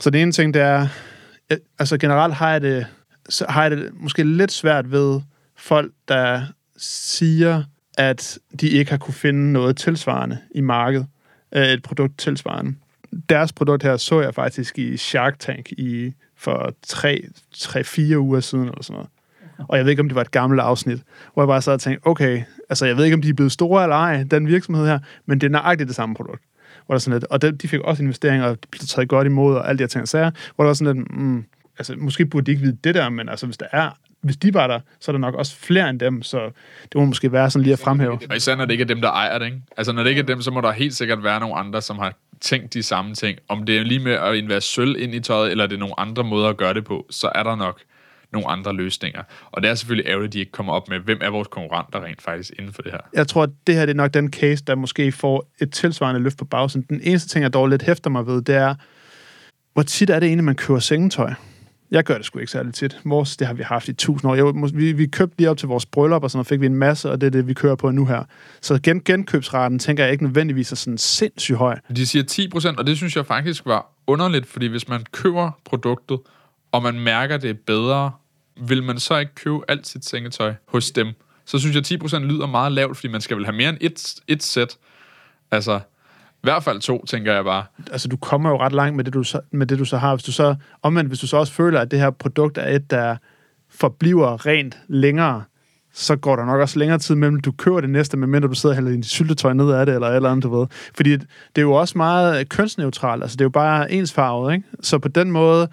Så 0.00 0.10
det 0.10 0.22
ene 0.22 0.32
ting, 0.32 0.54
det 0.54 0.62
er, 0.62 0.86
øh, 1.52 1.58
altså 1.78 1.98
generelt 1.98 2.34
har 2.34 2.52
jeg 2.52 2.60
det, 2.62 2.86
så 3.28 3.46
har 3.48 3.62
jeg 3.62 3.70
det 3.70 3.90
måske 3.94 4.24
lidt 4.24 4.52
svært 4.52 4.90
ved 4.90 5.20
folk, 5.56 5.92
der 6.08 6.42
siger, 6.76 7.62
at 7.98 8.38
de 8.60 8.68
ikke 8.68 8.90
har 8.90 8.98
kunne 8.98 9.14
finde 9.14 9.52
noget 9.52 9.76
tilsvarende 9.76 10.38
i 10.54 10.60
markedet. 10.60 11.06
Øh, 11.54 11.66
et 11.66 11.82
produkt 11.82 12.18
tilsvarende. 12.18 12.74
Deres 13.28 13.52
produkt 13.52 13.82
her 13.82 13.96
så 13.96 14.20
jeg 14.20 14.34
faktisk 14.34 14.78
i 14.78 14.96
Shark 14.96 15.38
Tank 15.38 15.72
i 15.72 16.12
for 16.36 16.72
3-4 18.12 18.16
uger 18.16 18.40
siden 18.40 18.64
eller 18.64 18.82
sådan 18.82 18.94
noget. 18.94 19.08
Og 19.68 19.76
jeg 19.76 19.84
ved 19.84 19.90
ikke, 19.90 20.00
om 20.00 20.08
det 20.08 20.14
var 20.14 20.20
et 20.20 20.30
gammelt 20.30 20.60
afsnit, 20.60 21.02
hvor 21.34 21.42
jeg 21.42 21.48
bare 21.48 21.62
sad 21.62 21.72
og 21.72 21.80
tænkte, 21.80 22.06
okay, 22.06 22.42
altså 22.68 22.86
jeg 22.86 22.96
ved 22.96 23.04
ikke, 23.04 23.14
om 23.14 23.22
de 23.22 23.28
er 23.28 23.34
blevet 23.34 23.52
store 23.52 23.82
eller 23.82 23.96
ej, 23.96 24.24
den 24.30 24.46
virksomhed 24.46 24.86
her, 24.86 24.98
men 25.26 25.40
det 25.40 25.46
er 25.46 25.50
nøjagtigt 25.50 25.88
det 25.88 25.96
samme 25.96 26.14
produkt. 26.14 26.42
Hvor 26.86 26.94
der 26.94 26.98
sådan 26.98 27.20
lidt, 27.20 27.24
og 27.24 27.42
de, 27.42 27.52
de 27.52 27.68
fik 27.68 27.80
også 27.80 28.02
investeringer, 28.02 28.46
og 28.46 28.62
de 28.62 28.68
blev 28.70 28.80
taget 28.80 29.08
godt 29.08 29.26
imod, 29.26 29.56
og 29.56 29.68
alle 29.68 29.78
de 29.78 29.82
her 29.82 29.88
ting 29.88 30.02
og 30.02 30.08
sager, 30.08 30.30
hvor 30.54 30.64
der 30.64 30.68
var 30.68 30.74
sådan 30.74 30.96
lidt, 30.96 31.10
mm, 31.10 31.44
altså 31.78 31.94
måske 31.98 32.26
burde 32.26 32.46
de 32.46 32.50
ikke 32.50 32.62
vide 32.62 32.78
det 32.84 32.94
der, 32.94 33.08
men 33.08 33.28
altså 33.28 33.46
hvis 33.46 33.56
der 33.56 33.66
er, 33.72 33.90
hvis 34.20 34.36
de 34.36 34.54
var 34.54 34.66
der, 34.66 34.80
så 35.00 35.10
er 35.10 35.12
der 35.12 35.20
nok 35.20 35.34
også 35.34 35.56
flere 35.56 35.90
end 35.90 36.00
dem, 36.00 36.22
så 36.22 36.44
det 36.82 36.94
må 36.94 37.04
måske 37.04 37.32
være 37.32 37.50
sådan 37.50 37.62
lige 37.62 37.72
at 37.72 37.78
fremhæve. 37.78 38.18
Og 38.30 38.36
især 38.36 38.56
når 38.56 38.64
det 38.64 38.72
ikke 38.72 38.82
er 38.82 38.86
dem, 38.86 39.00
der 39.00 39.10
ejer 39.10 39.38
det, 39.38 39.46
ikke? 39.46 39.60
Altså 39.76 39.92
når 39.92 40.02
det 40.02 40.10
ikke 40.10 40.22
er 40.22 40.26
dem, 40.26 40.42
så 40.42 40.50
må 40.50 40.60
der 40.60 40.72
helt 40.72 40.94
sikkert 40.94 41.24
være 41.24 41.40
nogle 41.40 41.56
andre, 41.56 41.82
som 41.82 41.98
har 41.98 42.14
tænkt 42.40 42.74
de 42.74 42.82
samme 42.82 43.14
ting. 43.14 43.38
Om 43.48 43.66
det 43.66 43.78
er 43.78 43.82
lige 43.82 44.00
med 44.00 44.12
at 44.12 44.34
investere 44.34 44.60
sølv 44.60 45.02
ind 45.02 45.14
i 45.14 45.20
tøjet, 45.20 45.50
eller 45.50 45.66
det 45.66 45.74
er 45.74 45.80
nogle 45.80 46.00
andre 46.00 46.24
måder 46.24 46.48
at 46.48 46.56
gøre 46.56 46.74
det 46.74 46.84
på, 46.84 47.06
så 47.10 47.32
er 47.34 47.42
der 47.42 47.56
nok 47.56 47.80
nogle 48.32 48.48
andre 48.48 48.74
løsninger. 48.74 49.22
Og 49.50 49.62
det 49.62 49.70
er 49.70 49.74
selvfølgelig 49.74 50.10
ærgerligt, 50.10 50.28
at 50.28 50.32
de 50.32 50.38
ikke 50.38 50.52
kommer 50.52 50.72
op 50.72 50.88
med, 50.88 50.98
hvem 50.98 51.18
er 51.20 51.30
vores 51.30 51.48
konkurrenter 51.48 52.04
rent 52.04 52.22
faktisk 52.22 52.52
inden 52.58 52.72
for 52.72 52.82
det 52.82 52.92
her. 52.92 53.00
Jeg 53.14 53.28
tror, 53.28 53.42
at 53.42 53.50
det 53.66 53.74
her 53.74 53.86
det 53.86 53.92
er 53.92 53.96
nok 53.96 54.14
den 54.14 54.32
case, 54.32 54.64
der 54.64 54.74
måske 54.74 55.12
får 55.12 55.50
et 55.60 55.72
tilsvarende 55.72 56.20
løft 56.20 56.38
på 56.38 56.44
bagsiden. 56.44 56.86
Den 56.88 57.00
eneste 57.02 57.28
ting, 57.28 57.42
jeg 57.42 57.52
dog 57.52 57.66
lidt 57.66 57.82
hæfter 57.82 58.10
mig 58.10 58.26
ved, 58.26 58.42
det 58.42 58.54
er, 58.54 58.74
hvor 59.72 59.82
tit 59.82 60.10
er 60.10 60.20
det 60.20 60.26
egentlig, 60.26 60.44
man 60.44 60.54
køber 60.54 60.80
sengetøj? 60.80 61.32
Jeg 61.90 62.04
gør 62.04 62.16
det 62.16 62.26
sgu 62.26 62.38
ikke 62.38 62.52
særlig 62.52 62.74
tit. 62.74 63.00
Vores, 63.04 63.36
det 63.36 63.46
har 63.46 63.54
vi 63.54 63.62
haft 63.62 63.88
i 63.88 63.92
tusind 63.92 64.30
år. 64.30 64.34
Jeg, 64.34 64.72
vi, 64.74 64.92
vi 64.92 65.06
købte 65.06 65.38
lige 65.38 65.50
op 65.50 65.56
til 65.56 65.68
vores 65.68 65.86
bryllup, 65.86 66.22
og 66.22 66.30
sådan 66.30 66.36
noget, 66.36 66.46
fik 66.46 66.60
vi 66.60 66.66
en 66.66 66.74
masse, 66.74 67.10
og 67.10 67.20
det 67.20 67.26
er 67.26 67.30
det, 67.30 67.48
vi 67.48 67.54
kører 67.54 67.74
på 67.74 67.90
nu 67.90 68.06
her. 68.06 68.24
Så 68.60 68.80
gen, 68.82 69.02
genkøbsraten, 69.04 69.78
tænker 69.78 70.04
jeg 70.04 70.12
ikke 70.12 70.24
nødvendigvis 70.24 70.72
er 70.72 70.76
sådan 70.76 70.98
sindssygt 70.98 71.58
høj. 71.58 71.78
De 71.96 72.06
siger 72.06 72.50
10% 72.72 72.78
og 72.78 72.86
det 72.86 72.96
synes 72.96 73.16
jeg 73.16 73.26
faktisk 73.26 73.66
var 73.66 73.92
underligt, 74.06 74.46
fordi 74.46 74.66
hvis 74.66 74.88
man 74.88 75.04
køber 75.12 75.50
produktet, 75.64 76.20
og 76.72 76.82
man 76.82 77.00
mærker, 77.00 77.36
det 77.36 77.50
er 77.50 77.54
bedre, 77.66 78.12
vil 78.60 78.82
man 78.82 78.98
så 78.98 79.18
ikke 79.18 79.34
købe 79.34 79.58
alt 79.68 79.86
sit 79.86 80.04
sengetøj 80.04 80.54
hos 80.68 80.90
dem? 80.90 81.06
Så 81.44 81.58
synes 81.58 81.90
jeg, 81.90 82.02
10% 82.02 82.18
lyder 82.18 82.46
meget 82.46 82.72
lavt, 82.72 82.96
fordi 82.96 83.08
man 83.08 83.20
skal 83.20 83.36
vel 83.36 83.44
have 83.44 83.56
mere 83.56 83.68
end 83.68 83.78
et, 83.80 84.14
et 84.28 84.42
sæt. 84.42 84.76
Altså, 85.50 85.80
i 86.38 86.46
hvert 86.46 86.64
fald 86.64 86.80
to, 86.80 87.04
tænker 87.04 87.34
jeg 87.34 87.44
bare. 87.44 87.64
Altså, 87.92 88.08
du 88.08 88.16
kommer 88.16 88.50
jo 88.50 88.58
ret 88.58 88.72
langt 88.72 88.96
med 88.96 89.04
det, 89.04 89.14
du 89.14 89.22
så, 89.22 89.40
med 89.50 89.66
det, 89.66 89.78
du 89.78 89.84
så 89.84 89.96
har. 89.96 90.14
Hvis 90.14 90.24
du 90.24 90.32
så, 90.32 90.54
omvendt, 90.82 91.10
hvis 91.10 91.18
du 91.18 91.26
så 91.26 91.36
også 91.36 91.52
føler, 91.52 91.80
at 91.80 91.90
det 91.90 91.98
her 91.98 92.10
produkt 92.10 92.58
er 92.58 92.76
et, 92.76 92.90
der 92.90 93.16
forbliver 93.70 94.46
rent 94.46 94.78
længere, 94.88 95.42
så 95.92 96.16
går 96.16 96.36
der 96.36 96.44
nok 96.44 96.60
også 96.60 96.78
længere 96.78 96.98
tid 96.98 97.14
mellem, 97.14 97.40
du 97.40 97.52
køber 97.52 97.80
det 97.80 97.90
næste, 97.90 98.16
medmindre 98.16 98.48
du 98.48 98.54
sidder 98.54 98.72
og 98.72 98.76
hælder 98.76 98.90
din 98.90 99.02
syltetøj 99.02 99.52
ned 99.52 99.70
af 99.70 99.86
det, 99.86 99.94
eller 99.94 100.08
eller 100.08 100.30
andet, 100.30 100.42
du 100.42 100.58
ved. 100.58 100.66
Fordi 100.94 101.10
det 101.10 101.28
er 101.56 101.62
jo 101.62 101.72
også 101.72 101.98
meget 101.98 102.48
kønsneutralt, 102.48 103.22
altså 103.22 103.36
det 103.36 103.40
er 103.40 103.44
jo 103.44 103.50
bare 103.50 103.92
ensfarvet, 103.92 104.54
ikke? 104.54 104.66
Så 104.82 104.98
på 104.98 105.08
den 105.08 105.30
måde, 105.30 105.68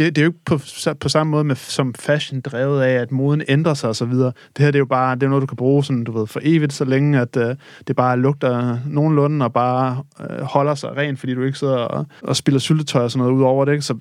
det, 0.00 0.16
det 0.16 0.22
er 0.22 0.24
jo 0.24 0.30
ikke 0.30 0.44
på, 0.44 0.58
på 1.00 1.08
samme 1.08 1.30
måde 1.30 1.44
med, 1.44 1.56
som 1.56 1.94
fashion 1.94 2.40
drevet 2.40 2.82
af, 2.82 2.92
at 2.92 3.12
moden 3.12 3.42
ændrer 3.48 3.74
sig 3.74 3.88
og 3.88 3.96
så 3.96 4.04
videre. 4.04 4.32
Det 4.56 4.64
her 4.64 4.66
det 4.66 4.74
er 4.74 4.78
jo 4.78 4.84
bare 4.84 5.14
det 5.14 5.22
er 5.22 5.28
noget, 5.28 5.42
du 5.42 5.46
kan 5.46 5.56
bruge 5.56 5.84
sådan, 5.84 6.04
du 6.04 6.18
ved, 6.18 6.26
for 6.26 6.40
evigt, 6.42 6.72
så 6.72 6.84
længe 6.84 7.20
at 7.20 7.36
øh, 7.36 7.56
det 7.86 7.96
bare 7.96 8.18
lugter 8.18 8.78
nogenlunde 8.86 9.44
og 9.44 9.52
bare 9.52 10.02
øh, 10.20 10.40
holder 10.40 10.74
sig 10.74 10.96
rent, 10.96 11.18
fordi 11.18 11.34
du 11.34 11.42
ikke 11.42 11.58
sidder 11.58 11.76
og, 11.76 12.06
og 12.22 12.36
spiller 12.36 12.58
syltetøj 12.58 13.02
og 13.02 13.10
sådan 13.10 13.26
noget 13.26 13.38
ud 13.38 13.42
over 13.42 13.64
det. 13.64 13.72
Ikke? 13.72 13.84
Så 13.84 13.98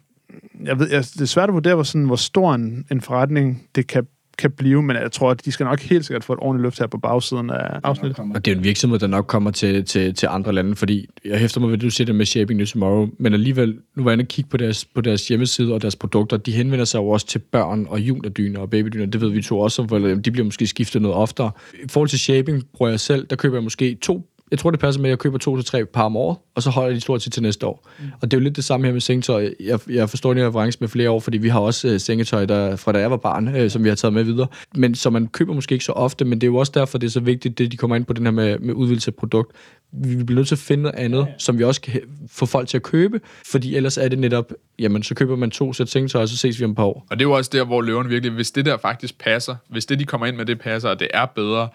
jeg 0.64 0.80
ved, 0.80 0.90
jeg, 0.90 1.04
det 1.04 1.22
er 1.22 1.26
svært 1.26 1.50
at 1.50 1.54
vurdere, 1.54 1.76
hvor, 1.76 1.84
sådan, 1.84 2.06
hvor 2.06 2.16
stor 2.16 2.54
en, 2.54 2.86
en 2.92 3.02
forretning 3.02 3.64
det 3.76 3.88
kan 3.88 4.08
kan 4.40 4.52
blive, 4.52 4.84
men 4.84 4.96
jeg 4.96 5.12
tror, 5.12 5.32
at 5.32 5.46
de 5.46 5.52
skal 5.52 5.64
nok 5.64 5.80
helt 5.80 6.06
sikkert 6.06 6.24
få 6.24 6.34
et 6.34 6.40
ordentligt 6.42 6.64
løft 6.64 6.80
her 6.80 6.88
på 6.88 6.98
bagsiden 6.98 7.50
af 7.50 7.80
afsnittet. 7.84 8.20
Og 8.36 8.46
det 8.46 8.52
er 8.52 8.56
en 8.56 8.64
virksomhed, 8.64 9.00
der 9.00 9.08
nok 9.08 9.26
kommer 9.28 9.52
til, 9.52 9.86
til, 9.86 10.14
til 10.14 10.28
andre 10.32 10.54
lande, 10.54 10.76
fordi 10.76 11.08
jeg 11.26 11.40
hæfter 11.40 11.60
mig 11.60 11.70
ved, 11.70 11.78
at 11.78 11.82
du 11.82 11.90
siger 11.90 12.06
det 12.06 12.16
med 12.16 12.26
Shaping 12.26 12.58
New 12.58 12.66
Tomorrow, 12.66 13.10
men 13.18 13.34
alligevel, 13.34 13.78
nu 13.96 14.04
var 14.04 14.12
jeg 14.12 14.14
inde 14.14 14.24
og 14.24 14.28
kigge 14.28 14.50
på 14.50 14.58
deres, 14.58 14.86
på 14.86 15.02
deres 15.02 15.28
hjemmeside 15.28 15.74
og 15.74 15.82
deres 15.82 15.96
produkter, 15.96 16.38
de 16.38 16.52
henvender 16.52 16.86
sig 16.86 17.00
jo 17.00 17.08
også 17.10 17.28
til 17.28 17.40
børn 17.40 17.86
og 17.90 18.00
juniordyner 18.00 18.60
og 18.60 18.70
babydyner, 18.70 19.06
det 19.06 19.22
ved 19.22 19.30
vi 19.30 19.42
to 19.42 19.60
også, 19.60 19.84
hvor 19.84 20.00
de 20.00 20.32
bliver 20.32 20.46
måske 20.46 20.68
skiftet 20.68 21.02
noget 21.02 21.18
oftere. 21.18 21.52
I 21.84 21.88
forhold 21.90 22.10
til 22.10 22.20
Shaping 22.20 22.64
bruger 22.74 22.90
jeg 22.90 23.00
selv, 23.00 23.28
der 23.28 23.36
køber 23.36 23.56
jeg 23.56 23.64
måske 23.64 23.96
to 24.02 24.29
jeg 24.52 24.60
tror, 24.60 24.72
det 24.72 24.80
passer 24.80 25.02
med, 25.02 25.10
at 25.10 25.12
jeg 25.12 25.20
køber 25.20 25.38
to 25.38 25.56
til 25.56 25.66
tre 25.66 25.86
par 25.86 26.04
om 26.04 26.18
året, 26.18 26.38
og 26.56 26.64
så 26.64 26.70
holder 26.70 26.94
de 26.94 27.02
stort 27.02 27.22
set 27.22 27.34
til 27.34 27.44
næste 27.44 27.66
år. 27.66 27.90
Mm. 28.00 28.06
Og 28.22 28.32
det 28.32 28.38
er 28.38 28.42
jo 28.42 28.44
lidt 28.44 28.56
det 28.56 28.64
samme 28.64 28.86
her 28.86 28.94
med 28.94 29.02
sengetøj. 29.02 29.54
Jeg, 29.60 29.80
jeg 29.90 30.10
forstår 30.10 30.32
en 30.32 30.48
reference 30.48 30.78
med 30.82 30.90
flere 30.90 31.10
år, 31.10 31.20
fordi 31.20 31.38
vi 31.38 31.50
har 31.50 31.60
også 31.60 31.88
uh, 31.88 31.98
sengetøj 31.98 32.46
der, 32.46 32.76
fra 32.76 32.92
da 32.92 33.00
jeg 33.00 33.12
var 33.12 33.18
barn, 33.18 33.64
uh, 33.64 33.70
som 33.70 33.84
vi 33.84 33.90
har 33.90 33.96
taget 33.96 34.14
med 34.14 34.24
videre. 34.24 34.48
Men 34.76 34.96
så 34.96 35.10
man 35.10 35.28
køber 35.28 35.54
måske 35.54 35.74
ikke 35.74 35.86
så 35.86 35.92
ofte, 35.92 36.26
men 36.26 36.42
det 36.42 36.48
er 36.48 36.52
jo 36.52 36.58
også 36.58 36.72
derfor, 36.76 36.98
det 36.98 37.08
er 37.08 37.12
så 37.12 37.20
vigtigt, 37.20 37.58
det 37.58 37.72
de 37.72 37.78
kommer 37.78 37.96
ind 37.96 38.06
på 38.06 38.14
den 38.14 38.26
her 38.26 38.32
med, 38.32 38.60
med 38.60 38.74
udvidelse 38.74 39.12
af 39.12 39.16
produkt. 39.16 39.56
Vi 39.92 40.24
bliver 40.24 40.40
nødt 40.40 40.48
til 40.48 40.56
at 40.56 40.60
finde 40.60 40.84
noget 40.84 40.96
andet, 40.96 41.20
ja. 41.20 41.34
som 41.38 41.60
vi 41.60 41.64
også 41.64 41.82
kan 41.82 42.02
få 42.32 42.46
folk 42.46 42.68
til 42.68 42.78
at 42.78 42.84
købe, 42.84 43.22
fordi 43.46 43.76
ellers 43.76 43.98
er 43.98 44.08
det 44.08 44.20
netop, 44.20 44.52
jamen 44.80 45.04
så 45.04 45.16
køber 45.16 45.36
man 45.36 45.52
to 45.52 45.74
sæt 45.74 45.90
sengetøj, 45.90 46.22
og 46.22 46.30
så 46.30 46.38
ses 46.38 46.60
vi 46.60 46.66
om 46.66 46.72
et 46.72 46.76
par 46.76 46.84
år. 46.84 47.06
Og 47.10 47.20
det 47.20 47.26
er 47.26 47.30
jo 47.30 47.36
også 47.36 47.50
der, 47.54 47.64
hvor 47.64 47.82
løven 47.82 48.10
virkelig, 48.10 48.34
hvis 48.34 48.52
det 48.52 48.66
der 48.66 48.78
faktisk 48.78 49.20
passer, 49.20 49.56
hvis 49.70 49.86
det 49.86 50.00
de 50.00 50.06
kommer 50.06 50.28
ind 50.28 50.36
med, 50.36 50.46
det 50.46 50.60
passer, 50.60 50.90
og 50.90 51.00
det 51.00 51.08
er 51.14 51.26
bedre, 51.26 51.68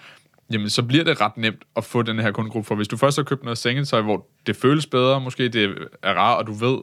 jamen 0.55 0.71
så 0.71 0.83
bliver 0.83 1.05
det 1.05 1.21
ret 1.21 1.37
nemt 1.37 1.65
at 1.77 1.85
få 1.85 2.03
den 2.03 2.19
her 2.19 2.31
kundegruppe. 2.31 2.67
For 2.67 2.75
hvis 2.75 2.89
du 2.89 2.97
først 2.97 3.17
har 3.17 3.25
købt 3.25 3.45
noget 3.45 3.59
sengetøj, 3.59 4.01
hvor 4.01 4.27
det 4.47 4.57
føles 4.57 4.87
bedre, 4.87 5.21
måske 5.21 5.49
det 5.49 5.89
er 6.03 6.15
rart, 6.15 6.39
og 6.39 6.47
du 6.47 6.53
ved 6.53 6.79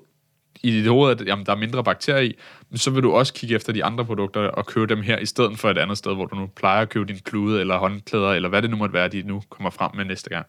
i 0.63 0.71
dit 0.71 0.87
hoved, 0.87 1.11
at 1.11 1.27
jamen, 1.27 1.45
der 1.45 1.51
er 1.51 1.55
mindre 1.55 1.83
bakterier 1.83 2.21
i, 2.21 2.35
så 2.75 2.91
vil 2.91 3.03
du 3.03 3.11
også 3.11 3.33
kigge 3.33 3.55
efter 3.55 3.73
de 3.73 3.83
andre 3.83 4.05
produkter 4.05 4.41
og 4.41 4.65
købe 4.65 4.87
dem 4.87 5.01
her, 5.01 5.17
i 5.17 5.25
stedet 5.25 5.59
for 5.59 5.69
et 5.69 5.77
andet 5.77 5.97
sted, 5.97 6.13
hvor 6.13 6.25
du 6.25 6.35
nu 6.35 6.47
plejer 6.55 6.81
at 6.81 6.89
købe 6.89 7.05
din 7.05 7.19
klude 7.19 7.59
eller 7.59 7.77
håndklæder, 7.77 8.31
eller 8.31 8.49
hvad 8.49 8.61
det 8.61 8.69
nu 8.69 8.77
måtte 8.77 8.93
være, 8.93 9.07
de 9.07 9.21
nu 9.21 9.41
kommer 9.49 9.69
frem 9.69 9.91
med 9.95 10.05
næste 10.05 10.29
gang. 10.29 10.45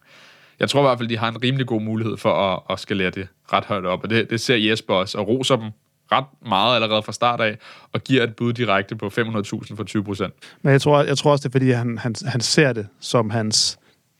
Jeg 0.59 0.69
tror 0.69 0.79
i 0.79 0.83
hvert 0.83 0.97
fald, 0.97 1.09
de 1.09 1.17
har 1.17 1.29
en 1.29 1.43
rimelig 1.43 1.67
god 1.67 1.81
mulighed 1.81 2.17
for 2.17 2.33
at, 2.33 2.59
at 2.69 2.79
skalere 2.79 3.09
det 3.09 3.27
ret 3.53 3.65
højt 3.65 3.85
op, 3.85 4.03
og 4.03 4.09
det, 4.09 4.29
det 4.29 4.41
ser 4.41 4.55
Jesper 4.55 4.93
også, 4.93 5.17
og 5.17 5.27
roser 5.27 5.55
dem 5.55 5.69
ret 6.17 6.25
meget 6.47 6.75
allerede 6.75 7.03
fra 7.03 7.11
start 7.11 7.41
af, 7.41 7.57
og 7.93 8.01
giver 8.01 8.23
et 8.23 8.35
bud 8.35 8.53
direkte 8.53 8.95
på 8.95 9.05
500.000 9.05 9.75
for 9.75 9.83
20 9.83 10.03
procent. 10.03 10.33
Men 10.61 10.71
jeg 10.71 10.81
tror, 10.81 11.03
jeg 11.03 11.17
tror 11.17 11.31
også, 11.31 11.41
det 11.41 11.49
er, 11.55 11.59
fordi 11.59 11.71
han, 11.71 11.97
han, 11.97 12.15
han 12.25 12.41
ser 12.41 12.73
det 12.73 12.87
som 12.99 13.29
hans... 13.29 13.79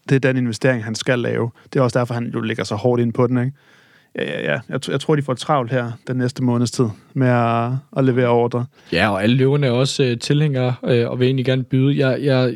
Det 0.10 0.16
er 0.16 0.20
den 0.20 0.38
investering, 0.38 0.84
han 0.84 0.96
skal 0.96 1.20
lave. 1.20 1.52
Det 1.74 1.80
er 1.80 1.84
også 1.84 2.00
derfor, 2.00 2.14
han 2.14 2.32
jo 2.34 2.41
lægger 2.41 2.64
så 2.64 2.76
hårdt 2.76 3.02
ind 3.02 3.14
på 3.14 3.28
den, 3.28 3.38
ikke? 3.38 3.58
Ja, 4.16 4.24
ja, 4.24 4.51
ja. 4.51 4.59
Jeg, 4.70 4.89
jeg 4.89 4.99
tror, 4.99 5.16
de 5.16 5.22
får 5.22 5.34
travlt 5.34 5.72
her 5.72 5.91
den 6.07 6.18
næste 6.18 6.43
måneds 6.43 6.72
tid 6.72 6.86
med 7.14 7.28
at, 7.28 7.72
at 7.97 8.05
levere 8.05 8.28
ordre. 8.28 8.66
Ja, 8.91 9.09
og 9.09 9.24
alle 9.24 9.36
løverne 9.36 9.68
er 9.68 9.72
også 9.72 10.03
øh, 10.03 10.20
tilhængere 10.20 10.76
øh, 10.86 11.09
og 11.09 11.20
vil 11.20 11.26
egentlig 11.26 11.45
gerne 11.45 11.64
byde. 11.64 12.07
Jeg, 12.07 12.24
jeg, 12.24 12.53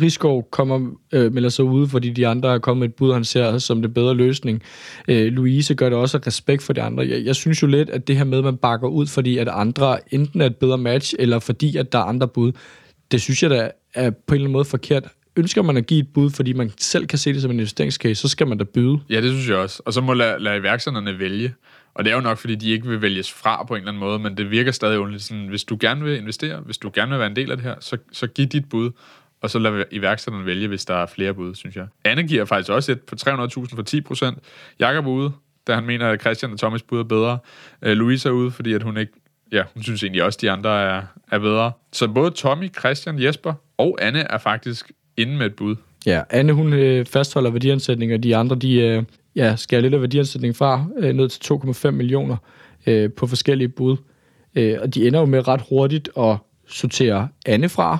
Riskov 0.00 0.48
kommer, 0.50 0.90
øh, 1.12 1.32
melder 1.32 1.48
sig 1.48 1.64
ude, 1.64 1.88
fordi 1.88 2.10
de 2.10 2.26
andre 2.26 2.54
er 2.54 2.58
kommet 2.58 2.80
med 2.80 2.88
et 2.88 2.94
bud, 2.94 3.12
han 3.12 3.24
ser 3.24 3.58
som 3.58 3.82
det 3.82 3.94
bedre 3.94 4.14
løsning. 4.14 4.62
Øh, 5.08 5.32
Louise 5.32 5.74
gør 5.74 5.88
det 5.88 5.98
også 5.98 6.16
af 6.16 6.26
respekt 6.26 6.62
for 6.62 6.72
de 6.72 6.82
andre. 6.82 7.08
Jeg, 7.08 7.24
jeg 7.24 7.34
synes 7.34 7.62
jo 7.62 7.66
lidt, 7.66 7.90
at 7.90 8.08
det 8.08 8.16
her 8.16 8.24
med, 8.24 8.38
at 8.38 8.44
man 8.44 8.56
bakker 8.56 8.88
ud, 8.88 9.06
fordi 9.06 9.38
at 9.38 9.48
andre 9.48 9.98
enten 10.10 10.40
er 10.40 10.46
et 10.46 10.56
bedre 10.56 10.78
match, 10.78 11.14
eller 11.18 11.38
fordi 11.38 11.76
at 11.76 11.92
der 11.92 11.98
er 11.98 12.02
andre 12.02 12.28
bud, 12.28 12.52
det 13.10 13.20
synes 13.20 13.42
jeg 13.42 13.50
da 13.50 13.70
er 13.94 14.10
på 14.10 14.16
en 14.28 14.34
eller 14.34 14.44
anden 14.44 14.52
måde 14.52 14.64
forkert 14.64 15.08
ønsker 15.36 15.62
man 15.62 15.76
at 15.76 15.86
give 15.86 16.00
et 16.00 16.08
bud, 16.14 16.30
fordi 16.30 16.52
man 16.52 16.72
selv 16.78 17.06
kan 17.06 17.18
se 17.18 17.32
det 17.32 17.42
som 17.42 17.50
en 17.50 17.56
investeringscase, 17.56 18.14
så 18.14 18.28
skal 18.28 18.46
man 18.46 18.58
da 18.58 18.64
byde. 18.64 18.98
Ja, 19.10 19.20
det 19.20 19.30
synes 19.30 19.48
jeg 19.48 19.56
også. 19.56 19.82
Og 19.84 19.92
så 19.92 20.00
må 20.00 20.14
lade, 20.14 20.38
lade 20.38 20.56
iværksætterne 20.56 21.18
vælge. 21.18 21.54
Og 21.94 22.04
det 22.04 22.10
er 22.10 22.14
jo 22.14 22.20
nok, 22.20 22.38
fordi 22.38 22.54
de 22.54 22.70
ikke 22.70 22.88
vil 22.88 23.02
vælges 23.02 23.32
fra 23.32 23.64
på 23.64 23.74
en 23.74 23.78
eller 23.78 23.88
anden 23.88 24.00
måde, 24.00 24.18
men 24.18 24.36
det 24.36 24.50
virker 24.50 24.72
stadig 24.72 24.98
underligt. 24.98 25.22
Sådan, 25.22 25.46
hvis 25.46 25.64
du 25.64 25.76
gerne 25.80 26.04
vil 26.04 26.18
investere, 26.18 26.60
hvis 26.60 26.78
du 26.78 26.90
gerne 26.94 27.10
vil 27.10 27.18
være 27.18 27.30
en 27.30 27.36
del 27.36 27.50
af 27.50 27.56
det 27.56 27.64
her, 27.64 27.74
så, 27.80 27.96
så 28.12 28.26
giv 28.26 28.46
dit 28.46 28.68
bud, 28.68 28.90
og 29.40 29.50
så 29.50 29.58
lad 29.58 29.84
iværksætterne 29.90 30.46
vælge, 30.46 30.68
hvis 30.68 30.84
der 30.84 30.94
er 30.94 31.06
flere 31.06 31.34
bud, 31.34 31.54
synes 31.54 31.76
jeg. 31.76 31.86
Anne 32.04 32.28
giver 32.28 32.44
faktisk 32.44 32.70
også 32.70 32.92
et 32.92 33.00
på 33.00 33.14
300.000 33.20 33.76
for 33.76 33.82
10 33.82 34.00
procent. 34.00 34.38
Jakob 34.80 35.06
er 35.06 35.10
ude, 35.10 35.32
da 35.66 35.74
han 35.74 35.84
mener, 35.84 36.08
at 36.08 36.20
Christian 36.20 36.52
og 36.52 36.58
Thomas 36.58 36.82
bud 36.82 36.98
er 36.98 37.04
bedre. 37.04 37.38
Uh, 37.86 37.88
Louise 37.88 38.28
er 38.28 38.32
ude, 38.32 38.50
fordi 38.50 38.72
at 38.72 38.82
hun 38.82 38.96
ikke 38.96 39.12
ja, 39.52 39.62
hun 39.74 39.82
synes 39.82 40.02
egentlig 40.02 40.22
også, 40.22 40.36
at 40.36 40.40
de 40.40 40.50
andre 40.50 40.82
er, 40.82 41.02
er 41.32 41.38
bedre. 41.38 41.72
Så 41.92 42.08
både 42.08 42.30
Tommy, 42.30 42.74
Christian, 42.78 43.22
Jesper 43.22 43.54
og 43.78 43.98
Anne 44.00 44.20
er 44.20 44.38
faktisk 44.38 44.92
inde 45.16 45.36
med 45.36 45.46
et 45.46 45.54
bud. 45.54 45.76
Ja, 46.06 46.22
Anne 46.30 46.52
hun 46.52 46.72
øh, 46.72 47.06
fastholder 47.06 47.50
værdiansætninger, 47.50 48.16
de 48.16 48.36
andre 48.36 48.56
de 48.56 48.80
øh, 48.80 49.02
ja, 49.36 49.56
skærer 49.56 49.80
lidt 49.80 49.94
af 49.94 50.00
værdiansætning 50.00 50.56
fra 50.56 50.86
øh, 50.98 51.14
ned 51.14 51.28
til 51.28 51.54
2,5 51.54 51.90
millioner 51.90 52.36
øh, 52.86 53.12
på 53.12 53.26
forskellige 53.26 53.68
bud. 53.68 53.96
Øh, 54.54 54.78
og 54.80 54.94
de 54.94 55.06
ender 55.06 55.20
jo 55.20 55.26
med 55.26 55.48
ret 55.48 55.62
hurtigt 55.68 56.08
at 56.18 56.36
sortere 56.68 57.28
Anne 57.46 57.68
fra, 57.68 57.98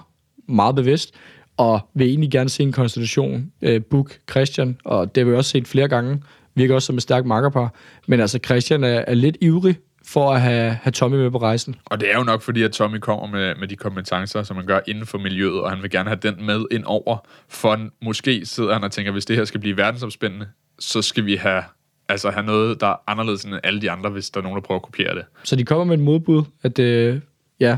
meget 0.48 0.74
bevidst, 0.74 1.14
og 1.56 1.80
vil 1.94 2.08
egentlig 2.08 2.30
gerne 2.30 2.48
se 2.48 2.62
en 2.62 2.72
konstitution, 2.72 3.52
øh, 3.62 3.82
Book 3.90 4.18
Christian, 4.30 4.76
og 4.84 5.14
det 5.14 5.24
har 5.24 5.30
vi 5.30 5.36
også 5.36 5.50
set 5.50 5.68
flere 5.68 5.88
gange, 5.88 6.22
virker 6.54 6.74
også 6.74 6.86
som 6.86 6.96
et 6.96 7.02
stærkt 7.02 7.26
makkerpar. 7.26 7.74
Men 8.06 8.20
altså, 8.20 8.38
Christian 8.44 8.84
er, 8.84 9.04
er 9.06 9.14
lidt 9.14 9.36
ivrig 9.40 9.76
for 10.06 10.32
at 10.32 10.40
have, 10.40 10.70
have 10.82 10.92
Tommy 10.92 11.16
med 11.16 11.30
på 11.30 11.38
rejsen. 11.38 11.74
Og 11.84 12.00
det 12.00 12.12
er 12.12 12.18
jo 12.18 12.24
nok 12.24 12.42
fordi, 12.42 12.62
at 12.62 12.72
Tommy 12.72 12.96
kommer 12.96 13.26
med, 13.26 13.54
med 13.54 13.68
de 13.68 13.76
kompetencer, 13.76 14.42
som 14.42 14.56
man 14.56 14.66
gør 14.66 14.80
inden 14.86 15.06
for 15.06 15.18
miljøet, 15.18 15.60
og 15.60 15.70
han 15.70 15.82
vil 15.82 15.90
gerne 15.90 16.08
have 16.08 16.18
den 16.22 16.46
med 16.46 16.64
ind 16.70 16.84
over, 16.86 17.26
for 17.48 17.88
måske 18.04 18.46
sidder 18.46 18.72
han 18.72 18.84
og 18.84 18.92
tænker, 18.92 19.12
hvis 19.12 19.24
det 19.24 19.36
her 19.36 19.44
skal 19.44 19.60
blive 19.60 19.76
verdensomspændende, 19.76 20.46
så 20.78 21.02
skal 21.02 21.26
vi 21.26 21.36
have 21.36 21.62
altså 22.08 22.30
have 22.30 22.46
noget, 22.46 22.80
der 22.80 22.86
er 22.86 22.96
anderledes 23.06 23.44
end 23.44 23.54
alle 23.64 23.80
de 23.80 23.90
andre, 23.90 24.10
hvis 24.10 24.30
der 24.30 24.40
er 24.40 24.42
nogen, 24.42 24.56
der 24.56 24.62
prøver 24.62 24.78
at 24.78 24.84
kopiere 24.84 25.14
det. 25.14 25.24
Så 25.44 25.56
de 25.56 25.64
kommer 25.64 25.84
med 25.84 25.94
et 25.94 26.04
modbud, 26.04 26.42
at 26.62 26.78
øh, 26.78 27.20
ja, 27.60 27.76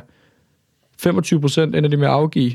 25 0.98 1.40
procent 1.40 1.76
ender 1.76 1.90
de 1.90 1.96
med 1.96 2.06
at 2.06 2.12
afgive, 2.12 2.52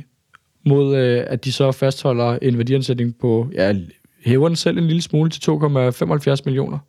mod 0.65 0.95
øh, 0.95 1.23
at 1.27 1.45
de 1.45 1.51
så 1.51 1.71
fastholder 1.71 2.37
en 2.41 2.57
værdiansætning 2.57 3.15
på, 3.21 3.49
ja, 3.53 3.75
hæver 4.25 4.47
den 4.47 4.55
selv 4.55 4.77
en 4.77 4.87
lille 4.87 5.01
smule 5.01 5.29
til 5.29 5.51
2,75 5.51 6.41
millioner 6.45 6.79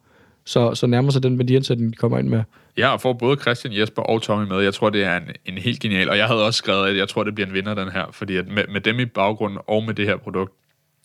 så, 0.44 0.74
så 0.74 0.86
nærmer 0.86 1.10
sig 1.10 1.22
den 1.22 1.38
værdiansætning, 1.38 1.92
de 1.92 1.96
kommer 1.96 2.18
ind 2.18 2.28
med. 2.28 2.42
Ja, 2.76 2.88
og 2.88 3.00
får 3.00 3.12
både 3.12 3.40
Christian, 3.40 3.78
Jesper 3.78 4.02
og 4.02 4.22
Tommy 4.22 4.48
med. 4.48 4.60
Jeg 4.60 4.74
tror, 4.74 4.90
det 4.90 5.04
er 5.04 5.16
en, 5.16 5.22
en 5.46 5.58
helt 5.58 5.80
genial, 5.80 6.10
og 6.10 6.18
jeg 6.18 6.26
havde 6.26 6.46
også 6.46 6.58
skrevet, 6.58 6.88
at 6.88 6.96
jeg 6.96 7.08
tror, 7.08 7.24
det 7.24 7.34
bliver 7.34 7.46
en 7.46 7.54
vinder, 7.54 7.74
den 7.74 7.88
her, 7.92 8.04
fordi 8.12 8.36
at 8.36 8.48
med, 8.48 8.64
med 8.72 8.80
dem 8.80 9.00
i 9.00 9.04
baggrunden 9.04 9.58
og 9.66 9.84
med 9.84 9.94
det 9.94 10.06
her 10.06 10.16
produkt, 10.16 10.52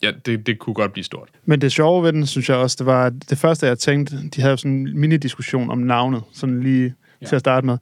ja, 0.03 0.11
det, 0.25 0.47
det 0.47 0.59
kunne 0.59 0.73
godt 0.73 0.93
blive 0.93 1.03
stort. 1.03 1.29
Men 1.45 1.61
det 1.61 1.71
sjove 1.71 2.03
ved 2.03 2.13
den, 2.13 2.25
synes 2.25 2.49
jeg 2.49 2.57
også, 2.57 2.75
det 2.79 2.85
var 2.85 3.09
det 3.09 3.37
første, 3.37 3.65
jeg 3.65 3.79
tænkte, 3.79 4.15
de 4.35 4.41
havde 4.41 4.57
sådan 4.57 4.71
en 4.71 4.99
mini-diskussion 4.99 5.69
om 5.69 5.77
navnet, 5.77 6.23
sådan 6.33 6.63
lige 6.63 6.93
ja. 7.21 7.25
til 7.25 7.35
at 7.35 7.39
starte 7.39 7.65
med. 7.65 7.77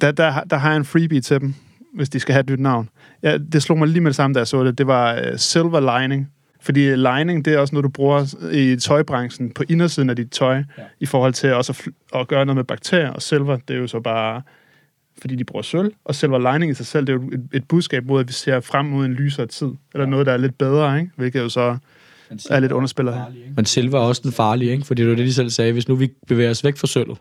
Der, 0.00 0.10
der, 0.10 0.40
der 0.44 0.56
har 0.56 0.68
jeg 0.68 0.76
en 0.76 0.84
freebie 0.84 1.20
til 1.20 1.40
dem, 1.40 1.54
hvis 1.94 2.08
de 2.08 2.20
skal 2.20 2.32
have 2.32 2.40
et 2.40 2.50
nyt 2.50 2.60
navn. 2.60 2.88
Ja, 3.22 3.38
det 3.38 3.62
slog 3.62 3.78
mig 3.78 3.88
lige 3.88 4.00
med 4.00 4.10
det 4.10 4.16
samme, 4.16 4.34
da 4.34 4.38
jeg 4.38 4.46
så 4.46 4.64
det. 4.64 4.78
Det 4.78 4.86
var 4.86 5.14
uh, 5.14 5.36
Silver 5.36 5.98
Lining. 5.98 6.30
Fordi 6.60 6.96
lining, 6.96 7.44
det 7.44 7.54
er 7.54 7.58
også 7.58 7.74
noget, 7.74 7.84
du 7.84 7.88
bruger 7.88 8.50
i 8.52 8.76
tøjbranchen 8.76 9.50
på 9.50 9.64
indersiden 9.68 10.10
af 10.10 10.16
dit 10.16 10.30
tøj, 10.30 10.56
ja. 10.56 10.82
i 11.00 11.06
forhold 11.06 11.32
til 11.32 11.52
også 11.52 11.72
at, 11.72 12.20
at 12.20 12.28
gøre 12.28 12.46
noget 12.46 12.56
med 12.56 12.64
bakterier, 12.64 13.10
og 13.10 13.22
silver, 13.22 13.56
det 13.68 13.76
er 13.76 13.80
jo 13.80 13.86
så 13.86 14.00
bare 14.00 14.42
fordi 15.20 15.36
de 15.36 15.44
bruger 15.44 15.62
sølv, 15.62 15.92
og 16.04 16.14
selve 16.14 16.52
lining 16.52 16.70
i 16.70 16.74
sig 16.74 16.86
selv, 16.86 17.06
det 17.06 17.12
er 17.12 17.16
jo 17.16 17.28
et, 17.28 17.48
et 17.52 17.68
budskab 17.68 18.06
mod, 18.06 18.20
at 18.20 18.28
vi 18.28 18.32
ser 18.32 18.60
frem 18.60 18.86
mod 18.86 19.04
en 19.06 19.12
lysere 19.12 19.46
tid, 19.46 19.68
eller 19.94 20.06
noget, 20.06 20.26
der 20.26 20.32
er 20.32 20.36
lidt 20.36 20.58
bedre, 20.58 21.00
ikke? 21.00 21.12
hvilket 21.16 21.40
jo 21.40 21.48
så 21.48 21.78
er 22.50 22.60
lidt 22.60 22.72
underspiller 22.72 23.12
her. 23.12 23.24
Men 23.56 23.64
silver 23.64 23.98
er 23.98 24.02
også 24.02 24.20
den 24.24 24.32
farlige, 24.32 24.72
ikke? 24.72 24.86
Fordi 24.86 25.02
det 25.02 25.10
var 25.10 25.16
det, 25.16 25.26
de 25.26 25.32
selv 25.32 25.50
sagde. 25.50 25.72
Hvis 25.72 25.88
nu 25.88 25.94
vi 25.94 26.10
bevæger 26.28 26.50
os 26.50 26.64
væk 26.64 26.76
fra 26.76 26.86
sølvet, 26.86 27.18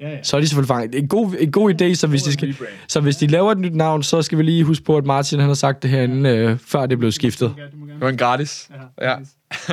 Ja, 0.00 0.10
ja. 0.10 0.22
så 0.22 0.36
er 0.36 0.40
de 0.40 0.48
selvfølgelig 0.48 0.68
fanget. 0.68 0.94
En 0.94 1.08
god, 1.08 1.34
en 1.38 1.52
god 1.52 1.74
idé, 1.74 1.94
så 1.94 2.06
hvis, 2.06 2.22
de 2.22 2.32
skal, 2.32 2.56
så 2.88 3.00
hvis 3.00 3.16
de 3.16 3.26
laver 3.26 3.52
et 3.52 3.58
nyt 3.58 3.74
navn, 3.74 4.02
så 4.02 4.22
skal 4.22 4.38
vi 4.38 4.42
lige 4.42 4.64
huske 4.64 4.84
på, 4.84 4.96
at 4.96 5.04
Martin 5.04 5.38
han 5.38 5.48
har 5.48 5.54
sagt 5.54 5.82
det 5.82 5.90
herinde, 5.90 6.30
øh, 6.30 6.58
før 6.58 6.86
det 6.86 6.98
blev 6.98 7.12
skiftet. 7.12 7.54
Det 7.56 8.00
var 8.00 8.08
en 8.08 8.16
gratis. 8.16 8.70
Ja. 9.00 9.16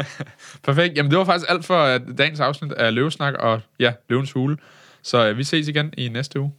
Perfekt. 0.64 0.98
Jamen, 0.98 1.12
det 1.12 1.20
var 1.20 1.26
faktisk 1.26 1.52
alt 1.52 1.66
for 1.66 1.84
øh, 1.84 2.00
dagens 2.18 2.40
afsnit 2.40 2.72
af 2.72 2.94
Løvesnak 2.96 3.34
og 3.34 3.62
ja, 3.80 3.94
Løvens 4.10 4.32
Hule. 4.32 4.58
Så 5.04 5.30
øh, 5.30 5.38
vi 5.38 5.44
ses 5.44 5.68
igen 5.68 5.94
i 5.98 6.10
næste 6.10 6.40
uge. 6.40 6.52